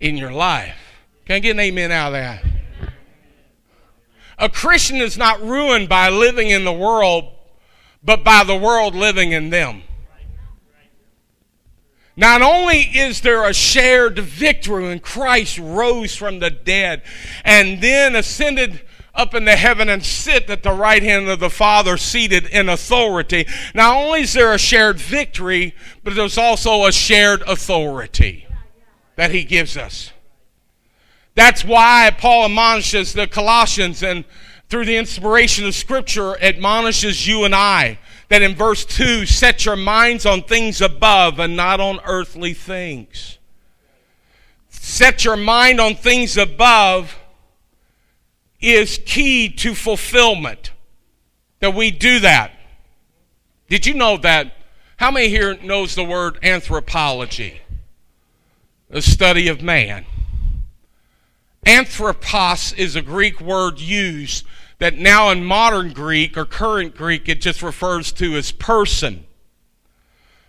in 0.00 0.16
your 0.16 0.32
life. 0.32 0.76
Can 1.24 1.36
I 1.36 1.38
get 1.38 1.52
an 1.52 1.60
amen 1.60 1.92
out 1.92 2.08
of 2.08 2.12
that? 2.12 2.44
A 4.38 4.48
Christian 4.50 4.96
is 4.96 5.16
not 5.16 5.40
ruined 5.40 5.88
by 5.88 6.10
living 6.10 6.50
in 6.50 6.64
the 6.64 6.72
world, 6.72 7.32
but 8.06 8.24
by 8.24 8.44
the 8.44 8.56
world 8.56 8.94
living 8.94 9.32
in 9.32 9.50
them. 9.50 9.82
Not 12.16 12.40
only 12.40 12.78
is 12.78 13.20
there 13.20 13.46
a 13.46 13.52
shared 13.52 14.18
victory 14.18 14.84
when 14.84 15.00
Christ 15.00 15.58
rose 15.58 16.16
from 16.16 16.38
the 16.38 16.48
dead 16.48 17.02
and 17.44 17.82
then 17.82 18.16
ascended 18.16 18.80
up 19.14 19.34
into 19.34 19.56
heaven 19.56 19.88
and 19.88 20.04
sit 20.04 20.48
at 20.48 20.62
the 20.62 20.72
right 20.72 21.02
hand 21.02 21.28
of 21.28 21.40
the 21.40 21.50
Father 21.50 21.96
seated 21.96 22.46
in 22.46 22.68
authority. 22.68 23.46
Not 23.74 23.96
only 23.96 24.22
is 24.22 24.32
there 24.32 24.52
a 24.52 24.58
shared 24.58 24.98
victory, 24.98 25.74
but 26.04 26.14
there's 26.14 26.38
also 26.38 26.86
a 26.86 26.92
shared 26.92 27.42
authority 27.42 28.46
that 29.16 29.30
He 29.30 29.44
gives 29.44 29.76
us. 29.76 30.12
That's 31.34 31.64
why 31.64 32.14
Paul 32.16 32.46
admonishes 32.46 33.12
the 33.12 33.26
Colossians 33.26 34.02
and 34.02 34.24
through 34.68 34.84
the 34.84 34.96
inspiration 34.96 35.66
of 35.66 35.74
Scripture 35.74 36.36
admonishes 36.42 37.26
you 37.26 37.44
and 37.44 37.54
I 37.54 37.98
that 38.28 38.42
in 38.42 38.54
verse 38.54 38.84
2 38.84 39.26
set 39.26 39.64
your 39.64 39.76
minds 39.76 40.26
on 40.26 40.42
things 40.42 40.80
above 40.80 41.38
and 41.38 41.56
not 41.56 41.80
on 41.80 42.00
earthly 42.04 42.54
things. 42.54 43.38
Set 44.68 45.24
your 45.24 45.36
mind 45.36 45.80
on 45.80 45.94
things 45.94 46.36
above 46.36 47.16
is 48.60 49.00
key 49.04 49.48
to 49.48 49.74
fulfillment. 49.74 50.72
That 51.60 51.74
we 51.74 51.90
do 51.90 52.20
that. 52.20 52.52
Did 53.68 53.86
you 53.86 53.94
know 53.94 54.16
that? 54.18 54.52
How 54.96 55.10
many 55.10 55.28
here 55.28 55.56
knows 55.62 55.94
the 55.94 56.04
word 56.04 56.38
anthropology? 56.42 57.60
The 58.88 59.02
study 59.02 59.48
of 59.48 59.62
man. 59.62 60.06
Anthropos 61.66 62.72
is 62.74 62.94
a 62.94 63.02
Greek 63.02 63.40
word 63.40 63.80
used 63.80 64.46
that 64.78 64.96
now 64.96 65.30
in 65.30 65.44
modern 65.44 65.92
Greek 65.92 66.36
or 66.36 66.44
current 66.44 66.94
Greek 66.94 67.28
it 67.28 67.40
just 67.40 67.60
refers 67.60 68.12
to 68.12 68.36
as 68.36 68.52
person. 68.52 69.26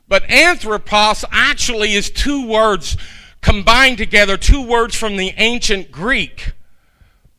But 0.08 0.30
anthropos 0.30 1.26
actually 1.32 1.94
is 1.94 2.12
two 2.12 2.48
words 2.48 2.98
combined 3.42 3.98
together, 3.98 4.38
two 4.38 4.62
words 4.62 4.96
from 4.96 5.18
the 5.18 5.34
ancient 5.38 5.92
Greek 5.92 6.54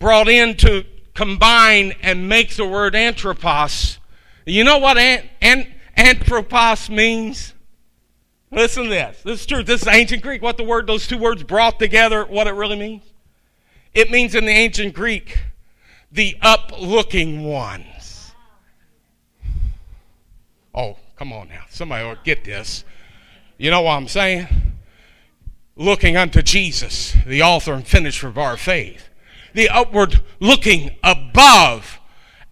brought 0.01 0.29
in 0.29 0.57
to 0.57 0.85
combine 1.15 1.95
and 2.03 2.29
make 2.29 2.57
the 2.57 2.67
word 2.67 2.95
anthropos. 2.97 3.99
You 4.45 4.65
know 4.65 4.79
what 4.79 4.99
an, 4.99 5.29
an, 5.41 5.73
anthropos 5.97 6.91
means? 6.91 7.55
Listen 8.51 8.85
to 8.85 8.89
this. 8.89 9.23
This 9.23 9.41
is 9.41 9.47
true. 9.47 9.63
This 9.63 9.83
is 9.83 9.89
ancient 9.89 10.23
Greek. 10.23 10.43
What 10.43 10.57
the 10.57 10.65
word, 10.65 10.87
those 10.87 11.07
two 11.07 11.19
words 11.19 11.43
brought 11.43 11.79
together, 11.79 12.25
what 12.25 12.47
it 12.47 12.55
really 12.55 12.79
means? 12.79 13.03
It 13.99 14.13
means 14.13 14.37
in 14.37 14.45
the 14.45 14.53
ancient 14.53 14.95
Greek, 14.95 15.41
the 16.13 16.37
uplooking 16.41 17.43
ones. 17.43 18.31
Oh, 20.73 20.97
come 21.17 21.33
on 21.33 21.49
now. 21.49 21.65
Somebody 21.69 22.17
get 22.23 22.45
this. 22.45 22.85
You 23.57 23.73
know 23.73 23.83
what 23.83 23.95
I'm 23.95 24.07
saying? 24.07 24.47
Looking 25.75 26.17
unto 26.17 26.43
Jesus, 26.43 27.17
the 27.27 27.43
author 27.43 27.73
and 27.73 27.85
finisher 27.85 28.29
of 28.29 28.39
our 28.39 28.57
faith 28.57 29.09
the 29.53 29.69
upward 29.69 30.21
looking 30.39 30.95
above 31.03 31.99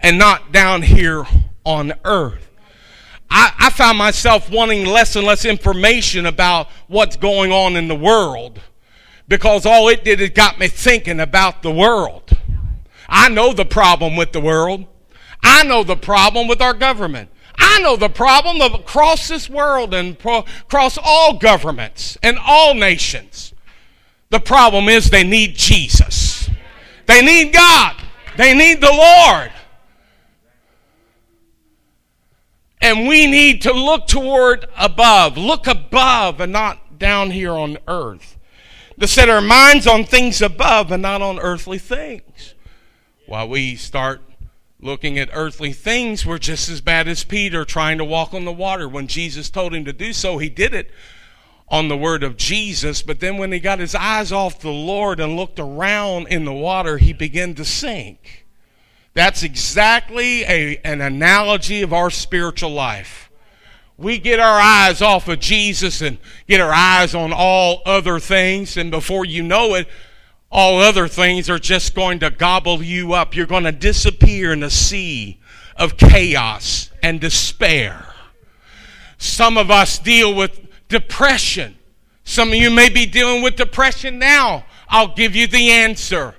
and 0.00 0.18
not 0.18 0.50
down 0.50 0.82
here 0.82 1.24
on 1.64 1.92
earth. 2.04 2.50
I, 3.30 3.52
I, 3.56 3.70
found 3.70 3.98
myself 3.98 4.50
wanting 4.50 4.84
less 4.84 5.14
and 5.14 5.24
less 5.24 5.44
information 5.44 6.26
about 6.26 6.68
what's 6.88 7.16
going 7.16 7.52
on 7.52 7.76
in 7.76 7.86
the 7.86 7.94
world 7.94 8.60
because 9.28 9.66
all 9.66 9.88
it 9.88 10.04
did 10.04 10.20
is 10.20 10.30
got 10.30 10.58
me 10.58 10.68
thinking 10.68 11.20
about 11.20 11.62
the 11.62 11.70
world. 11.70 12.30
I 13.08 13.28
know 13.28 13.52
the 13.52 13.64
problem 13.64 14.16
with 14.16 14.32
the 14.32 14.40
world. 14.40 14.86
I 15.42 15.62
know 15.64 15.82
the 15.82 15.96
problem 15.96 16.48
with 16.48 16.60
our 16.60 16.74
government. 16.74 17.30
I 17.58 17.80
know 17.80 17.96
the 17.96 18.08
problem 18.08 18.60
of 18.60 18.74
across 18.74 19.28
this 19.28 19.48
world 19.48 19.94
and 19.94 20.18
pro- 20.18 20.44
across 20.62 20.98
all 21.02 21.38
governments 21.38 22.18
and 22.22 22.38
all 22.38 22.74
nations. 22.74 23.54
The 24.30 24.40
problem 24.40 24.88
is 24.88 25.10
they 25.10 25.24
need 25.24 25.54
Jesus. 25.54 26.50
They 27.06 27.22
need 27.22 27.52
God. 27.52 27.96
They 28.36 28.54
need 28.54 28.80
the 28.80 28.92
Lord. 28.92 29.52
And 32.80 33.08
we 33.08 33.26
need 33.26 33.62
to 33.62 33.72
look 33.72 34.06
toward 34.06 34.66
above. 34.76 35.38
Look 35.38 35.66
above 35.66 36.40
and 36.40 36.52
not 36.52 36.98
down 36.98 37.30
here 37.30 37.52
on 37.52 37.78
earth. 37.88 38.35
To 38.98 39.06
set 39.06 39.28
our 39.28 39.42
minds 39.42 39.86
on 39.86 40.04
things 40.04 40.40
above 40.40 40.90
and 40.90 41.02
not 41.02 41.20
on 41.20 41.38
earthly 41.38 41.78
things. 41.78 42.54
While 43.26 43.48
we 43.48 43.76
start 43.76 44.22
looking 44.80 45.18
at 45.18 45.28
earthly 45.32 45.72
things, 45.72 46.24
we're 46.24 46.38
just 46.38 46.68
as 46.68 46.80
bad 46.80 47.06
as 47.06 47.22
Peter 47.22 47.64
trying 47.64 47.98
to 47.98 48.04
walk 48.04 48.32
on 48.32 48.46
the 48.46 48.52
water. 48.52 48.88
When 48.88 49.06
Jesus 49.06 49.50
told 49.50 49.74
him 49.74 49.84
to 49.84 49.92
do 49.92 50.12
so, 50.12 50.38
he 50.38 50.48
did 50.48 50.72
it 50.72 50.90
on 51.68 51.88
the 51.88 51.96
word 51.96 52.22
of 52.22 52.36
Jesus, 52.36 53.02
but 53.02 53.20
then 53.20 53.38
when 53.38 53.52
he 53.52 53.58
got 53.58 53.80
his 53.80 53.94
eyes 53.94 54.32
off 54.32 54.60
the 54.60 54.70
Lord 54.70 55.18
and 55.18 55.36
looked 55.36 55.58
around 55.58 56.28
in 56.28 56.44
the 56.44 56.52
water, 56.52 56.98
he 56.98 57.12
began 57.12 57.54
to 57.56 57.64
sink. 57.64 58.46
That's 59.14 59.42
exactly 59.42 60.44
a, 60.44 60.78
an 60.84 61.00
analogy 61.00 61.82
of 61.82 61.92
our 61.92 62.10
spiritual 62.10 62.70
life. 62.70 63.25
We 63.98 64.18
get 64.18 64.38
our 64.38 64.60
eyes 64.60 65.00
off 65.00 65.26
of 65.28 65.40
Jesus 65.40 66.02
and 66.02 66.18
get 66.46 66.60
our 66.60 66.72
eyes 66.72 67.14
on 67.14 67.32
all 67.32 67.80
other 67.86 68.18
things, 68.20 68.76
and 68.76 68.90
before 68.90 69.24
you 69.24 69.42
know 69.42 69.74
it, 69.74 69.88
all 70.50 70.80
other 70.80 71.08
things 71.08 71.48
are 71.48 71.58
just 71.58 71.94
going 71.94 72.18
to 72.20 72.30
gobble 72.30 72.82
you 72.82 73.14
up. 73.14 73.34
You're 73.34 73.46
going 73.46 73.64
to 73.64 73.72
disappear 73.72 74.52
in 74.52 74.62
a 74.62 74.70
sea 74.70 75.40
of 75.76 75.96
chaos 75.96 76.90
and 77.02 77.20
despair. 77.20 78.06
Some 79.18 79.56
of 79.56 79.70
us 79.70 79.98
deal 79.98 80.34
with 80.34 80.60
depression. 80.88 81.76
Some 82.24 82.48
of 82.48 82.54
you 82.54 82.70
may 82.70 82.88
be 82.88 83.06
dealing 83.06 83.42
with 83.42 83.56
depression 83.56 84.18
now. 84.18 84.64
I'll 84.88 85.14
give 85.14 85.34
you 85.34 85.46
the 85.46 85.70
answer. 85.70 86.34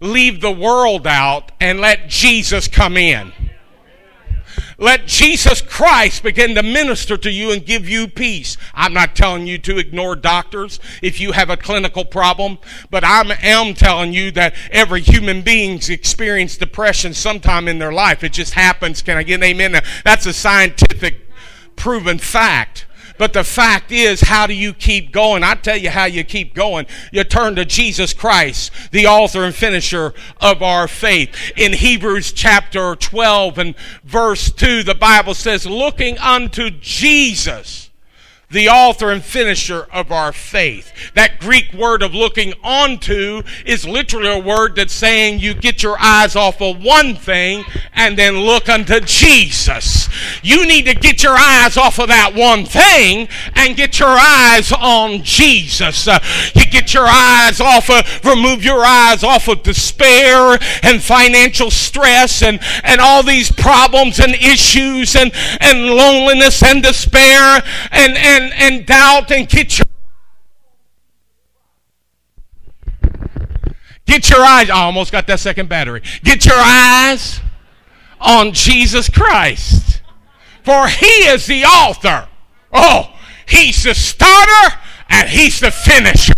Leave 0.00 0.40
the 0.40 0.50
world 0.50 1.06
out 1.06 1.52
and 1.60 1.80
let 1.80 2.08
Jesus 2.08 2.68
come 2.68 2.96
in. 2.96 3.32
Let 4.80 5.06
Jesus 5.06 5.60
Christ 5.60 6.22
begin 6.22 6.54
to 6.54 6.62
minister 6.62 7.18
to 7.18 7.30
you 7.30 7.52
and 7.52 7.64
give 7.64 7.86
you 7.86 8.08
peace. 8.08 8.56
I'm 8.74 8.94
not 8.94 9.14
telling 9.14 9.46
you 9.46 9.58
to 9.58 9.76
ignore 9.76 10.16
doctors 10.16 10.80
if 11.02 11.20
you 11.20 11.32
have 11.32 11.50
a 11.50 11.56
clinical 11.58 12.06
problem, 12.06 12.56
but 12.90 13.04
I 13.04 13.20
am 13.42 13.74
telling 13.74 14.14
you 14.14 14.30
that 14.32 14.54
every 14.70 15.02
human 15.02 15.42
being's 15.42 15.90
experienced 15.90 16.60
depression 16.60 17.12
sometime 17.12 17.68
in 17.68 17.78
their 17.78 17.92
life. 17.92 18.24
It 18.24 18.32
just 18.32 18.54
happens. 18.54 19.02
Can 19.02 19.18
I 19.18 19.22
get 19.22 19.34
an 19.34 19.42
amen? 19.42 19.82
That's 20.02 20.24
a 20.24 20.32
scientific 20.32 21.28
proven 21.76 22.18
fact. 22.18 22.86
But 23.20 23.34
the 23.34 23.44
fact 23.44 23.92
is, 23.92 24.22
how 24.22 24.46
do 24.46 24.54
you 24.54 24.72
keep 24.72 25.12
going? 25.12 25.44
I 25.44 25.54
tell 25.54 25.76
you 25.76 25.90
how 25.90 26.06
you 26.06 26.24
keep 26.24 26.54
going. 26.54 26.86
You 27.12 27.22
turn 27.22 27.54
to 27.56 27.66
Jesus 27.66 28.14
Christ, 28.14 28.72
the 28.92 29.06
author 29.06 29.44
and 29.44 29.54
finisher 29.54 30.14
of 30.40 30.62
our 30.62 30.88
faith. 30.88 31.52
In 31.54 31.74
Hebrews 31.74 32.32
chapter 32.32 32.96
12 32.96 33.58
and 33.58 33.74
verse 34.04 34.50
2, 34.50 34.84
the 34.84 34.94
Bible 34.94 35.34
says, 35.34 35.66
looking 35.66 36.16
unto 36.16 36.70
Jesus 36.70 37.89
the 38.50 38.68
author 38.68 39.12
and 39.12 39.22
finisher 39.22 39.86
of 39.92 40.10
our 40.10 40.32
faith. 40.32 40.92
That 41.14 41.38
Greek 41.38 41.72
word 41.72 42.02
of 42.02 42.14
looking 42.14 42.52
onto 42.64 43.42
is 43.64 43.86
literally 43.86 44.28
a 44.28 44.42
word 44.42 44.74
that's 44.74 44.92
saying 44.92 45.38
you 45.38 45.54
get 45.54 45.82
your 45.82 45.96
eyes 46.00 46.34
off 46.34 46.60
of 46.60 46.82
one 46.82 47.14
thing 47.14 47.64
and 47.92 48.18
then 48.18 48.40
look 48.40 48.68
unto 48.68 49.00
Jesus. 49.00 50.08
You 50.42 50.66
need 50.66 50.86
to 50.86 50.94
get 50.94 51.22
your 51.22 51.36
eyes 51.36 51.76
off 51.76 52.00
of 52.00 52.08
that 52.08 52.34
one 52.34 52.64
thing 52.64 53.28
and 53.54 53.76
get 53.76 54.00
your 54.00 54.08
eyes 54.08 54.72
on 54.72 55.22
Jesus. 55.22 56.08
Uh, 56.08 56.18
you 56.54 56.66
get 56.66 56.92
your 56.92 57.06
eyes 57.06 57.60
off 57.60 57.88
of, 57.88 58.24
remove 58.24 58.64
your 58.64 58.84
eyes 58.84 59.22
off 59.22 59.46
of 59.46 59.62
despair 59.62 60.58
and 60.82 61.02
financial 61.02 61.70
stress 61.70 62.42
and, 62.42 62.58
and 62.82 63.00
all 63.00 63.22
these 63.22 63.52
problems 63.52 64.18
and 64.18 64.34
issues 64.34 65.14
and, 65.14 65.30
and 65.60 65.86
loneliness 65.86 66.62
and 66.64 66.82
despair 66.82 67.62
and, 67.92 68.16
and 68.16 68.39
and, 68.40 68.52
and 68.54 68.86
doubt 68.86 69.30
and 69.30 69.48
get 69.48 69.78
your 69.78 69.86
Get 74.06 74.28
your 74.28 74.40
eyes, 74.40 74.68
I 74.70 74.82
almost 74.82 75.12
got 75.12 75.28
that 75.28 75.38
second 75.38 75.68
battery. 75.68 76.02
Get 76.24 76.44
your 76.44 76.58
eyes 76.58 77.40
on 78.20 78.52
Jesus 78.52 79.08
Christ. 79.08 80.02
For 80.64 80.88
he 80.88 81.06
is 81.06 81.46
the 81.46 81.64
author. 81.64 82.26
Oh, 82.72 83.14
he's 83.46 83.84
the 83.84 83.94
starter 83.94 84.76
and 85.08 85.28
he's 85.28 85.60
the 85.60 85.70
finisher. 85.70 86.34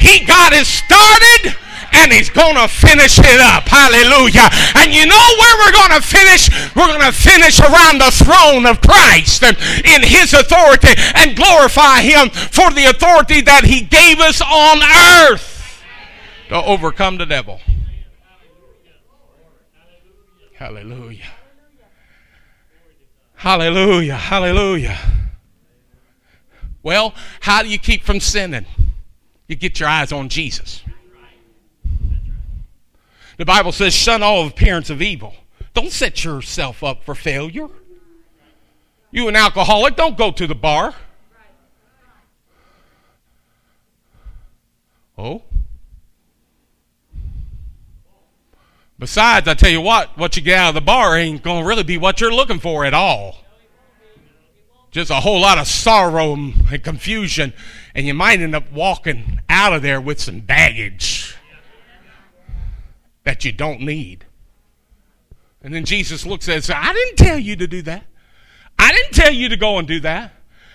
He 0.00 0.24
got 0.26 0.52
it 0.52 0.66
started 0.66 1.56
and 1.92 2.12
he's 2.12 2.30
going 2.30 2.54
to 2.56 2.68
finish 2.68 3.18
it 3.18 3.40
up. 3.40 3.68
Hallelujah. 3.68 4.48
And 4.76 4.94
you 4.94 5.06
know 5.06 5.26
where 5.38 5.56
we're 5.58 5.72
going 5.72 6.00
to 6.00 6.06
finish? 6.06 6.48
We're 6.74 6.88
going 6.88 7.00
to 7.00 7.12
finish 7.12 7.60
around 7.60 8.00
the 8.00 8.10
throne 8.10 8.66
of 8.66 8.80
Christ 8.80 9.42
and 9.42 9.56
in 9.84 10.02
his 10.02 10.34
authority 10.34 10.94
and 11.14 11.36
glorify 11.36 12.02
him 12.02 12.30
for 12.30 12.70
the 12.70 12.86
authority 12.90 13.40
that 13.42 13.64
he 13.64 13.82
gave 13.82 14.20
us 14.20 14.40
on 14.40 14.82
earth 15.30 15.82
to 16.48 16.56
overcome 16.56 17.18
the 17.18 17.26
devil. 17.26 17.60
Hallelujah. 20.54 21.32
Hallelujah. 23.34 24.14
Hallelujah. 24.14 24.98
Well, 26.82 27.14
how 27.40 27.62
do 27.62 27.68
you 27.68 27.78
keep 27.78 28.04
from 28.04 28.20
sinning? 28.20 28.64
You 29.48 29.56
get 29.56 29.78
your 29.78 29.88
eyes 29.88 30.12
on 30.12 30.28
Jesus. 30.28 30.82
The 33.36 33.44
Bible 33.44 33.72
says, 33.72 33.94
shun 33.94 34.22
all 34.22 34.46
appearance 34.46 34.90
of 34.90 35.02
evil. 35.02 35.34
Don't 35.74 35.92
set 35.92 36.24
yourself 36.24 36.82
up 36.82 37.04
for 37.04 37.14
failure. 37.14 37.68
You 39.10 39.28
an 39.28 39.36
alcoholic, 39.36 39.96
don't 39.96 40.16
go 40.16 40.30
to 40.32 40.46
the 40.46 40.54
bar. 40.54 40.94
Oh. 45.18 45.42
Besides, 48.98 49.46
I 49.46 49.54
tell 49.54 49.70
you 49.70 49.82
what, 49.82 50.16
what 50.16 50.36
you 50.36 50.42
get 50.42 50.58
out 50.58 50.68
of 50.70 50.74
the 50.74 50.80
bar 50.80 51.16
ain't 51.16 51.42
going 51.42 51.62
to 51.62 51.68
really 51.68 51.82
be 51.82 51.98
what 51.98 52.20
you're 52.20 52.32
looking 52.32 52.58
for 52.58 52.84
at 52.86 52.94
all. 52.94 53.42
Just 54.90 55.10
a 55.10 55.16
whole 55.16 55.40
lot 55.40 55.58
of 55.58 55.66
sorrow 55.66 56.32
and 56.32 56.82
confusion, 56.82 57.52
and 57.94 58.06
you 58.06 58.14
might 58.14 58.40
end 58.40 58.54
up 58.54 58.72
walking 58.72 59.40
out 59.50 59.74
of 59.74 59.82
there 59.82 60.00
with 60.00 60.20
some 60.20 60.40
baggage 60.40 61.36
that 63.26 63.44
you 63.44 63.50
don't 63.50 63.80
need. 63.80 64.24
And 65.60 65.74
then 65.74 65.84
Jesus 65.84 66.24
looks 66.24 66.48
at 66.48 66.52
it 66.52 66.54
and 66.54 66.64
says, 66.64 66.76
I 66.78 66.92
didn't 66.92 67.16
tell 67.16 67.38
you 67.38 67.56
to 67.56 67.66
do 67.66 67.82
that. 67.82 68.04
I 68.78 68.92
didn't 68.92 69.14
tell 69.14 69.32
you 69.32 69.48
to 69.48 69.56
go 69.56 69.78
and 69.78 69.88
do 69.88 69.98
that. 70.00 70.32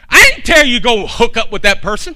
I 0.10 0.22
didn't 0.22 0.44
tell 0.44 0.66
you 0.66 0.80
to 0.80 0.84
go 0.84 1.08
hook 1.08 1.38
up 1.38 1.50
with 1.54 1.62
that 1.62 1.82
person. 1.82 2.14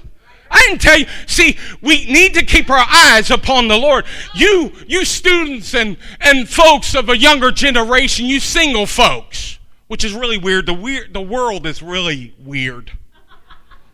I 0.50 0.60
didn't 0.66 0.82
tell 0.82 0.98
you. 0.98 1.06
See, 1.26 1.56
we 1.80 2.04
need 2.04 2.34
to 2.34 2.44
keep 2.44 2.68
our 2.68 2.84
eyes 2.86 3.30
upon 3.30 3.68
the 3.68 3.78
Lord. 3.78 4.04
You, 4.34 4.72
you 4.86 5.06
students 5.06 5.74
and, 5.74 5.96
and 6.20 6.46
folks 6.46 6.94
of 6.94 7.08
a 7.08 7.16
younger 7.16 7.50
generation, 7.50 8.26
you 8.26 8.38
single 8.38 8.84
folks, 8.84 9.58
which 9.86 10.04
is 10.04 10.12
really 10.12 10.36
weird. 10.36 10.66
The 10.66 10.74
weird, 10.74 11.14
the 11.14 11.22
world 11.22 11.66
is 11.66 11.82
really 11.82 12.34
weird. 12.44 12.92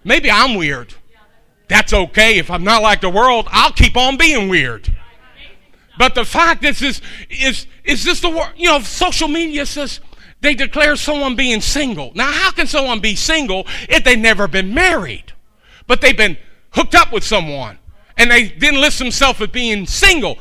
Maybe 0.02 0.28
I'm 0.28 0.56
weird. 0.56 0.92
That's 1.68 1.92
okay. 1.92 2.38
If 2.38 2.50
I'm 2.50 2.64
not 2.64 2.82
like 2.82 3.00
the 3.00 3.10
world, 3.10 3.46
I'll 3.52 3.72
keep 3.72 3.96
on 3.96 4.16
being 4.16 4.48
weird. 4.48 4.92
But 5.98 6.14
the 6.14 6.24
fact 6.24 6.64
is, 6.64 6.80
is, 6.80 7.02
is, 7.28 7.66
is 7.84 8.04
this 8.04 8.20
the 8.20 8.30
word? 8.30 8.52
You 8.56 8.68
know, 8.70 8.80
social 8.80 9.28
media 9.28 9.66
says 9.66 10.00
they 10.40 10.54
declare 10.54 10.96
someone 10.96 11.36
being 11.36 11.60
single. 11.60 12.12
Now, 12.14 12.32
how 12.32 12.50
can 12.50 12.66
someone 12.66 13.00
be 13.00 13.14
single 13.14 13.66
if 13.88 14.04
they've 14.04 14.18
never 14.18 14.48
been 14.48 14.74
married? 14.74 15.32
But 15.86 16.00
they've 16.00 16.16
been 16.16 16.36
hooked 16.70 16.94
up 16.94 17.12
with 17.12 17.24
someone 17.24 17.78
and 18.16 18.30
they 18.30 18.48
didn't 18.48 18.80
list 18.80 18.98
themselves 18.98 19.40
as 19.40 19.48
being 19.48 19.86
single. 19.86 20.38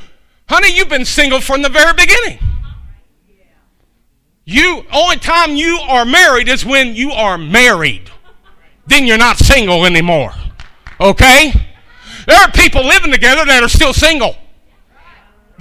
Honey, 0.48 0.74
you've 0.74 0.88
been 0.88 1.04
single 1.04 1.40
from 1.40 1.62
the 1.62 1.68
very 1.68 1.92
beginning. 1.94 2.38
You 4.44 4.84
only 4.92 5.18
time 5.18 5.54
you 5.54 5.78
are 5.88 6.04
married 6.04 6.48
is 6.48 6.64
when 6.64 6.94
you 6.94 7.12
are 7.12 7.38
married. 7.38 8.10
Then 8.86 9.06
you're 9.06 9.18
not 9.18 9.36
single 9.36 9.84
anymore. 9.84 10.32
Okay? 11.00 11.52
There 12.26 12.40
are 12.40 12.50
people 12.50 12.84
living 12.84 13.12
together 13.12 13.44
that 13.44 13.62
are 13.62 13.68
still 13.68 13.92
single. 13.92 14.36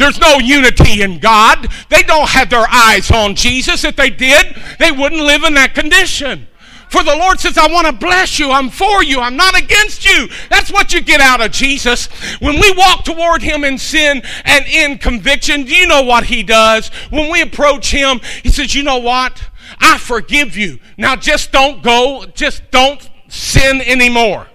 There's 0.01 0.19
no 0.19 0.39
unity 0.39 1.03
in 1.03 1.19
God. 1.19 1.71
They 1.89 2.01
don't 2.01 2.27
have 2.29 2.49
their 2.49 2.65
eyes 2.67 3.11
on 3.11 3.35
Jesus. 3.35 3.83
If 3.83 3.95
they 3.95 4.09
did, 4.09 4.55
they 4.79 4.91
wouldn't 4.91 5.21
live 5.21 5.43
in 5.43 5.53
that 5.53 5.75
condition. 5.75 6.47
For 6.89 7.03
the 7.03 7.15
Lord 7.15 7.39
says, 7.39 7.55
I 7.55 7.71
want 7.71 7.85
to 7.85 7.93
bless 7.93 8.39
you. 8.39 8.49
I'm 8.49 8.71
for 8.71 9.03
you. 9.03 9.19
I'm 9.19 9.37
not 9.37 9.55
against 9.55 10.03
you. 10.03 10.27
That's 10.49 10.71
what 10.71 10.91
you 10.91 11.01
get 11.01 11.21
out 11.21 11.39
of 11.39 11.51
Jesus. 11.51 12.07
When 12.39 12.59
we 12.59 12.73
walk 12.75 13.05
toward 13.05 13.43
Him 13.43 13.63
in 13.63 13.77
sin 13.77 14.23
and 14.43 14.65
in 14.65 14.97
conviction, 14.97 15.65
do 15.65 15.75
you 15.75 15.85
know 15.85 16.01
what 16.01 16.25
He 16.25 16.41
does? 16.41 16.87
When 17.11 17.31
we 17.31 17.41
approach 17.41 17.91
Him, 17.91 18.21
He 18.41 18.49
says, 18.49 18.73
You 18.73 18.81
know 18.81 18.97
what? 18.97 19.39
I 19.79 19.99
forgive 19.99 20.57
you. 20.57 20.79
Now 20.97 21.15
just 21.15 21.51
don't 21.51 21.83
go, 21.83 22.25
just 22.33 22.63
don't 22.71 23.07
sin 23.29 23.81
anymore. 23.81 24.47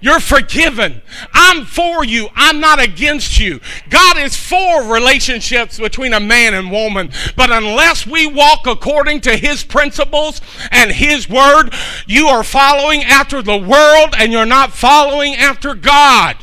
You're 0.00 0.20
forgiven. 0.20 1.02
I'm 1.32 1.64
for 1.64 2.04
you. 2.04 2.28
I'm 2.34 2.60
not 2.60 2.80
against 2.80 3.38
you. 3.40 3.60
God 3.90 4.18
is 4.18 4.36
for 4.36 4.84
relationships 4.92 5.78
between 5.78 6.12
a 6.12 6.20
man 6.20 6.54
and 6.54 6.70
woman. 6.70 7.10
But 7.36 7.50
unless 7.50 8.06
we 8.06 8.26
walk 8.26 8.66
according 8.66 9.22
to 9.22 9.36
His 9.36 9.64
principles 9.64 10.40
and 10.70 10.92
His 10.92 11.28
word, 11.28 11.74
you 12.06 12.28
are 12.28 12.44
following 12.44 13.02
after 13.02 13.42
the 13.42 13.56
world 13.56 14.14
and 14.16 14.32
you're 14.32 14.46
not 14.46 14.72
following 14.72 15.34
after 15.34 15.74
God. 15.74 16.36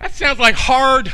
That 0.00 0.12
sounds 0.12 0.38
like 0.38 0.54
hard 0.54 1.12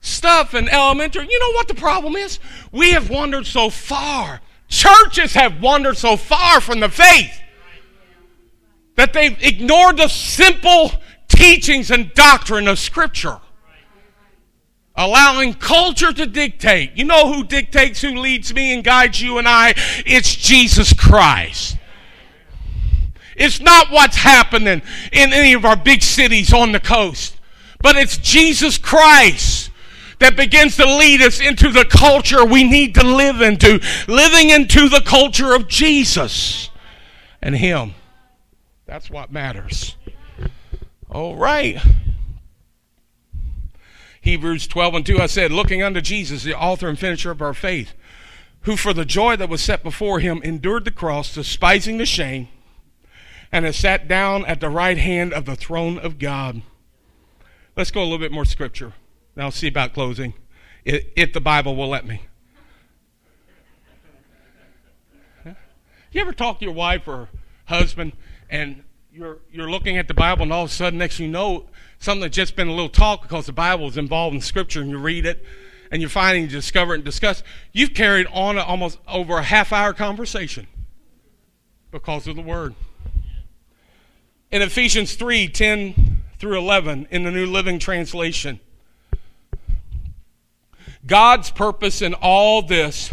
stuff 0.00 0.54
in 0.54 0.68
elementary. 0.68 1.26
You 1.28 1.38
know 1.38 1.52
what 1.52 1.68
the 1.68 1.74
problem 1.74 2.14
is? 2.14 2.38
We 2.72 2.92
have 2.92 3.10
wandered 3.10 3.46
so 3.46 3.70
far. 3.70 4.40
Churches 4.68 5.34
have 5.34 5.60
wandered 5.60 5.96
so 5.96 6.16
far 6.16 6.60
from 6.60 6.80
the 6.80 6.88
faith 6.88 7.40
that 8.96 9.12
they've 9.12 9.36
ignored 9.42 9.98
the 9.98 10.08
simple 10.08 10.90
teachings 11.28 11.90
and 11.90 12.12
doctrine 12.14 12.66
of 12.68 12.78
Scripture. 12.78 13.40
Allowing 14.98 15.52
culture 15.52 16.12
to 16.12 16.26
dictate. 16.26 16.92
You 16.96 17.04
know 17.04 17.32
who 17.32 17.44
dictates, 17.44 18.00
who 18.00 18.14
leads 18.16 18.54
me 18.54 18.72
and 18.72 18.82
guides 18.82 19.20
you 19.20 19.36
and 19.36 19.46
I? 19.46 19.74
It's 20.06 20.34
Jesus 20.34 20.94
Christ. 20.94 21.76
It's 23.36 23.60
not 23.60 23.90
what's 23.90 24.16
happening 24.16 24.80
in 25.12 25.32
any 25.32 25.52
of 25.52 25.66
our 25.66 25.76
big 25.76 26.02
cities 26.02 26.54
on 26.54 26.72
the 26.72 26.80
coast, 26.80 27.36
but 27.82 27.96
it's 27.96 28.16
Jesus 28.16 28.78
Christ 28.78 29.70
that 30.18 30.36
begins 30.36 30.76
to 30.76 30.86
lead 30.86 31.20
us 31.20 31.40
into 31.40 31.70
the 31.70 31.84
culture 31.84 32.42
we 32.42 32.64
need 32.64 32.94
to 32.94 33.06
live 33.06 33.42
into, 33.42 33.78
living 34.08 34.48
into 34.48 34.88
the 34.88 35.02
culture 35.04 35.54
of 35.54 35.68
Jesus 35.68 36.70
and 37.42 37.54
Him. 37.54 37.94
That's 38.86 39.10
what 39.10 39.32
matters. 39.32 39.96
All 41.10 41.36
right. 41.36 41.78
Hebrews 44.20 44.66
12 44.66 44.94
and 44.94 45.06
2, 45.06 45.20
I 45.20 45.26
said, 45.26 45.52
looking 45.52 45.82
unto 45.82 46.00
Jesus, 46.00 46.42
the 46.42 46.58
author 46.58 46.88
and 46.88 46.98
finisher 46.98 47.30
of 47.30 47.42
our 47.42 47.54
faith, 47.54 47.92
who 48.62 48.76
for 48.76 48.92
the 48.92 49.04
joy 49.04 49.36
that 49.36 49.48
was 49.48 49.60
set 49.60 49.82
before 49.82 50.20
him 50.20 50.40
endured 50.42 50.84
the 50.84 50.90
cross, 50.90 51.34
despising 51.34 51.98
the 51.98 52.06
shame, 52.06 52.48
and 53.52 53.64
has 53.64 53.76
sat 53.76 54.08
down 54.08 54.44
at 54.46 54.60
the 54.60 54.68
right 54.68 54.98
hand 54.98 55.32
of 55.32 55.44
the 55.44 55.54
throne 55.54 55.98
of 55.98 56.18
God. 56.18 56.62
Let's 57.76 57.92
go 57.92 58.00
a 58.00 58.04
little 58.04 58.18
bit 58.18 58.32
more 58.32 58.44
scripture. 58.44 58.94
Now, 59.36 59.44
I'll 59.44 59.50
see 59.52 59.68
about 59.68 59.94
closing, 59.94 60.34
if 60.84 61.32
the 61.32 61.40
Bible 61.40 61.76
will 61.76 61.88
let 61.88 62.06
me. 62.06 62.22
You 65.44 66.20
ever 66.20 66.32
talk 66.32 66.58
to 66.60 66.64
your 66.64 66.74
wife 66.74 67.06
or 67.06 67.28
husband, 67.66 68.12
and 68.50 68.82
you're, 69.12 69.38
you're 69.50 69.70
looking 69.70 69.96
at 69.96 70.08
the 70.08 70.14
Bible, 70.14 70.42
and 70.42 70.52
all 70.52 70.64
of 70.64 70.70
a 70.70 70.72
sudden, 70.72 70.98
next 70.98 71.18
you 71.18 71.28
know, 71.28 71.66
something 71.98 72.20
that's 72.20 72.36
just 72.36 72.56
been 72.56 72.68
a 72.68 72.72
little 72.72 72.88
talk 72.88 73.22
because 73.22 73.46
the 73.46 73.52
Bible 73.52 73.88
is 73.88 73.96
involved 73.96 74.34
in 74.34 74.40
Scripture, 74.40 74.80
and 74.82 74.90
you 74.90 74.98
read 74.98 75.24
it, 75.24 75.44
and 75.90 76.02
you're 76.02 76.08
finding, 76.08 76.44
you 76.44 76.48
discover 76.48 76.92
it, 76.92 76.96
and 76.96 77.04
discuss. 77.04 77.42
You've 77.72 77.94
carried 77.94 78.26
on 78.32 78.58
almost 78.58 78.98
over 79.08 79.38
a 79.38 79.42
half 79.42 79.72
hour 79.72 79.92
conversation 79.92 80.66
because 81.90 82.26
of 82.26 82.36
the 82.36 82.42
Word. 82.42 82.74
In 84.50 84.62
Ephesians 84.62 85.14
3 85.14 85.48
10 85.48 86.22
through 86.38 86.58
11, 86.58 87.08
in 87.10 87.24
the 87.24 87.30
New 87.30 87.46
Living 87.46 87.78
Translation, 87.78 88.60
God's 91.06 91.50
purpose 91.50 92.02
in 92.02 92.14
all 92.14 92.62
this 92.62 93.12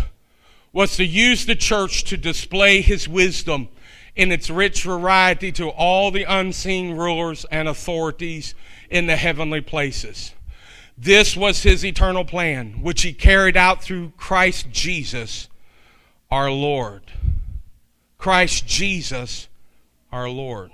was 0.74 0.98
to 0.98 1.06
use 1.06 1.46
the 1.46 1.56
church 1.56 2.04
to 2.06 2.17
display 2.17 2.82
his 2.82 3.08
wisdom 3.08 3.69
in 4.15 4.32
its 4.32 4.49
rich 4.49 4.84
variety 4.84 5.52
to 5.52 5.69
all 5.69 6.12
the 6.12 6.23
unseen 6.23 6.95
rulers 6.95 7.45
and 7.52 7.67
authorities 7.67 8.54
in 8.89 9.08
the 9.08 9.15
heavenly 9.15 9.62
places. 9.62 10.34
This 10.97 11.36
was 11.36 11.63
his 11.63 11.84
eternal 11.84 12.23
plan, 12.23 12.82
which 12.82 13.02
he 13.02 13.13
carried 13.13 13.58
out 13.58 13.82
through 13.82 14.13
Christ 14.17 14.67
Jesus, 14.71 15.47
our 16.30 16.52
Lord. 16.52 17.02
Christ 18.19 18.67
Jesus, 18.67 19.47
our 20.12 20.30
Lord. 20.30 20.71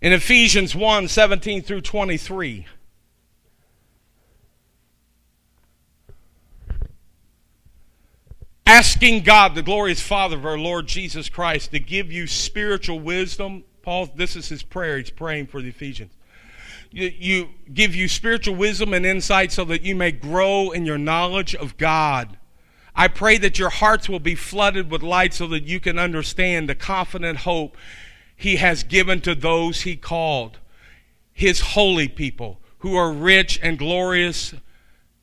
In 0.00 0.14
Ephesians 0.14 0.74
1 0.74 1.08
17 1.08 1.62
through 1.62 1.82
23, 1.82 2.66
asking 8.80 9.20
God, 9.24 9.54
the 9.54 9.62
glorious 9.62 10.00
Father 10.00 10.38
of 10.38 10.46
our 10.46 10.56
Lord 10.56 10.86
Jesus 10.86 11.28
Christ, 11.28 11.70
to 11.72 11.78
give 11.78 12.10
you 12.10 12.26
spiritual 12.26 12.98
wisdom. 12.98 13.62
Paul, 13.82 14.08
this 14.16 14.36
is 14.36 14.48
his 14.48 14.62
prayer. 14.62 14.96
He's 14.96 15.10
praying 15.10 15.48
for 15.48 15.60
the 15.60 15.68
Ephesians. 15.68 16.14
You, 16.90 17.12
you 17.14 17.48
give 17.74 17.94
you 17.94 18.08
spiritual 18.08 18.54
wisdom 18.54 18.94
and 18.94 19.04
insight 19.04 19.52
so 19.52 19.66
that 19.66 19.82
you 19.82 19.94
may 19.94 20.12
grow 20.12 20.70
in 20.70 20.86
your 20.86 20.96
knowledge 20.96 21.54
of 21.54 21.76
God. 21.76 22.38
I 22.96 23.08
pray 23.08 23.36
that 23.36 23.58
your 23.58 23.68
hearts 23.68 24.08
will 24.08 24.18
be 24.18 24.34
flooded 24.34 24.90
with 24.90 25.02
light 25.02 25.34
so 25.34 25.46
that 25.48 25.64
you 25.64 25.78
can 25.78 25.98
understand 25.98 26.66
the 26.66 26.74
confident 26.74 27.40
hope 27.40 27.76
he 28.34 28.56
has 28.56 28.82
given 28.82 29.20
to 29.20 29.34
those 29.34 29.82
he 29.82 29.94
called, 29.94 30.58
his 31.34 31.60
holy 31.60 32.08
people, 32.08 32.62
who 32.78 32.96
are 32.96 33.12
rich 33.12 33.60
and 33.62 33.78
glorious 33.78 34.54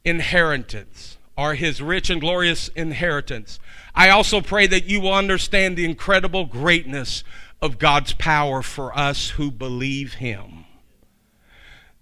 inheritance 0.05 1.16
are 1.37 1.53
his 1.53 1.81
rich 1.81 2.09
and 2.09 2.19
glorious 2.19 2.67
inheritance. 2.69 3.59
I 3.93 4.09
also 4.09 4.41
pray 4.41 4.67
that 4.67 4.85
you 4.85 4.99
will 4.99 5.13
understand 5.13 5.77
the 5.77 5.85
incredible 5.85 6.45
greatness 6.45 7.23
of 7.61 7.79
God's 7.79 8.13
power 8.13 8.61
for 8.61 8.97
us 8.97 9.31
who 9.31 9.51
believe 9.51 10.15
him. 10.15 10.65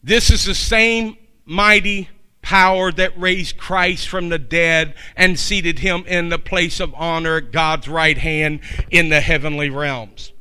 This 0.03 0.29
is 0.29 0.45
the 0.45 0.55
same 0.55 1.17
mighty 1.45 2.09
power 2.41 2.91
that 2.91 3.19
raised 3.19 3.57
Christ 3.57 4.07
from 4.07 4.29
the 4.29 4.37
dead 4.37 4.93
and 5.15 5.39
seated 5.39 5.79
him 5.79 6.03
in 6.07 6.29
the 6.29 6.37
place 6.37 6.79
of 6.79 6.93
honor 6.93 7.37
at 7.37 7.51
God's 7.51 7.87
right 7.87 8.17
hand 8.17 8.59
in 8.91 9.09
the 9.09 9.19
heavenly 9.19 9.69
realms. 9.69 10.31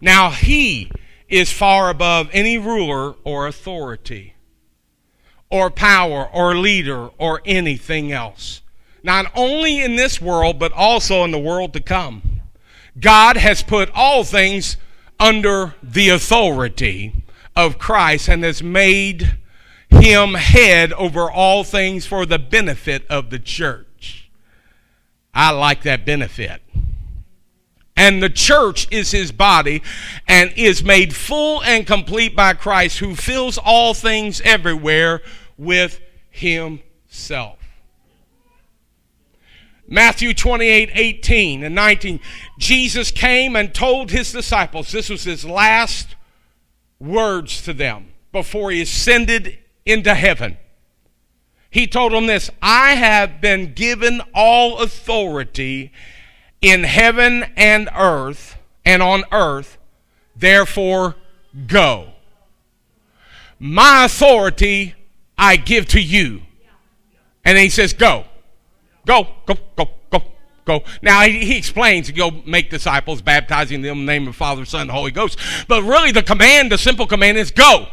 Now 0.00 0.30
he 0.30 0.90
is 1.28 1.52
far 1.52 1.90
above 1.90 2.30
any 2.32 2.56
ruler 2.56 3.14
or 3.24 3.46
authority 3.46 4.34
or 5.50 5.70
power 5.70 6.28
or 6.32 6.56
leader 6.56 7.10
or 7.18 7.42
anything 7.44 8.12
else. 8.12 8.62
Not 9.02 9.30
only 9.34 9.80
in 9.80 9.96
this 9.96 10.20
world, 10.20 10.58
but 10.58 10.72
also 10.72 11.24
in 11.24 11.30
the 11.30 11.38
world 11.38 11.72
to 11.72 11.80
come. 11.80 12.22
God 12.98 13.36
has 13.36 13.62
put 13.62 13.90
all 13.94 14.24
things 14.24 14.76
under 15.18 15.74
the 15.82 16.08
authority 16.08 17.24
of 17.56 17.78
Christ 17.78 18.28
and 18.28 18.44
has 18.44 18.62
made 18.62 19.36
him 19.90 20.34
head 20.34 20.92
over 20.92 21.30
all 21.30 21.64
things 21.64 22.06
for 22.06 22.24
the 22.24 22.38
benefit 22.38 23.06
of 23.08 23.30
the 23.30 23.38
church. 23.38 24.30
I 25.34 25.50
like 25.50 25.82
that 25.82 26.06
benefit. 26.06 26.62
And 27.96 28.22
the 28.22 28.30
church 28.30 28.88
is 28.90 29.10
his 29.10 29.30
body 29.32 29.82
and 30.26 30.52
is 30.56 30.82
made 30.82 31.14
full 31.14 31.62
and 31.62 31.86
complete 31.86 32.34
by 32.34 32.54
Christ, 32.54 32.98
who 32.98 33.14
fills 33.14 33.58
all 33.58 33.92
things 33.94 34.40
everywhere 34.42 35.20
with 35.58 36.00
himself. 36.30 37.58
Matthew 39.86 40.32
28 40.32 40.90
18 40.94 41.64
and 41.64 41.74
19. 41.74 42.20
Jesus 42.58 43.10
came 43.10 43.56
and 43.56 43.74
told 43.74 44.10
his 44.12 44.32
disciples, 44.32 44.92
this 44.92 45.10
was 45.10 45.24
his 45.24 45.44
last 45.44 46.14
words 47.00 47.62
to 47.62 47.72
them 47.72 48.12
before 48.30 48.70
he 48.70 48.82
ascended 48.82 49.58
into 49.84 50.14
heaven. 50.14 50.56
He 51.70 51.86
told 51.86 52.12
them 52.12 52.26
this 52.26 52.50
I 52.62 52.94
have 52.94 53.40
been 53.40 53.74
given 53.74 54.22
all 54.32 54.78
authority 54.78 55.92
in 56.62 56.84
heaven 56.84 57.44
and 57.56 57.88
earth 57.94 58.56
and 58.84 59.02
on 59.02 59.24
earth, 59.32 59.78
therefore 60.36 61.16
go. 61.66 62.08
My 63.58 64.04
authority 64.04 64.94
I 65.36 65.56
give 65.56 65.86
to 65.88 66.00
you. 66.00 66.42
And 67.44 67.56
he 67.56 67.70
says, 67.70 67.92
Go. 67.92 68.24
Go, 69.06 69.26
go, 69.46 69.54
go, 69.76 69.88
go, 70.10 70.22
go. 70.66 70.82
Now 71.00 71.22
he, 71.22 71.44
he 71.44 71.56
explains, 71.56 72.10
go 72.10 72.30
make 72.44 72.68
disciples, 72.68 73.22
baptizing 73.22 73.80
them 73.80 74.00
in 74.00 74.06
the 74.06 74.12
name 74.12 74.28
of 74.28 74.34
the 74.34 74.38
Father, 74.38 74.66
Son, 74.66 74.82
and 74.82 74.90
Holy 74.90 75.10
Ghost. 75.10 75.38
But 75.66 75.82
really 75.82 76.12
the 76.12 76.22
command, 76.22 76.70
the 76.70 76.78
simple 76.78 77.06
command 77.06 77.38
is 77.38 77.50
go. 77.50 77.86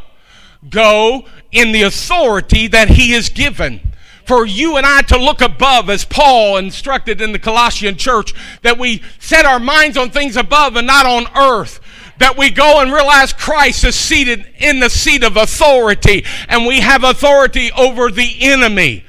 Go 0.69 1.25
in 1.51 1.71
the 1.71 1.83
authority 1.83 2.67
that 2.67 2.89
he 2.89 3.13
is 3.13 3.29
given 3.29 3.93
for 4.27 4.45
you 4.45 4.75
and 4.75 4.85
I 4.85 5.01
to 5.03 5.17
look 5.17 5.41
above, 5.41 5.89
as 5.89 6.03
Paul 6.03 6.57
instructed 6.57 7.21
in 7.21 7.31
the 7.31 7.39
Colossian 7.39 7.95
church, 7.95 8.33
that 8.61 8.77
we 8.77 9.01
set 9.19 9.45
our 9.45 9.59
minds 9.59 9.97
on 9.97 10.11
things 10.11 10.35
above 10.35 10.75
and 10.75 10.85
not 10.85 11.05
on 11.05 11.27
earth 11.35 11.79
that 12.19 12.37
we 12.37 12.49
go 12.49 12.81
and 12.81 12.91
realize 12.91 13.31
Christ 13.31 13.83
is 13.83 13.95
seated 13.95 14.45
in 14.57 14.79
the 14.79 14.89
seat 14.89 15.23
of 15.23 15.37
authority, 15.37 16.25
and 16.49 16.65
we 16.65 16.79
have 16.79 17.03
authority 17.03 17.71
over 17.77 18.09
the 18.09 18.37
enemy. 18.41 19.03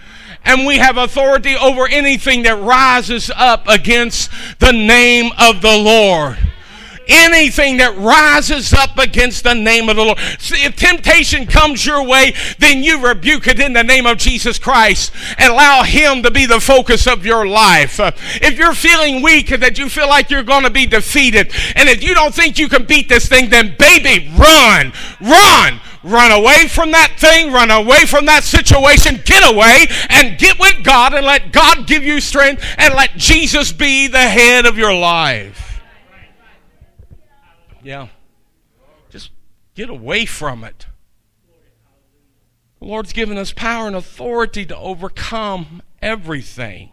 And 0.44 0.66
we 0.66 0.78
have 0.78 0.96
authority 0.96 1.57
over 1.57 1.87
anything 1.87 2.42
that 2.42 2.62
rises 2.62 3.31
up 3.35 3.66
against 3.66 4.31
the 4.61 4.72
name 4.72 5.33
of 5.38 5.62
the 5.62 5.76
Lord 5.76 6.38
anything 7.09 7.79
that 7.79 7.97
rises 7.97 8.73
up 8.73 8.99
against 8.99 9.44
the 9.44 9.55
name 9.55 9.88
of 9.88 9.97
the 9.97 10.05
Lord. 10.05 10.18
See, 10.38 10.64
if 10.64 10.77
temptation 10.77 11.47
comes 11.47 11.85
your 11.85 12.05
way, 12.05 12.35
then 12.59 12.83
you 12.83 13.05
rebuke 13.05 13.47
it 13.47 13.59
in 13.59 13.73
the 13.73 13.83
name 13.83 14.07
of 14.07 14.18
Jesus 14.18 14.59
Christ 14.59 15.12
and 15.38 15.53
allow 15.53 15.83
Him 15.83 16.23
to 16.23 16.31
be 16.31 16.47
the 16.47 16.61
focus 16.61 17.07
of 17.07 17.25
your 17.25 17.47
life. 17.47 17.99
If 17.99 18.59
you're 18.59 18.75
feeling 18.75 19.23
weak, 19.23 19.51
and 19.51 19.62
that 19.62 19.79
you 19.79 19.88
feel 19.88 20.09
like 20.09 20.31
you're 20.31 20.42
going 20.42 20.64
to 20.64 20.71
be 20.71 20.87
defeated, 20.87 21.53
and 21.75 21.88
if 21.88 22.03
you 22.03 22.14
don't 22.14 22.35
think 22.35 22.59
you 22.59 22.68
can 22.68 22.85
beat 22.85 23.09
this 23.09 23.29
thing, 23.29 23.51
then 23.51 23.75
baby, 23.79 24.31
run, 24.37 24.92
run. 25.21 25.81
Run 26.05 26.31
away 26.31 26.68
from 26.68 26.92
that 26.92 27.14
thing, 27.18 27.53
run 27.53 27.73
away 27.73 28.07
from 28.07 28.27
that 28.27 28.44
situation, 28.44 29.21
get 29.25 29.42
away 29.53 29.87
and 30.09 30.38
get 30.38 30.59
with 30.59 30.85
God 30.85 31.12
and 31.12 31.27
let 31.27 31.53
God 31.53 31.88
give 31.88 32.05
you 32.05 32.21
strength 32.21 32.64
and 32.79 32.94
let 32.94 33.16
Jesus 33.16 33.73
be 33.73 34.07
the 34.07 34.18
head 34.18 34.64
of 34.64 34.79
your 34.79 34.94
life. 34.94 35.67
Yeah. 37.88 38.09
Just 39.09 39.31
get 39.74 39.88
away 39.88 40.27
from 40.27 40.62
it. 40.62 40.85
The 42.81 42.85
Lord's 42.85 43.14
given 43.14 43.38
us 43.38 43.51
power 43.51 43.87
and 43.87 43.96
authority 43.96 44.66
to 44.66 44.77
overcome 44.77 45.81
everything. 46.03 46.92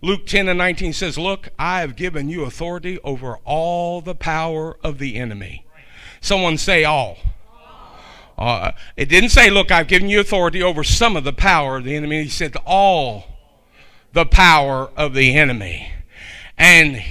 Luke 0.00 0.26
10 0.26 0.46
and 0.46 0.56
19 0.56 0.92
says, 0.92 1.18
Look, 1.18 1.48
I 1.58 1.80
have 1.80 1.96
given 1.96 2.28
you 2.28 2.44
authority 2.44 3.00
over 3.02 3.38
all 3.38 4.00
the 4.00 4.14
power 4.14 4.78
of 4.84 4.98
the 4.98 5.16
enemy. 5.16 5.66
Someone 6.20 6.58
say 6.58 6.84
all. 6.84 7.18
Uh, 8.38 8.70
it 8.96 9.08
didn't 9.08 9.30
say, 9.30 9.50
Look, 9.50 9.72
I've 9.72 9.88
given 9.88 10.08
you 10.08 10.20
authority 10.20 10.62
over 10.62 10.84
some 10.84 11.16
of 11.16 11.24
the 11.24 11.32
power 11.32 11.78
of 11.78 11.84
the 11.84 11.96
enemy. 11.96 12.22
He 12.22 12.28
said, 12.28 12.54
All 12.64 13.24
the 14.12 14.26
power 14.26 14.92
of 14.96 15.12
the 15.12 15.36
enemy. 15.36 15.90
And 16.56 17.02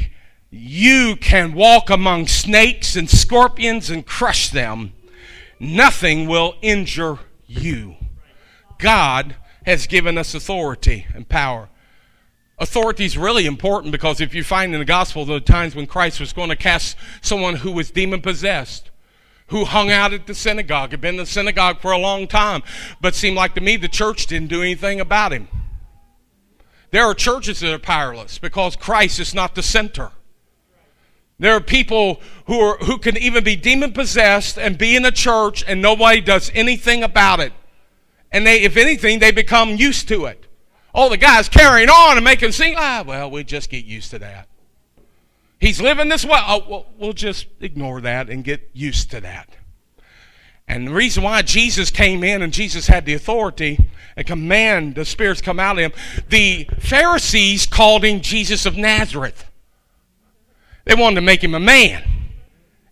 you 0.51 1.15
can 1.15 1.53
walk 1.53 1.89
among 1.89 2.27
snakes 2.27 2.95
and 2.95 3.09
scorpions 3.09 3.89
and 3.89 4.05
crush 4.05 4.49
them. 4.49 4.93
Nothing 5.59 6.27
will 6.27 6.55
injure 6.61 7.19
you. 7.45 7.95
God 8.79 9.35
has 9.65 9.87
given 9.87 10.17
us 10.17 10.33
authority 10.33 11.05
and 11.13 11.27
power. 11.27 11.69
Authority 12.57 13.05
is 13.05 13.17
really 13.17 13.45
important 13.45 13.91
because 13.91 14.19
if 14.19 14.33
you 14.33 14.43
find 14.43 14.73
in 14.73 14.79
the 14.79 14.85
gospel 14.85 15.23
the 15.23 15.39
times 15.39 15.75
when 15.75 15.85
Christ 15.85 16.19
was 16.19 16.33
going 16.33 16.49
to 16.49 16.55
cast 16.55 16.97
someone 17.21 17.57
who 17.57 17.71
was 17.71 17.91
demon 17.91 18.21
possessed, 18.21 18.89
who 19.47 19.65
hung 19.65 19.91
out 19.91 20.13
at 20.13 20.27
the 20.27 20.33
synagogue, 20.33 20.91
had 20.91 21.01
been 21.01 21.15
in 21.15 21.21
the 21.21 21.25
synagogue 21.25 21.79
for 21.79 21.91
a 21.91 21.97
long 21.97 22.27
time, 22.27 22.63
but 22.99 23.15
seemed 23.15 23.37
like 23.37 23.53
to 23.55 23.61
me 23.61 23.77
the 23.77 23.87
church 23.87 24.27
didn't 24.27 24.49
do 24.49 24.61
anything 24.61 24.99
about 24.99 25.31
him. 25.31 25.47
There 26.91 27.03
are 27.03 27.13
churches 27.13 27.59
that 27.59 27.73
are 27.73 27.79
powerless 27.79 28.39
because 28.39 28.75
Christ 28.75 29.19
is 29.19 29.33
not 29.33 29.55
the 29.55 29.63
center. 29.63 30.11
There 31.39 31.55
are 31.55 31.61
people 31.61 32.19
who 32.47 32.59
are 32.59 32.77
who 32.77 32.97
can 32.97 33.17
even 33.17 33.43
be 33.43 33.55
demon 33.55 33.93
possessed 33.93 34.57
and 34.57 34.77
be 34.77 34.95
in 34.95 35.05
a 35.05 35.11
church 35.11 35.63
and 35.65 35.81
nobody 35.81 36.19
does 36.19 36.51
anything 36.53 37.01
about 37.01 37.39
it. 37.39 37.53
And 38.31 38.45
they 38.45 38.61
if 38.61 38.75
anything 38.75 39.19
they 39.19 39.31
become 39.31 39.75
used 39.75 40.07
to 40.09 40.25
it. 40.25 40.45
Oh, 40.93 41.07
the 41.09 41.17
guy's 41.17 41.47
carrying 41.47 41.89
on 41.89 42.17
and 42.17 42.25
making 42.25 42.51
sing. 42.51 42.73
Ah, 42.77 43.03
well, 43.05 43.31
we 43.31 43.43
just 43.43 43.69
get 43.69 43.85
used 43.85 44.11
to 44.11 44.19
that. 44.19 44.47
He's 45.59 45.79
living 45.81 46.09
this 46.09 46.25
way. 46.25 46.39
Oh, 46.41 46.63
well, 46.67 46.85
we'll 46.97 47.13
just 47.13 47.47
ignore 47.59 48.01
that 48.01 48.29
and 48.29 48.43
get 48.43 48.69
used 48.73 49.11
to 49.11 49.21
that. 49.21 49.49
And 50.67 50.87
the 50.87 50.93
reason 50.93 51.23
why 51.23 51.41
Jesus 51.41 51.89
came 51.89 52.23
in 52.23 52.41
and 52.41 52.53
Jesus 52.53 52.87
had 52.87 53.05
the 53.05 53.13
authority 53.13 53.89
and 54.15 54.25
command 54.27 54.95
the 54.95 55.03
spirits 55.03 55.41
come 55.41 55.59
out 55.59 55.79
of 55.79 55.83
him, 55.83 55.91
the 56.29 56.67
Pharisees 56.79 57.65
called 57.65 58.05
him 58.05 58.21
Jesus 58.21 58.65
of 58.65 58.77
Nazareth. 58.77 59.48
They 60.89 60.95
wanted 60.95 61.15
to 61.17 61.21
make 61.21 61.43
him 61.43 61.53
a 61.53 61.59
man 61.59 62.03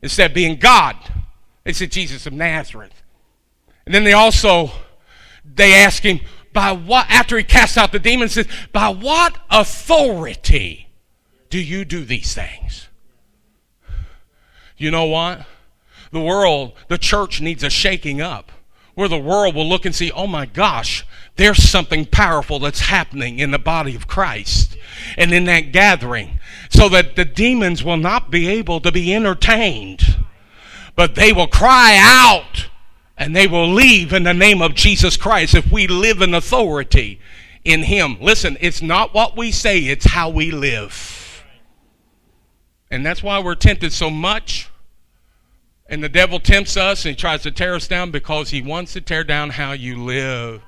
instead 0.03 0.29
of 0.29 0.35
being 0.35 0.57
God. 0.57 0.95
They 1.63 1.73
said 1.73 1.91
Jesus 1.91 2.27
of 2.27 2.33
Nazareth. 2.33 3.01
And 3.87 3.95
then 3.95 4.03
they 4.03 4.13
also 4.13 4.69
they 5.43 5.73
asked 5.73 6.03
him, 6.03 6.19
by 6.53 6.73
what 6.73 7.09
after 7.09 7.39
he 7.39 7.43
cast 7.43 7.75
out 7.75 7.91
the 7.91 7.97
demons, 7.97 8.33
says, 8.33 8.47
by 8.71 8.89
what 8.89 9.39
authority 9.49 10.89
do 11.49 11.59
you 11.59 11.85
do 11.85 12.05
these 12.05 12.35
things? 12.35 12.87
You 14.77 14.91
know 14.91 15.05
what? 15.05 15.47
The 16.11 16.21
world, 16.21 16.73
the 16.89 16.99
church 16.99 17.41
needs 17.41 17.63
a 17.63 17.69
shaking 17.71 18.21
up 18.21 18.51
where 18.97 19.07
the 19.07 19.15
world 19.15 19.53
will 19.53 19.69
look 19.69 19.85
and 19.85 19.93
see, 19.93 20.11
oh 20.13 20.25
my 20.25 20.43
gosh, 20.43 21.05
there's 21.35 21.61
something 21.61 22.03
powerful 22.03 22.57
that's 22.57 22.79
happening 22.79 23.37
in 23.37 23.51
the 23.51 23.59
body 23.59 23.93
of 23.93 24.07
Christ 24.07 24.75
and 25.15 25.31
in 25.31 25.43
that 25.43 25.71
gathering, 25.71 26.39
so 26.67 26.89
that 26.89 27.15
the 27.15 27.23
demons 27.23 27.83
will 27.83 27.97
not 27.97 28.31
be 28.31 28.47
able 28.47 28.79
to 28.79 28.91
be 28.91 29.13
entertained, 29.13 30.17
but 30.95 31.13
they 31.13 31.31
will 31.31 31.45
cry 31.45 31.95
out 32.01 32.69
and 33.15 33.35
they 33.35 33.45
will 33.45 33.71
leave 33.71 34.13
in 34.13 34.23
the 34.23 34.33
name 34.33 34.63
of 34.63 34.73
Jesus 34.73 35.15
Christ 35.15 35.53
if 35.53 35.71
we 35.71 35.85
live 35.85 36.23
in 36.23 36.33
authority 36.33 37.19
in 37.63 37.83
Him. 37.83 38.17
Listen, 38.19 38.57
it's 38.61 38.81
not 38.81 39.13
what 39.13 39.37
we 39.37 39.51
say, 39.51 39.77
it's 39.77 40.07
how 40.07 40.27
we 40.27 40.49
live. 40.49 41.45
And 42.89 43.05
that's 43.05 43.21
why 43.21 43.37
we're 43.37 43.53
tempted 43.53 43.93
so 43.93 44.09
much 44.09 44.71
and 45.89 46.03
the 46.03 46.09
devil 46.09 46.39
tempts 46.39 46.75
us 46.75 47.05
and 47.05 47.15
he 47.15 47.19
tries 47.19 47.43
to 47.43 47.51
tear 47.51 47.75
us 47.75 47.87
down 47.87 48.11
because 48.11 48.49
he 48.49 48.61
wants 48.61 48.93
to 48.93 49.01
tear 49.01 49.23
down 49.23 49.51
how 49.51 49.71
you 49.71 50.03
live. 50.03 50.61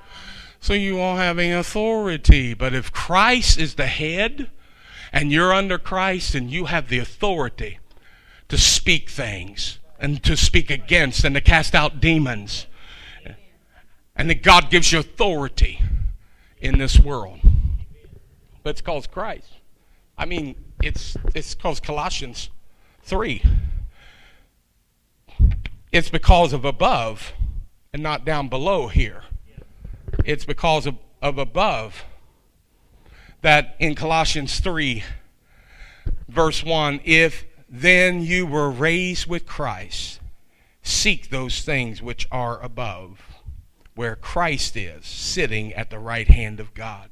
So 0.60 0.72
you 0.74 0.96
won't 0.96 1.18
have 1.18 1.38
any 1.38 1.52
authority. 1.52 2.54
But 2.54 2.74
if 2.74 2.92
Christ 2.92 3.58
is 3.58 3.74
the 3.74 3.86
head 3.86 4.50
and 5.12 5.32
you're 5.32 5.52
under 5.52 5.78
Christ 5.78 6.34
and 6.34 6.50
you 6.50 6.66
have 6.66 6.88
the 6.88 6.98
authority 6.98 7.78
to 8.48 8.58
speak 8.58 9.10
things 9.10 9.78
and 9.98 10.22
to 10.22 10.36
speak 10.36 10.70
against 10.70 11.24
and 11.24 11.34
to 11.34 11.40
cast 11.40 11.74
out 11.74 12.00
demons, 12.00 12.66
and 14.16 14.28
that 14.28 14.42
God 14.42 14.70
gives 14.70 14.92
you 14.92 14.98
authority 14.98 15.80
in 16.60 16.78
this 16.78 16.98
world. 16.98 17.40
But 18.62 18.70
it's 18.70 18.80
called 18.82 19.10
Christ. 19.10 19.48
I 20.18 20.26
mean, 20.26 20.56
it's 20.82 21.16
it's 21.34 21.54
called 21.54 21.82
Colossians 21.82 22.50
3. 23.04 23.42
It's 25.92 26.10
because 26.10 26.52
of 26.52 26.64
above 26.64 27.32
and 27.92 28.02
not 28.02 28.24
down 28.24 28.48
below 28.48 28.88
here. 28.88 29.24
It's 30.24 30.44
because 30.44 30.86
of, 30.86 30.96
of 31.20 31.38
above 31.38 32.04
that 33.42 33.74
in 33.78 33.94
Colossians 33.94 34.60
3, 34.60 35.02
verse 36.28 36.62
1, 36.62 37.00
if 37.04 37.44
then 37.68 38.22
you 38.22 38.46
were 38.46 38.70
raised 38.70 39.26
with 39.26 39.46
Christ, 39.46 40.20
seek 40.82 41.30
those 41.30 41.62
things 41.62 42.02
which 42.02 42.28
are 42.30 42.60
above, 42.60 43.20
where 43.94 44.16
Christ 44.16 44.76
is, 44.76 45.06
sitting 45.06 45.72
at 45.74 45.90
the 45.90 45.98
right 45.98 46.28
hand 46.28 46.60
of 46.60 46.74
God. 46.74 47.10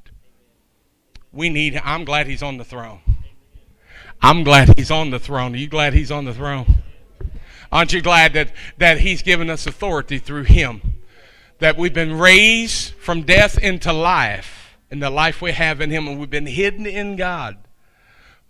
We 1.33 1.49
need, 1.49 1.81
I'm 1.85 2.05
glad 2.05 2.27
he's 2.27 2.43
on 2.43 2.57
the 2.59 2.65
throne. 2.65 3.01
I'm 4.21 4.43
glad 4.43 4.77
he's 4.77 4.91
on 4.91 5.11
the 5.11 5.19
throne. 5.19 5.55
Are 5.55 5.59
you 5.59 5.69
glad 5.69 5.95
he's 5.95 6.11
on 6.11 6.25
the 6.25 6.35
throne? 6.35 6.83
Aren't 7.71 7.93
you 7.93 8.01
glad 8.01 8.33
that, 8.33 8.53
that 8.79 9.01
He's 9.01 9.23
given 9.23 9.51
us 9.51 9.67
authority 9.67 10.19
through 10.19 10.45
Him? 10.45 10.95
That 11.59 11.77
we've 11.77 11.95
been 11.95 12.19
raised 12.19 12.95
from 12.95 13.23
death 13.23 13.59
into 13.59 13.93
life, 13.93 14.77
and 14.91 15.03
the 15.03 15.11
life 15.11 15.43
we 15.43 15.53
have 15.53 15.81
in 15.81 15.91
Him, 15.91 16.09
and 16.09 16.19
we've 16.19 16.31
been 16.31 16.47
hidden 16.47 16.87
in 16.87 17.17
God. 17.17 17.59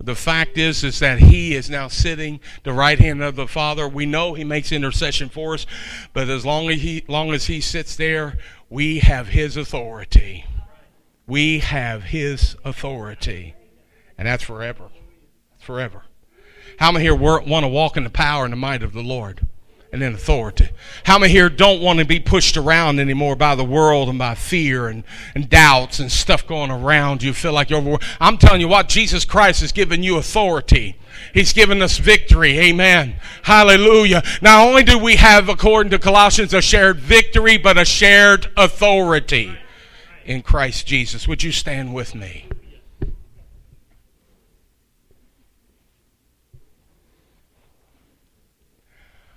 The 0.01 0.15
fact 0.15 0.57
is, 0.57 0.85
is 0.85 1.01
that 1.01 1.19
He 1.19 1.55
is 1.55 1.69
now 1.69 1.89
sitting 1.89 2.39
the 2.63 2.73
right 2.73 2.99
hand 2.99 3.23
of 3.23 3.35
the 3.35 3.49
Father. 3.49 3.89
We 3.89 4.07
know 4.07 4.35
He 4.35 4.45
makes 4.45 4.71
intercession 4.71 5.29
for 5.29 5.55
us, 5.55 5.67
but 6.13 6.29
as 6.29 6.47
long 6.47 6.71
as 6.71 6.83
He, 6.83 7.05
long 7.09 7.33
as 7.33 7.47
he 7.47 7.61
sits 7.61 7.97
there, 7.97 8.39
we 8.71 9.01
have 9.01 9.29
His 9.29 9.57
authority. 9.57 10.45
We 11.27 11.59
have 11.59 12.05
His 12.05 12.57
authority, 12.65 13.57
and 14.17 14.29
that's 14.29 14.45
forever. 14.45 14.91
Forever. 15.59 16.05
How 16.79 16.93
many 16.93 17.05
here 17.05 17.15
want 17.15 17.65
to 17.65 17.69
walk 17.69 17.97
in 17.97 18.05
the 18.05 18.11
power 18.11 18.45
and 18.45 18.53
the 18.53 18.57
might 18.57 18.85
of 18.85 18.93
the 18.93 19.03
Lord 19.03 19.47
and 19.93 20.01
in 20.01 20.15
authority? 20.15 20.69
How 21.05 21.19
many 21.19 21.33
here 21.33 21.49
don't 21.49 21.83
want 21.83 21.99
to 21.99 22.05
be 22.05 22.21
pushed 22.21 22.57
around 22.57 23.01
anymore 23.01 23.35
by 23.35 23.57
the 23.57 23.65
world 23.65 24.09
and 24.09 24.19
by 24.19 24.37
fear 24.37 24.87
and, 24.87 25.03
and 25.35 25.51
doubts 25.51 25.99
and 25.99 26.11
stuff 26.11 26.47
going 26.47 26.71
around 26.71 27.23
you? 27.25 27.33
Feel 27.33 27.53
like 27.53 27.71
you're 27.71 27.81
over. 27.81 27.99
I'm 28.21 28.39
telling 28.39 28.61
you 28.61 28.69
what, 28.69 28.89
Jesus 28.89 29.25
Christ 29.25 29.61
has 29.61 29.73
given 29.73 30.05
you 30.05 30.19
authority. 30.19 30.97
He's 31.35 31.53
given 31.53 31.83
us 31.83 31.99
victory. 31.99 32.59
Amen. 32.61 33.17
Hallelujah. 33.43 34.23
Not 34.41 34.65
only 34.65 34.85
do 34.85 34.99
we 34.99 35.17
have, 35.17 35.49
according 35.49 35.91
to 35.91 35.99
Colossians, 35.99 36.55
a 36.55 36.63
shared 36.63 37.01
victory, 37.01 37.59
but 37.59 37.77
a 37.77 37.85
shared 37.85 38.53
authority 38.57 39.59
in 40.25 40.43
Christ 40.43 40.87
Jesus. 40.87 41.27
Would 41.27 41.43
you 41.43 41.51
stand 41.51 41.93
with 41.93 42.15
me? 42.15 42.47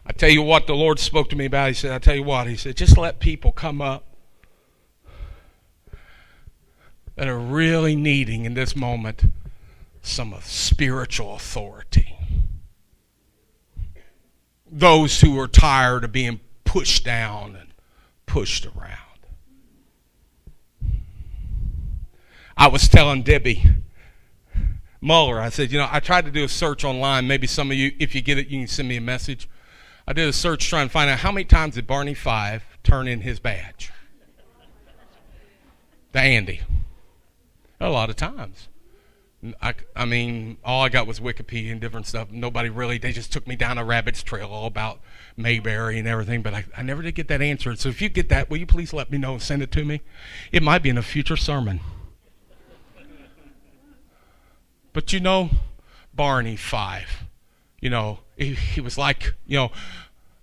I 0.06 0.11
tell 0.22 0.30
you 0.30 0.44
what 0.44 0.68
the 0.68 0.76
Lord 0.76 1.00
spoke 1.00 1.32
to 1.32 1.36
me 1.36 1.46
about. 1.46 1.70
He 1.70 1.74
said, 1.74 1.92
I 1.92 1.98
tell 1.98 2.14
you 2.14 2.22
what, 2.22 2.46
he 2.46 2.56
said, 2.56 2.78
just 2.78 2.96
let 2.96 3.20
people 3.20 3.52
come 3.52 3.82
up 3.82 4.06
that 7.16 7.28
are 7.28 7.40
really 7.40 7.96
needing 7.96 8.46
in 8.46 8.54
this 8.54 8.76
moment 8.76 9.24
some 10.04 10.36
spiritual 10.44 11.34
authority. 11.34 12.16
Those 14.72 15.22
who 15.22 15.40
are 15.40 15.48
tired 15.48 16.04
of 16.04 16.12
being 16.12 16.40
pushed 16.66 17.04
down 17.04 17.56
and 17.56 17.74
pushed 18.28 18.68
around. 18.68 18.98
I 22.56 22.68
was 22.68 22.88
telling 22.88 23.24
Debbie 23.24 23.64
Muller, 25.02 25.42
I 25.42 25.50
said, 25.50 25.72
you 25.72 25.80
know, 25.80 25.90
I 25.92 26.00
tried 26.00 26.26
to 26.26 26.32
do 26.32 26.44
a 26.44 26.48
search 26.48 26.84
online. 26.84 27.26
Maybe 27.26 27.48
some 27.48 27.72
of 27.72 27.78
you, 27.78 27.94
if 27.98 28.14
you 28.14 28.22
get 28.22 28.38
it, 28.38 28.50
you 28.50 28.60
can 28.60 28.68
send 28.68 28.88
me 28.88 28.98
a 28.98 29.02
message. 29.02 29.50
I 30.12 30.14
did 30.14 30.28
a 30.28 30.34
search 30.34 30.68
trying 30.68 30.90
to 30.90 30.92
find 30.92 31.10
out 31.10 31.20
how 31.20 31.32
many 31.32 31.46
times 31.46 31.76
did 31.76 31.88
Barney 31.88 32.14
Fife 32.14 32.66
turn 32.84 33.08
in 33.08 33.22
his 33.22 33.40
badge? 33.40 33.94
The 36.12 36.20
Andy. 36.20 36.60
A 37.80 37.90
lot 37.90 38.10
of 38.10 38.18
times. 38.18 38.68
I, 39.62 39.74
I 39.96 40.04
mean, 40.04 40.58
all 40.66 40.84
I 40.84 40.90
got 40.90 41.08
was 41.08 41.22
Wikipedia 41.22 41.72
and 41.72 41.80
different 41.80 42.08
stuff. 42.08 42.30
Nobody 42.30 42.68
really, 42.68 42.98
they 42.98 43.14
just 43.14 43.32
took 43.32 43.48
me 43.48 43.56
down 43.56 43.78
a 43.78 43.86
rabbit's 43.86 44.22
trail 44.22 44.50
all 44.50 44.66
about 44.66 45.00
Mayberry 45.38 45.98
and 45.98 46.10
everything, 46.10 46.42
but 46.42 46.54
I, 46.54 46.66
I 46.76 46.82
never 46.82 47.02
did 47.02 47.16
get 47.16 47.30
that 47.30 47.42
answered. 47.42 47.80
So 47.80 47.88
if 47.88 48.02
you 48.02 48.10
get 48.10 48.28
that, 48.28 48.50
will 48.50 48.58
you 48.58 48.66
please 48.66 48.92
let 48.92 49.12
me 49.12 49.18
know 49.18 49.32
and 49.32 49.42
send 49.42 49.62
it 49.62 49.72
to 49.72 49.86
me? 49.86 50.02
It 50.52 50.62
might 50.62 50.84
be 50.84 50.90
in 50.90 50.98
a 50.98 51.04
future 51.04 51.38
sermon. 51.38 51.80
But 54.92 55.14
you 55.14 55.22
know, 55.22 55.52
Barney 56.14 56.58
Fife, 56.58 57.24
you 57.82 57.90
know, 57.90 58.20
he, 58.38 58.54
he 58.54 58.80
was 58.80 58.98
like, 58.98 59.34
you 59.46 59.58
know, 59.58 59.72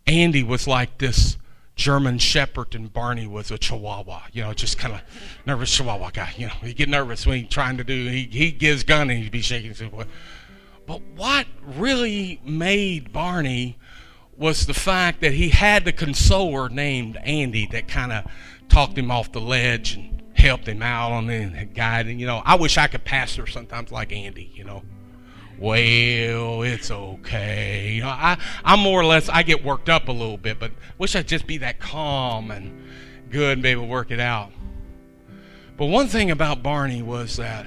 Andy 0.06 0.42
was 0.42 0.66
like 0.66 0.98
this 0.98 1.38
German 1.76 2.18
Shepherd, 2.18 2.74
and 2.74 2.92
Barney 2.92 3.26
was 3.26 3.50
a 3.52 3.56
Chihuahua. 3.56 4.22
You 4.32 4.42
know, 4.42 4.52
just 4.52 4.78
kind 4.78 4.94
of 4.94 5.00
nervous 5.46 5.74
Chihuahua 5.74 6.10
guy. 6.10 6.34
You 6.36 6.48
know, 6.48 6.54
he 6.62 6.74
get 6.74 6.88
nervous 6.88 7.24
when 7.24 7.38
he's 7.38 7.48
trying 7.48 7.76
to 7.76 7.84
do. 7.84 8.08
He 8.08 8.24
he 8.24 8.50
gives 8.50 8.82
gun 8.82 9.08
and 9.08 9.22
he'd 9.22 9.30
be 9.30 9.40
shaking. 9.40 9.72
But 10.86 11.00
what 11.14 11.46
really 11.64 12.40
made 12.44 13.12
Barney 13.12 13.78
was 14.36 14.66
the 14.66 14.74
fact 14.74 15.20
that 15.20 15.34
he 15.34 15.50
had 15.50 15.84
the 15.84 15.92
consoler 15.92 16.68
named 16.68 17.16
Andy 17.18 17.66
that 17.68 17.86
kind 17.86 18.12
of 18.12 18.24
talked 18.68 18.98
him 18.98 19.10
off 19.10 19.30
the 19.32 19.40
ledge 19.40 19.94
and 19.94 20.22
helped 20.34 20.66
him 20.66 20.82
out 20.82 21.12
on 21.12 21.26
the 21.26 21.68
guiding. 21.74 22.18
You 22.18 22.26
know, 22.26 22.42
I 22.44 22.56
wish 22.56 22.78
I 22.78 22.88
could 22.88 23.04
pastor 23.04 23.46
sometimes 23.46 23.92
like 23.92 24.12
Andy. 24.12 24.50
You 24.54 24.64
know 24.64 24.82
well, 25.58 26.62
it's 26.62 26.90
okay. 26.90 27.92
You 27.92 28.02
know, 28.02 28.08
I, 28.08 28.38
I'm 28.64 28.80
more 28.80 29.00
or 29.00 29.04
less, 29.04 29.28
I 29.28 29.42
get 29.42 29.64
worked 29.64 29.88
up 29.88 30.08
a 30.08 30.12
little 30.12 30.36
bit, 30.36 30.58
but 30.58 30.72
wish 30.98 31.16
I'd 31.16 31.26
just 31.26 31.46
be 31.46 31.58
that 31.58 31.80
calm 31.80 32.50
and 32.50 32.88
good 33.30 33.54
and 33.54 33.62
be 33.62 33.70
able 33.70 33.82
to 33.82 33.88
work 33.88 34.10
it 34.10 34.20
out. 34.20 34.52
But 35.76 35.86
one 35.86 36.06
thing 36.08 36.30
about 36.30 36.62
Barney 36.62 37.02
was 37.02 37.36
that 37.36 37.66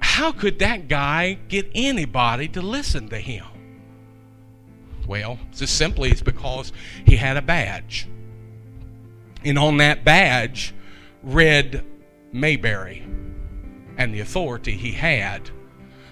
how 0.00 0.32
could 0.32 0.58
that 0.58 0.88
guy 0.88 1.38
get 1.48 1.70
anybody 1.74 2.48
to 2.48 2.60
listen 2.60 3.08
to 3.08 3.18
him? 3.18 3.44
Well, 5.06 5.38
just 5.54 5.76
simply 5.76 6.10
it's 6.10 6.22
because 6.22 6.72
he 7.06 7.16
had 7.16 7.36
a 7.36 7.42
badge. 7.42 8.08
And 9.44 9.58
on 9.58 9.76
that 9.76 10.04
badge 10.04 10.74
read 11.22 11.84
Mayberry 12.32 13.06
and 13.96 14.12
the 14.12 14.20
authority 14.20 14.76
he 14.76 14.92
had 14.92 15.50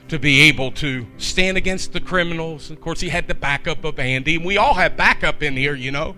to 0.09 0.19
be 0.19 0.43
able 0.43 0.71
to 0.71 1.07
stand 1.19 1.57
against 1.57 1.93
the 1.93 2.01
criminals. 2.01 2.71
Of 2.71 2.81
course, 2.81 3.01
he 3.01 3.09
had 3.09 3.27
the 3.27 3.35
backup 3.35 3.85
of 3.85 3.99
Andy, 3.99 4.37
and 4.37 4.45
we 4.45 4.57
all 4.57 4.75
have 4.75 4.97
backup 4.97 5.43
in 5.43 5.57
here, 5.57 5.75
you 5.75 5.91
know. 5.91 6.17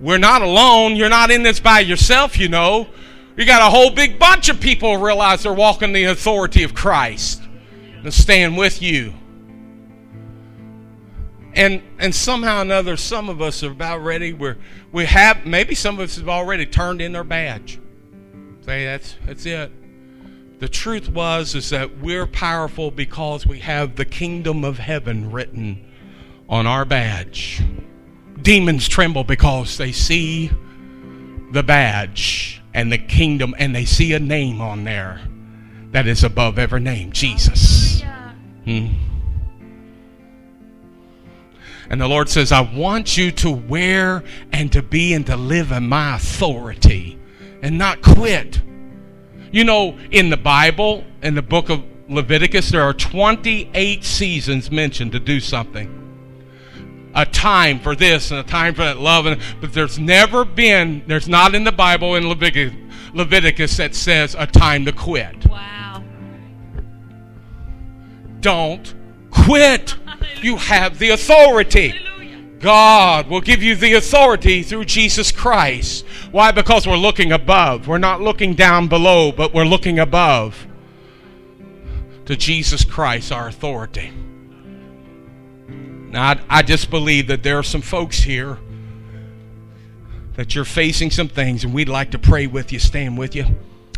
We're 0.00 0.18
not 0.18 0.42
alone. 0.42 0.96
You're 0.96 1.08
not 1.08 1.30
in 1.30 1.42
this 1.42 1.60
by 1.60 1.80
yourself, 1.80 2.38
you 2.38 2.48
know. 2.48 2.88
You 3.36 3.46
got 3.46 3.62
a 3.62 3.70
whole 3.70 3.90
big 3.90 4.18
bunch 4.18 4.48
of 4.48 4.60
people 4.60 4.96
realize 4.96 5.42
they're 5.42 5.52
walking 5.52 5.92
the 5.92 6.04
authority 6.04 6.62
of 6.62 6.74
Christ 6.74 7.42
and 8.02 8.12
stand 8.12 8.56
with 8.56 8.82
you. 8.82 9.14
And 11.54 11.82
and 11.98 12.14
somehow 12.14 12.58
or 12.58 12.62
another, 12.62 12.96
some 12.96 13.28
of 13.28 13.42
us 13.42 13.62
are 13.62 13.70
about 13.70 13.98
ready. 13.98 14.32
We're 14.32 14.56
we 14.92 15.04
have 15.06 15.44
maybe 15.46 15.74
some 15.74 15.96
of 15.96 16.00
us 16.02 16.16
have 16.16 16.28
already 16.28 16.64
turned 16.64 17.00
in 17.00 17.12
their 17.12 17.24
badge. 17.24 17.80
Say 18.64 18.84
that's 18.84 19.16
that's 19.26 19.46
it. 19.46 19.72
The 20.60 20.68
truth 20.68 21.08
was 21.08 21.54
is 21.54 21.70
that 21.70 21.98
we're 21.98 22.26
powerful 22.26 22.90
because 22.90 23.46
we 23.46 23.60
have 23.60 23.96
the 23.96 24.04
kingdom 24.04 24.62
of 24.62 24.78
heaven 24.78 25.30
written 25.32 25.82
on 26.50 26.66
our 26.66 26.84
badge. 26.84 27.62
Demons 28.42 28.86
tremble 28.86 29.24
because 29.24 29.78
they 29.78 29.90
see 29.90 30.50
the 31.50 31.62
badge 31.62 32.60
and 32.74 32.92
the 32.92 32.98
kingdom 32.98 33.54
and 33.58 33.74
they 33.74 33.86
see 33.86 34.12
a 34.12 34.20
name 34.20 34.60
on 34.60 34.84
there 34.84 35.22
that 35.92 36.06
is 36.06 36.22
above 36.24 36.58
every 36.58 36.80
name 36.80 37.10
Jesus. 37.10 38.02
Hmm. 38.64 38.88
And 41.88 42.00
the 42.00 42.06
Lord 42.06 42.28
says, 42.28 42.52
I 42.52 42.60
want 42.60 43.16
you 43.16 43.32
to 43.32 43.50
wear 43.50 44.22
and 44.52 44.70
to 44.72 44.82
be 44.82 45.14
and 45.14 45.26
to 45.26 45.38
live 45.38 45.72
in 45.72 45.88
my 45.88 46.16
authority 46.16 47.18
and 47.62 47.78
not 47.78 48.02
quit. 48.02 48.60
You 49.50 49.64
know, 49.64 49.98
in 50.10 50.30
the 50.30 50.36
Bible, 50.36 51.04
in 51.22 51.34
the 51.34 51.42
book 51.42 51.70
of 51.70 51.82
Leviticus, 52.08 52.70
there 52.70 52.82
are 52.82 52.92
28 52.92 54.04
seasons 54.04 54.70
mentioned 54.70 55.12
to 55.12 55.20
do 55.20 55.40
something. 55.40 55.96
A 57.14 57.26
time 57.26 57.80
for 57.80 57.96
this 57.96 58.30
and 58.30 58.38
a 58.38 58.44
time 58.44 58.74
for 58.74 58.82
that 58.82 58.98
love. 58.98 59.26
And, 59.26 59.40
but 59.60 59.72
there's 59.72 59.98
never 59.98 60.44
been, 60.44 61.02
there's 61.06 61.28
not 61.28 61.54
in 61.54 61.64
the 61.64 61.72
Bible 61.72 62.14
in 62.14 62.28
Leviticus, 62.28 62.72
Leviticus 63.12 63.76
that 63.78 63.94
says 63.94 64.36
a 64.38 64.46
time 64.46 64.84
to 64.84 64.92
quit. 64.92 65.46
Wow. 65.46 66.04
Don't 68.40 68.94
quit. 69.30 69.96
You 70.42 70.56
have 70.56 70.98
the 70.98 71.10
authority. 71.10 71.94
God 72.60 73.28
will 73.28 73.40
give 73.40 73.62
you 73.62 73.74
the 73.74 73.94
authority 73.94 74.62
through 74.62 74.84
Jesus 74.84 75.32
Christ. 75.32 76.04
Why? 76.30 76.52
Because 76.52 76.86
we're 76.86 76.96
looking 76.96 77.32
above. 77.32 77.88
We're 77.88 77.98
not 77.98 78.20
looking 78.20 78.54
down 78.54 78.86
below, 78.86 79.32
but 79.32 79.54
we're 79.54 79.64
looking 79.64 79.98
above 79.98 80.66
to 82.26 82.36
Jesus 82.36 82.84
Christ, 82.84 83.32
our 83.32 83.48
authority. 83.48 84.12
Now, 86.10 86.38
I 86.50 86.62
just 86.62 86.90
believe 86.90 87.28
that 87.28 87.42
there 87.42 87.58
are 87.58 87.62
some 87.62 87.80
folks 87.80 88.18
here 88.18 88.58
that 90.34 90.54
you're 90.54 90.64
facing 90.64 91.10
some 91.10 91.28
things, 91.28 91.64
and 91.64 91.72
we'd 91.72 91.88
like 91.88 92.10
to 92.10 92.18
pray 92.18 92.46
with 92.46 92.72
you, 92.72 92.78
stand 92.78 93.16
with 93.16 93.34
you. 93.34 93.46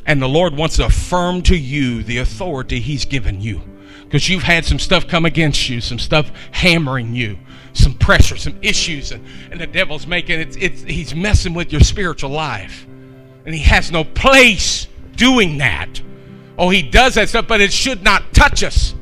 And 0.06 0.22
the 0.22 0.28
Lord 0.28 0.56
wants 0.56 0.76
to 0.76 0.86
affirm 0.86 1.42
to 1.42 1.56
you 1.56 2.02
the 2.02 2.18
authority 2.18 2.80
He's 2.80 3.04
given 3.04 3.40
you. 3.40 3.60
Because 4.04 4.28
you've 4.28 4.42
had 4.42 4.64
some 4.64 4.78
stuff 4.78 5.08
come 5.08 5.24
against 5.24 5.68
you, 5.68 5.80
some 5.80 5.98
stuff 5.98 6.30
hammering 6.52 7.14
you, 7.14 7.38
some 7.72 7.94
pressure, 7.94 8.36
some 8.36 8.58
issues, 8.62 9.12
and, 9.12 9.24
and 9.50 9.60
the 9.60 9.66
devil's 9.66 10.06
making 10.06 10.40
it, 10.40 10.56
it's, 10.60 10.82
he's 10.82 11.14
messing 11.14 11.54
with 11.54 11.72
your 11.72 11.80
spiritual 11.80 12.30
life. 12.30 12.86
And 13.44 13.54
he 13.54 13.62
has 13.62 13.90
no 13.90 14.04
place 14.04 14.86
doing 15.16 15.58
that. 15.58 16.00
Oh, 16.58 16.68
he 16.68 16.82
does 16.82 17.14
that 17.14 17.28
stuff, 17.28 17.46
but 17.48 17.60
it 17.60 17.72
should 17.72 18.02
not 18.02 18.32
touch 18.34 18.62
us. 18.62 18.94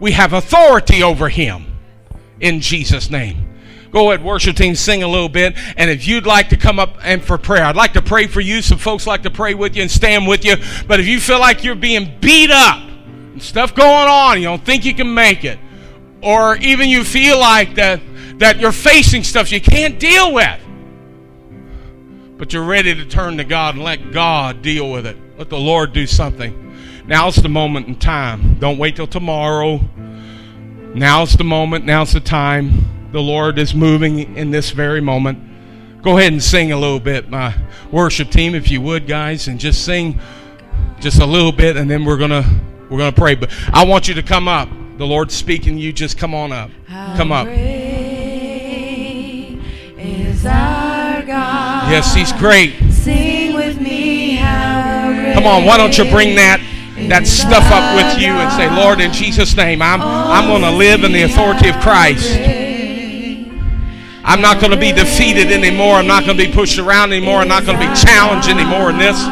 We 0.00 0.12
have 0.12 0.32
authority 0.32 1.02
over 1.02 1.28
him 1.28 1.66
in 2.40 2.60
Jesus' 2.60 3.10
name. 3.10 3.50
Go 3.92 4.10
ahead, 4.10 4.24
worship 4.24 4.56
team, 4.56 4.74
sing 4.74 5.04
a 5.04 5.08
little 5.08 5.28
bit. 5.28 5.54
And 5.76 5.88
if 5.88 6.08
you'd 6.08 6.26
like 6.26 6.48
to 6.48 6.56
come 6.56 6.80
up 6.80 6.96
and 7.02 7.22
for 7.22 7.38
prayer, 7.38 7.64
I'd 7.64 7.76
like 7.76 7.92
to 7.92 8.02
pray 8.02 8.26
for 8.26 8.40
you. 8.40 8.60
Some 8.60 8.78
folks 8.78 9.06
like 9.06 9.22
to 9.22 9.30
pray 9.30 9.54
with 9.54 9.76
you 9.76 9.82
and 9.82 9.90
stand 9.90 10.26
with 10.26 10.44
you. 10.44 10.56
But 10.88 10.98
if 10.98 11.06
you 11.06 11.20
feel 11.20 11.38
like 11.38 11.62
you're 11.62 11.76
being 11.76 12.18
beat 12.20 12.50
up, 12.50 12.82
and 13.34 13.42
stuff 13.42 13.74
going 13.74 14.08
on, 14.08 14.38
you 14.38 14.44
don't 14.44 14.64
think 14.64 14.84
you 14.84 14.94
can 14.94 15.12
make 15.12 15.44
it, 15.44 15.58
or 16.22 16.56
even 16.58 16.88
you 16.88 17.02
feel 17.02 17.38
like 17.38 17.74
that 17.74 18.00
that 18.38 18.58
you're 18.58 18.72
facing 18.72 19.22
stuff 19.22 19.52
you 19.52 19.60
can't 19.60 19.98
deal 19.98 20.32
with, 20.32 20.60
but 22.36 22.52
you're 22.52 22.64
ready 22.64 22.94
to 22.94 23.04
turn 23.04 23.36
to 23.36 23.44
God 23.44 23.74
and 23.74 23.84
let 23.84 24.12
God 24.12 24.62
deal 24.62 24.90
with 24.90 25.06
it. 25.06 25.16
Let 25.38 25.50
the 25.50 25.58
Lord 25.58 25.92
do 25.92 26.06
something. 26.06 26.60
Now's 27.06 27.36
the 27.36 27.48
moment 27.48 27.86
in 27.88 27.96
time. 27.96 28.58
Don't 28.58 28.78
wait 28.78 28.96
till 28.96 29.06
tomorrow. 29.06 29.80
Now's 30.94 31.34
the 31.34 31.44
moment. 31.44 31.84
Now's 31.84 32.12
the 32.12 32.20
time. 32.20 33.10
The 33.12 33.20
Lord 33.20 33.58
is 33.58 33.74
moving 33.74 34.36
in 34.36 34.50
this 34.50 34.70
very 34.70 35.00
moment. 35.00 36.02
Go 36.02 36.18
ahead 36.18 36.32
and 36.32 36.42
sing 36.42 36.72
a 36.72 36.76
little 36.76 37.00
bit, 37.00 37.30
my 37.30 37.54
worship 37.90 38.30
team, 38.30 38.54
if 38.54 38.70
you 38.70 38.80
would, 38.80 39.06
guys, 39.06 39.48
and 39.48 39.58
just 39.58 39.84
sing 39.84 40.18
just 41.00 41.20
a 41.20 41.26
little 41.26 41.52
bit, 41.52 41.76
and 41.76 41.90
then 41.90 42.04
we're 42.04 42.18
gonna 42.18 42.44
we're 42.90 42.98
gonna 42.98 43.12
pray. 43.12 43.34
But 43.34 43.50
I 43.72 43.84
want 43.84 44.08
you 44.08 44.14
to 44.14 44.22
come 44.22 44.48
up. 44.48 44.68
The 44.98 45.06
Lord's 45.06 45.34
speaking. 45.34 45.78
You 45.78 45.92
just 45.92 46.18
come 46.18 46.34
on 46.34 46.52
up. 46.52 46.70
Come 47.16 47.32
up. 47.32 47.46
Is 50.44 50.50
our 50.50 51.22
God. 51.22 51.90
Yes, 51.90 52.14
He's 52.14 52.32
great. 52.32 52.74
Sing 52.92 53.54
with 53.54 53.80
me 53.80 54.36
Come 54.36 55.46
on. 55.46 55.64
Why 55.64 55.78
don't 55.78 55.96
you 55.96 56.04
bring 56.10 56.36
that 56.36 56.60
that 57.08 57.26
stuff 57.26 57.64
up 57.72 57.96
with 57.96 58.20
you 58.20 58.28
and 58.28 58.52
say, 58.52 58.68
Lord, 58.70 59.00
in 59.00 59.10
Jesus' 59.10 59.56
name, 59.56 59.80
I'm 59.80 60.02
I'm 60.02 60.46
gonna 60.46 60.76
live 60.76 61.02
in 61.02 61.12
the 61.12 61.22
authority 61.22 61.70
of 61.70 61.76
Christ. 61.76 62.38
I'm 64.26 64.40
not 64.40 64.58
going 64.58 64.70
to 64.70 64.78
be 64.78 64.90
defeated 64.90 65.52
anymore. 65.52 65.96
I'm 65.96 66.06
not 66.06 66.24
going 66.24 66.38
to 66.38 66.46
be 66.46 66.50
pushed 66.50 66.78
around 66.78 67.12
anymore. 67.12 67.40
I'm 67.40 67.48
not 67.48 67.66
going 67.66 67.78
to 67.78 67.86
be 67.86 67.94
challenged 67.94 68.48
anymore 68.48 68.88
in 68.88 68.96
this. 68.96 69.22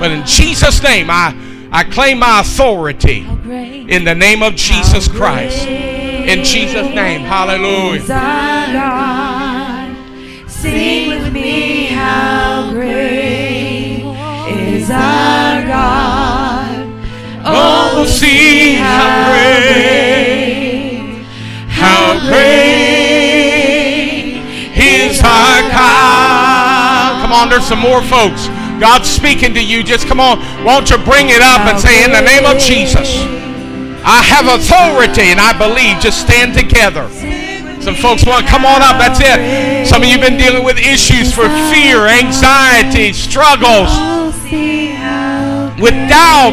But 0.00 0.12
in 0.12 0.24
Jesus' 0.24 0.82
name, 0.82 1.08
I, 1.10 1.34
I 1.70 1.84
claim 1.84 2.20
my 2.20 2.40
authority 2.40 3.18
in 3.20 4.04
the 4.04 4.14
name 4.14 4.42
of 4.42 4.54
Jesus 4.54 5.08
Christ. 5.08 5.66
In 5.66 6.42
Jesus' 6.42 6.88
name, 6.94 7.20
hallelujah. 7.20 8.00
Sing 10.60 11.08
with 11.08 11.32
me 11.32 11.86
how 11.86 12.70
great 12.70 14.04
is 14.46 14.90
our 14.90 15.62
God. 15.64 16.86
Oh, 17.42 18.04
see 18.06 18.74
how 18.74 19.30
great, 19.32 21.24
how 21.66 22.20
great 22.28 22.76
is 24.76 25.20
our 25.20 25.62
God. 25.72 27.22
Come 27.22 27.32
on, 27.32 27.48
there's 27.48 27.64
some 27.64 27.78
more 27.78 28.02
folks. 28.02 28.48
God's 28.78 29.08
speaking 29.08 29.54
to 29.54 29.64
you. 29.64 29.82
Just 29.82 30.06
come 30.06 30.20
on. 30.20 30.40
Won't 30.62 30.90
you 30.90 30.98
bring 30.98 31.30
it 31.30 31.40
up 31.40 31.62
and 31.62 31.80
say, 31.80 32.04
In 32.04 32.12
the 32.12 32.20
name 32.20 32.44
of 32.44 32.58
Jesus, 32.58 33.16
I 34.04 34.22
have 34.22 34.44
authority 34.44 35.30
and 35.32 35.40
I 35.40 35.56
believe. 35.56 36.02
Just 36.02 36.20
stand 36.20 36.52
together. 36.52 37.08
Some 37.80 37.94
folks 37.94 38.26
want 38.26 38.44
to 38.44 38.50
come 38.50 38.66
on 38.66 38.82
up. 38.82 39.00
That's 39.00 39.20
it. 39.20 39.86
Some 39.86 40.02
of 40.02 40.08
you 40.08 40.18
have 40.18 40.20
been 40.20 40.36
dealing 40.36 40.64
with 40.64 40.76
issues 40.78 41.32
for 41.32 41.48
fear, 41.72 42.06
anxiety, 42.06 43.12
struggles, 43.14 43.88
with 45.80 45.96
doubt. 46.08 46.52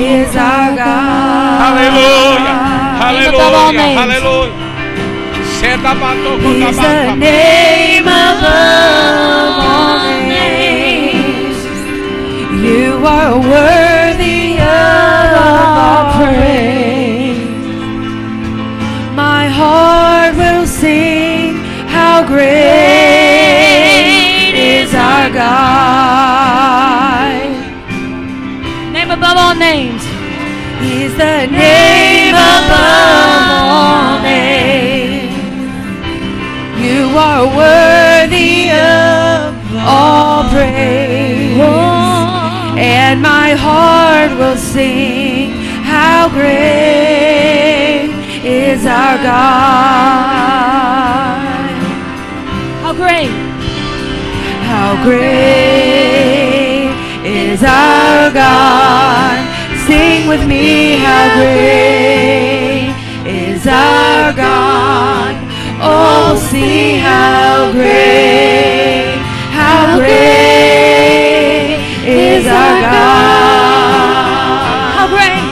is 0.00 0.34
our 0.36 0.76
God. 0.76 1.60
Hallelujah. 1.60 2.56
Hallelujah. 3.04 4.00
Hallelujah. 4.00 4.70
He's 6.40 6.76
the 6.76 7.16
name 7.16 8.04
above 8.04 9.60
all 9.60 10.00
names. 10.24 11.58
You 12.64 13.04
are 13.04 13.38
worthy 13.38 13.89
Name 28.92 29.10
above 29.10 29.36
all 29.36 29.54
names. 29.54 30.02
He's 30.80 31.12
the 31.16 31.46
name 31.46 32.34
above 32.34 32.70
all 33.76 34.22
names. 34.22 35.34
You 36.84 37.16
are 37.18 37.46
worthy 37.62 38.70
of 38.70 39.54
all 39.86 40.48
praise. 40.50 41.60
And 42.78 43.20
my 43.20 43.52
heart 43.52 44.32
will 44.38 44.56
sing 44.56 45.50
how 45.84 46.28
great 46.30 48.10
is 48.44 48.86
our 48.86 49.18
God. 49.18 50.20
How 52.82 52.94
great. 52.94 53.39
How 54.80 54.96
great 55.04 56.88
is 57.22 57.62
our 57.62 58.32
God. 58.32 59.36
Sing 59.86 60.26
with 60.26 60.46
me, 60.48 60.96
how 60.96 61.34
great 61.36 62.94
is 63.26 63.66
our 63.66 64.32
God. 64.32 65.36
Oh, 65.82 66.34
see 66.50 66.96
how 66.96 67.72
great, 67.72 69.20
how 69.52 69.98
great 69.98 71.76
is 72.08 72.46
our 72.46 72.80
God. 72.80 74.16
How 74.96 75.08
great. 75.14 75.44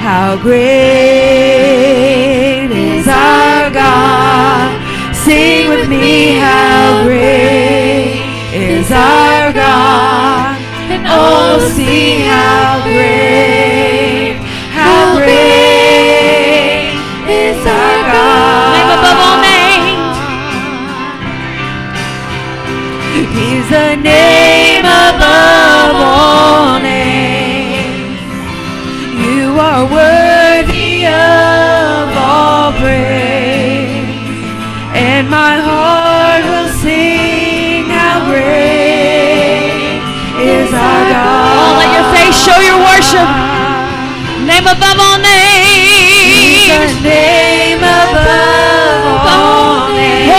How 0.00 0.36
great 0.40 1.43
is 8.94 9.23
name 47.04 47.84
above 47.84 49.28
all 49.28 49.92
names. 49.92 50.32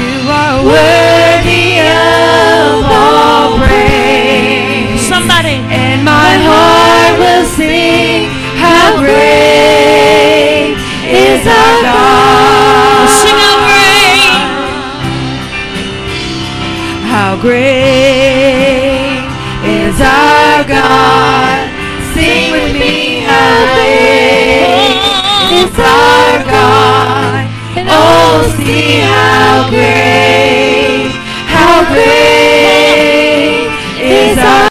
You 0.00 0.16
are 0.42 0.58
worthy 0.64 1.84
of 1.84 2.88
all 2.88 3.60
praise. 3.60 5.04
somebody. 5.08 5.56
And 5.68 6.04
my 6.04 6.32
heart 6.48 7.14
will 7.20 7.44
sing 7.56 8.28
how 8.56 8.96
great 8.96 10.72
is 11.04 11.42
our 11.46 11.76
God. 11.84 13.08
Sing 13.20 13.38
how 13.44 13.56
great. 13.68 14.40
How 17.12 17.30
great 17.44 19.28
is 19.64 20.00
our 20.00 20.64
God. 20.64 21.47
our 25.78 26.44
God. 26.44 27.46
Oh, 27.90 28.54
see 28.58 29.00
how 29.00 29.70
great, 29.70 31.12
how 31.46 31.92
great. 31.92 32.37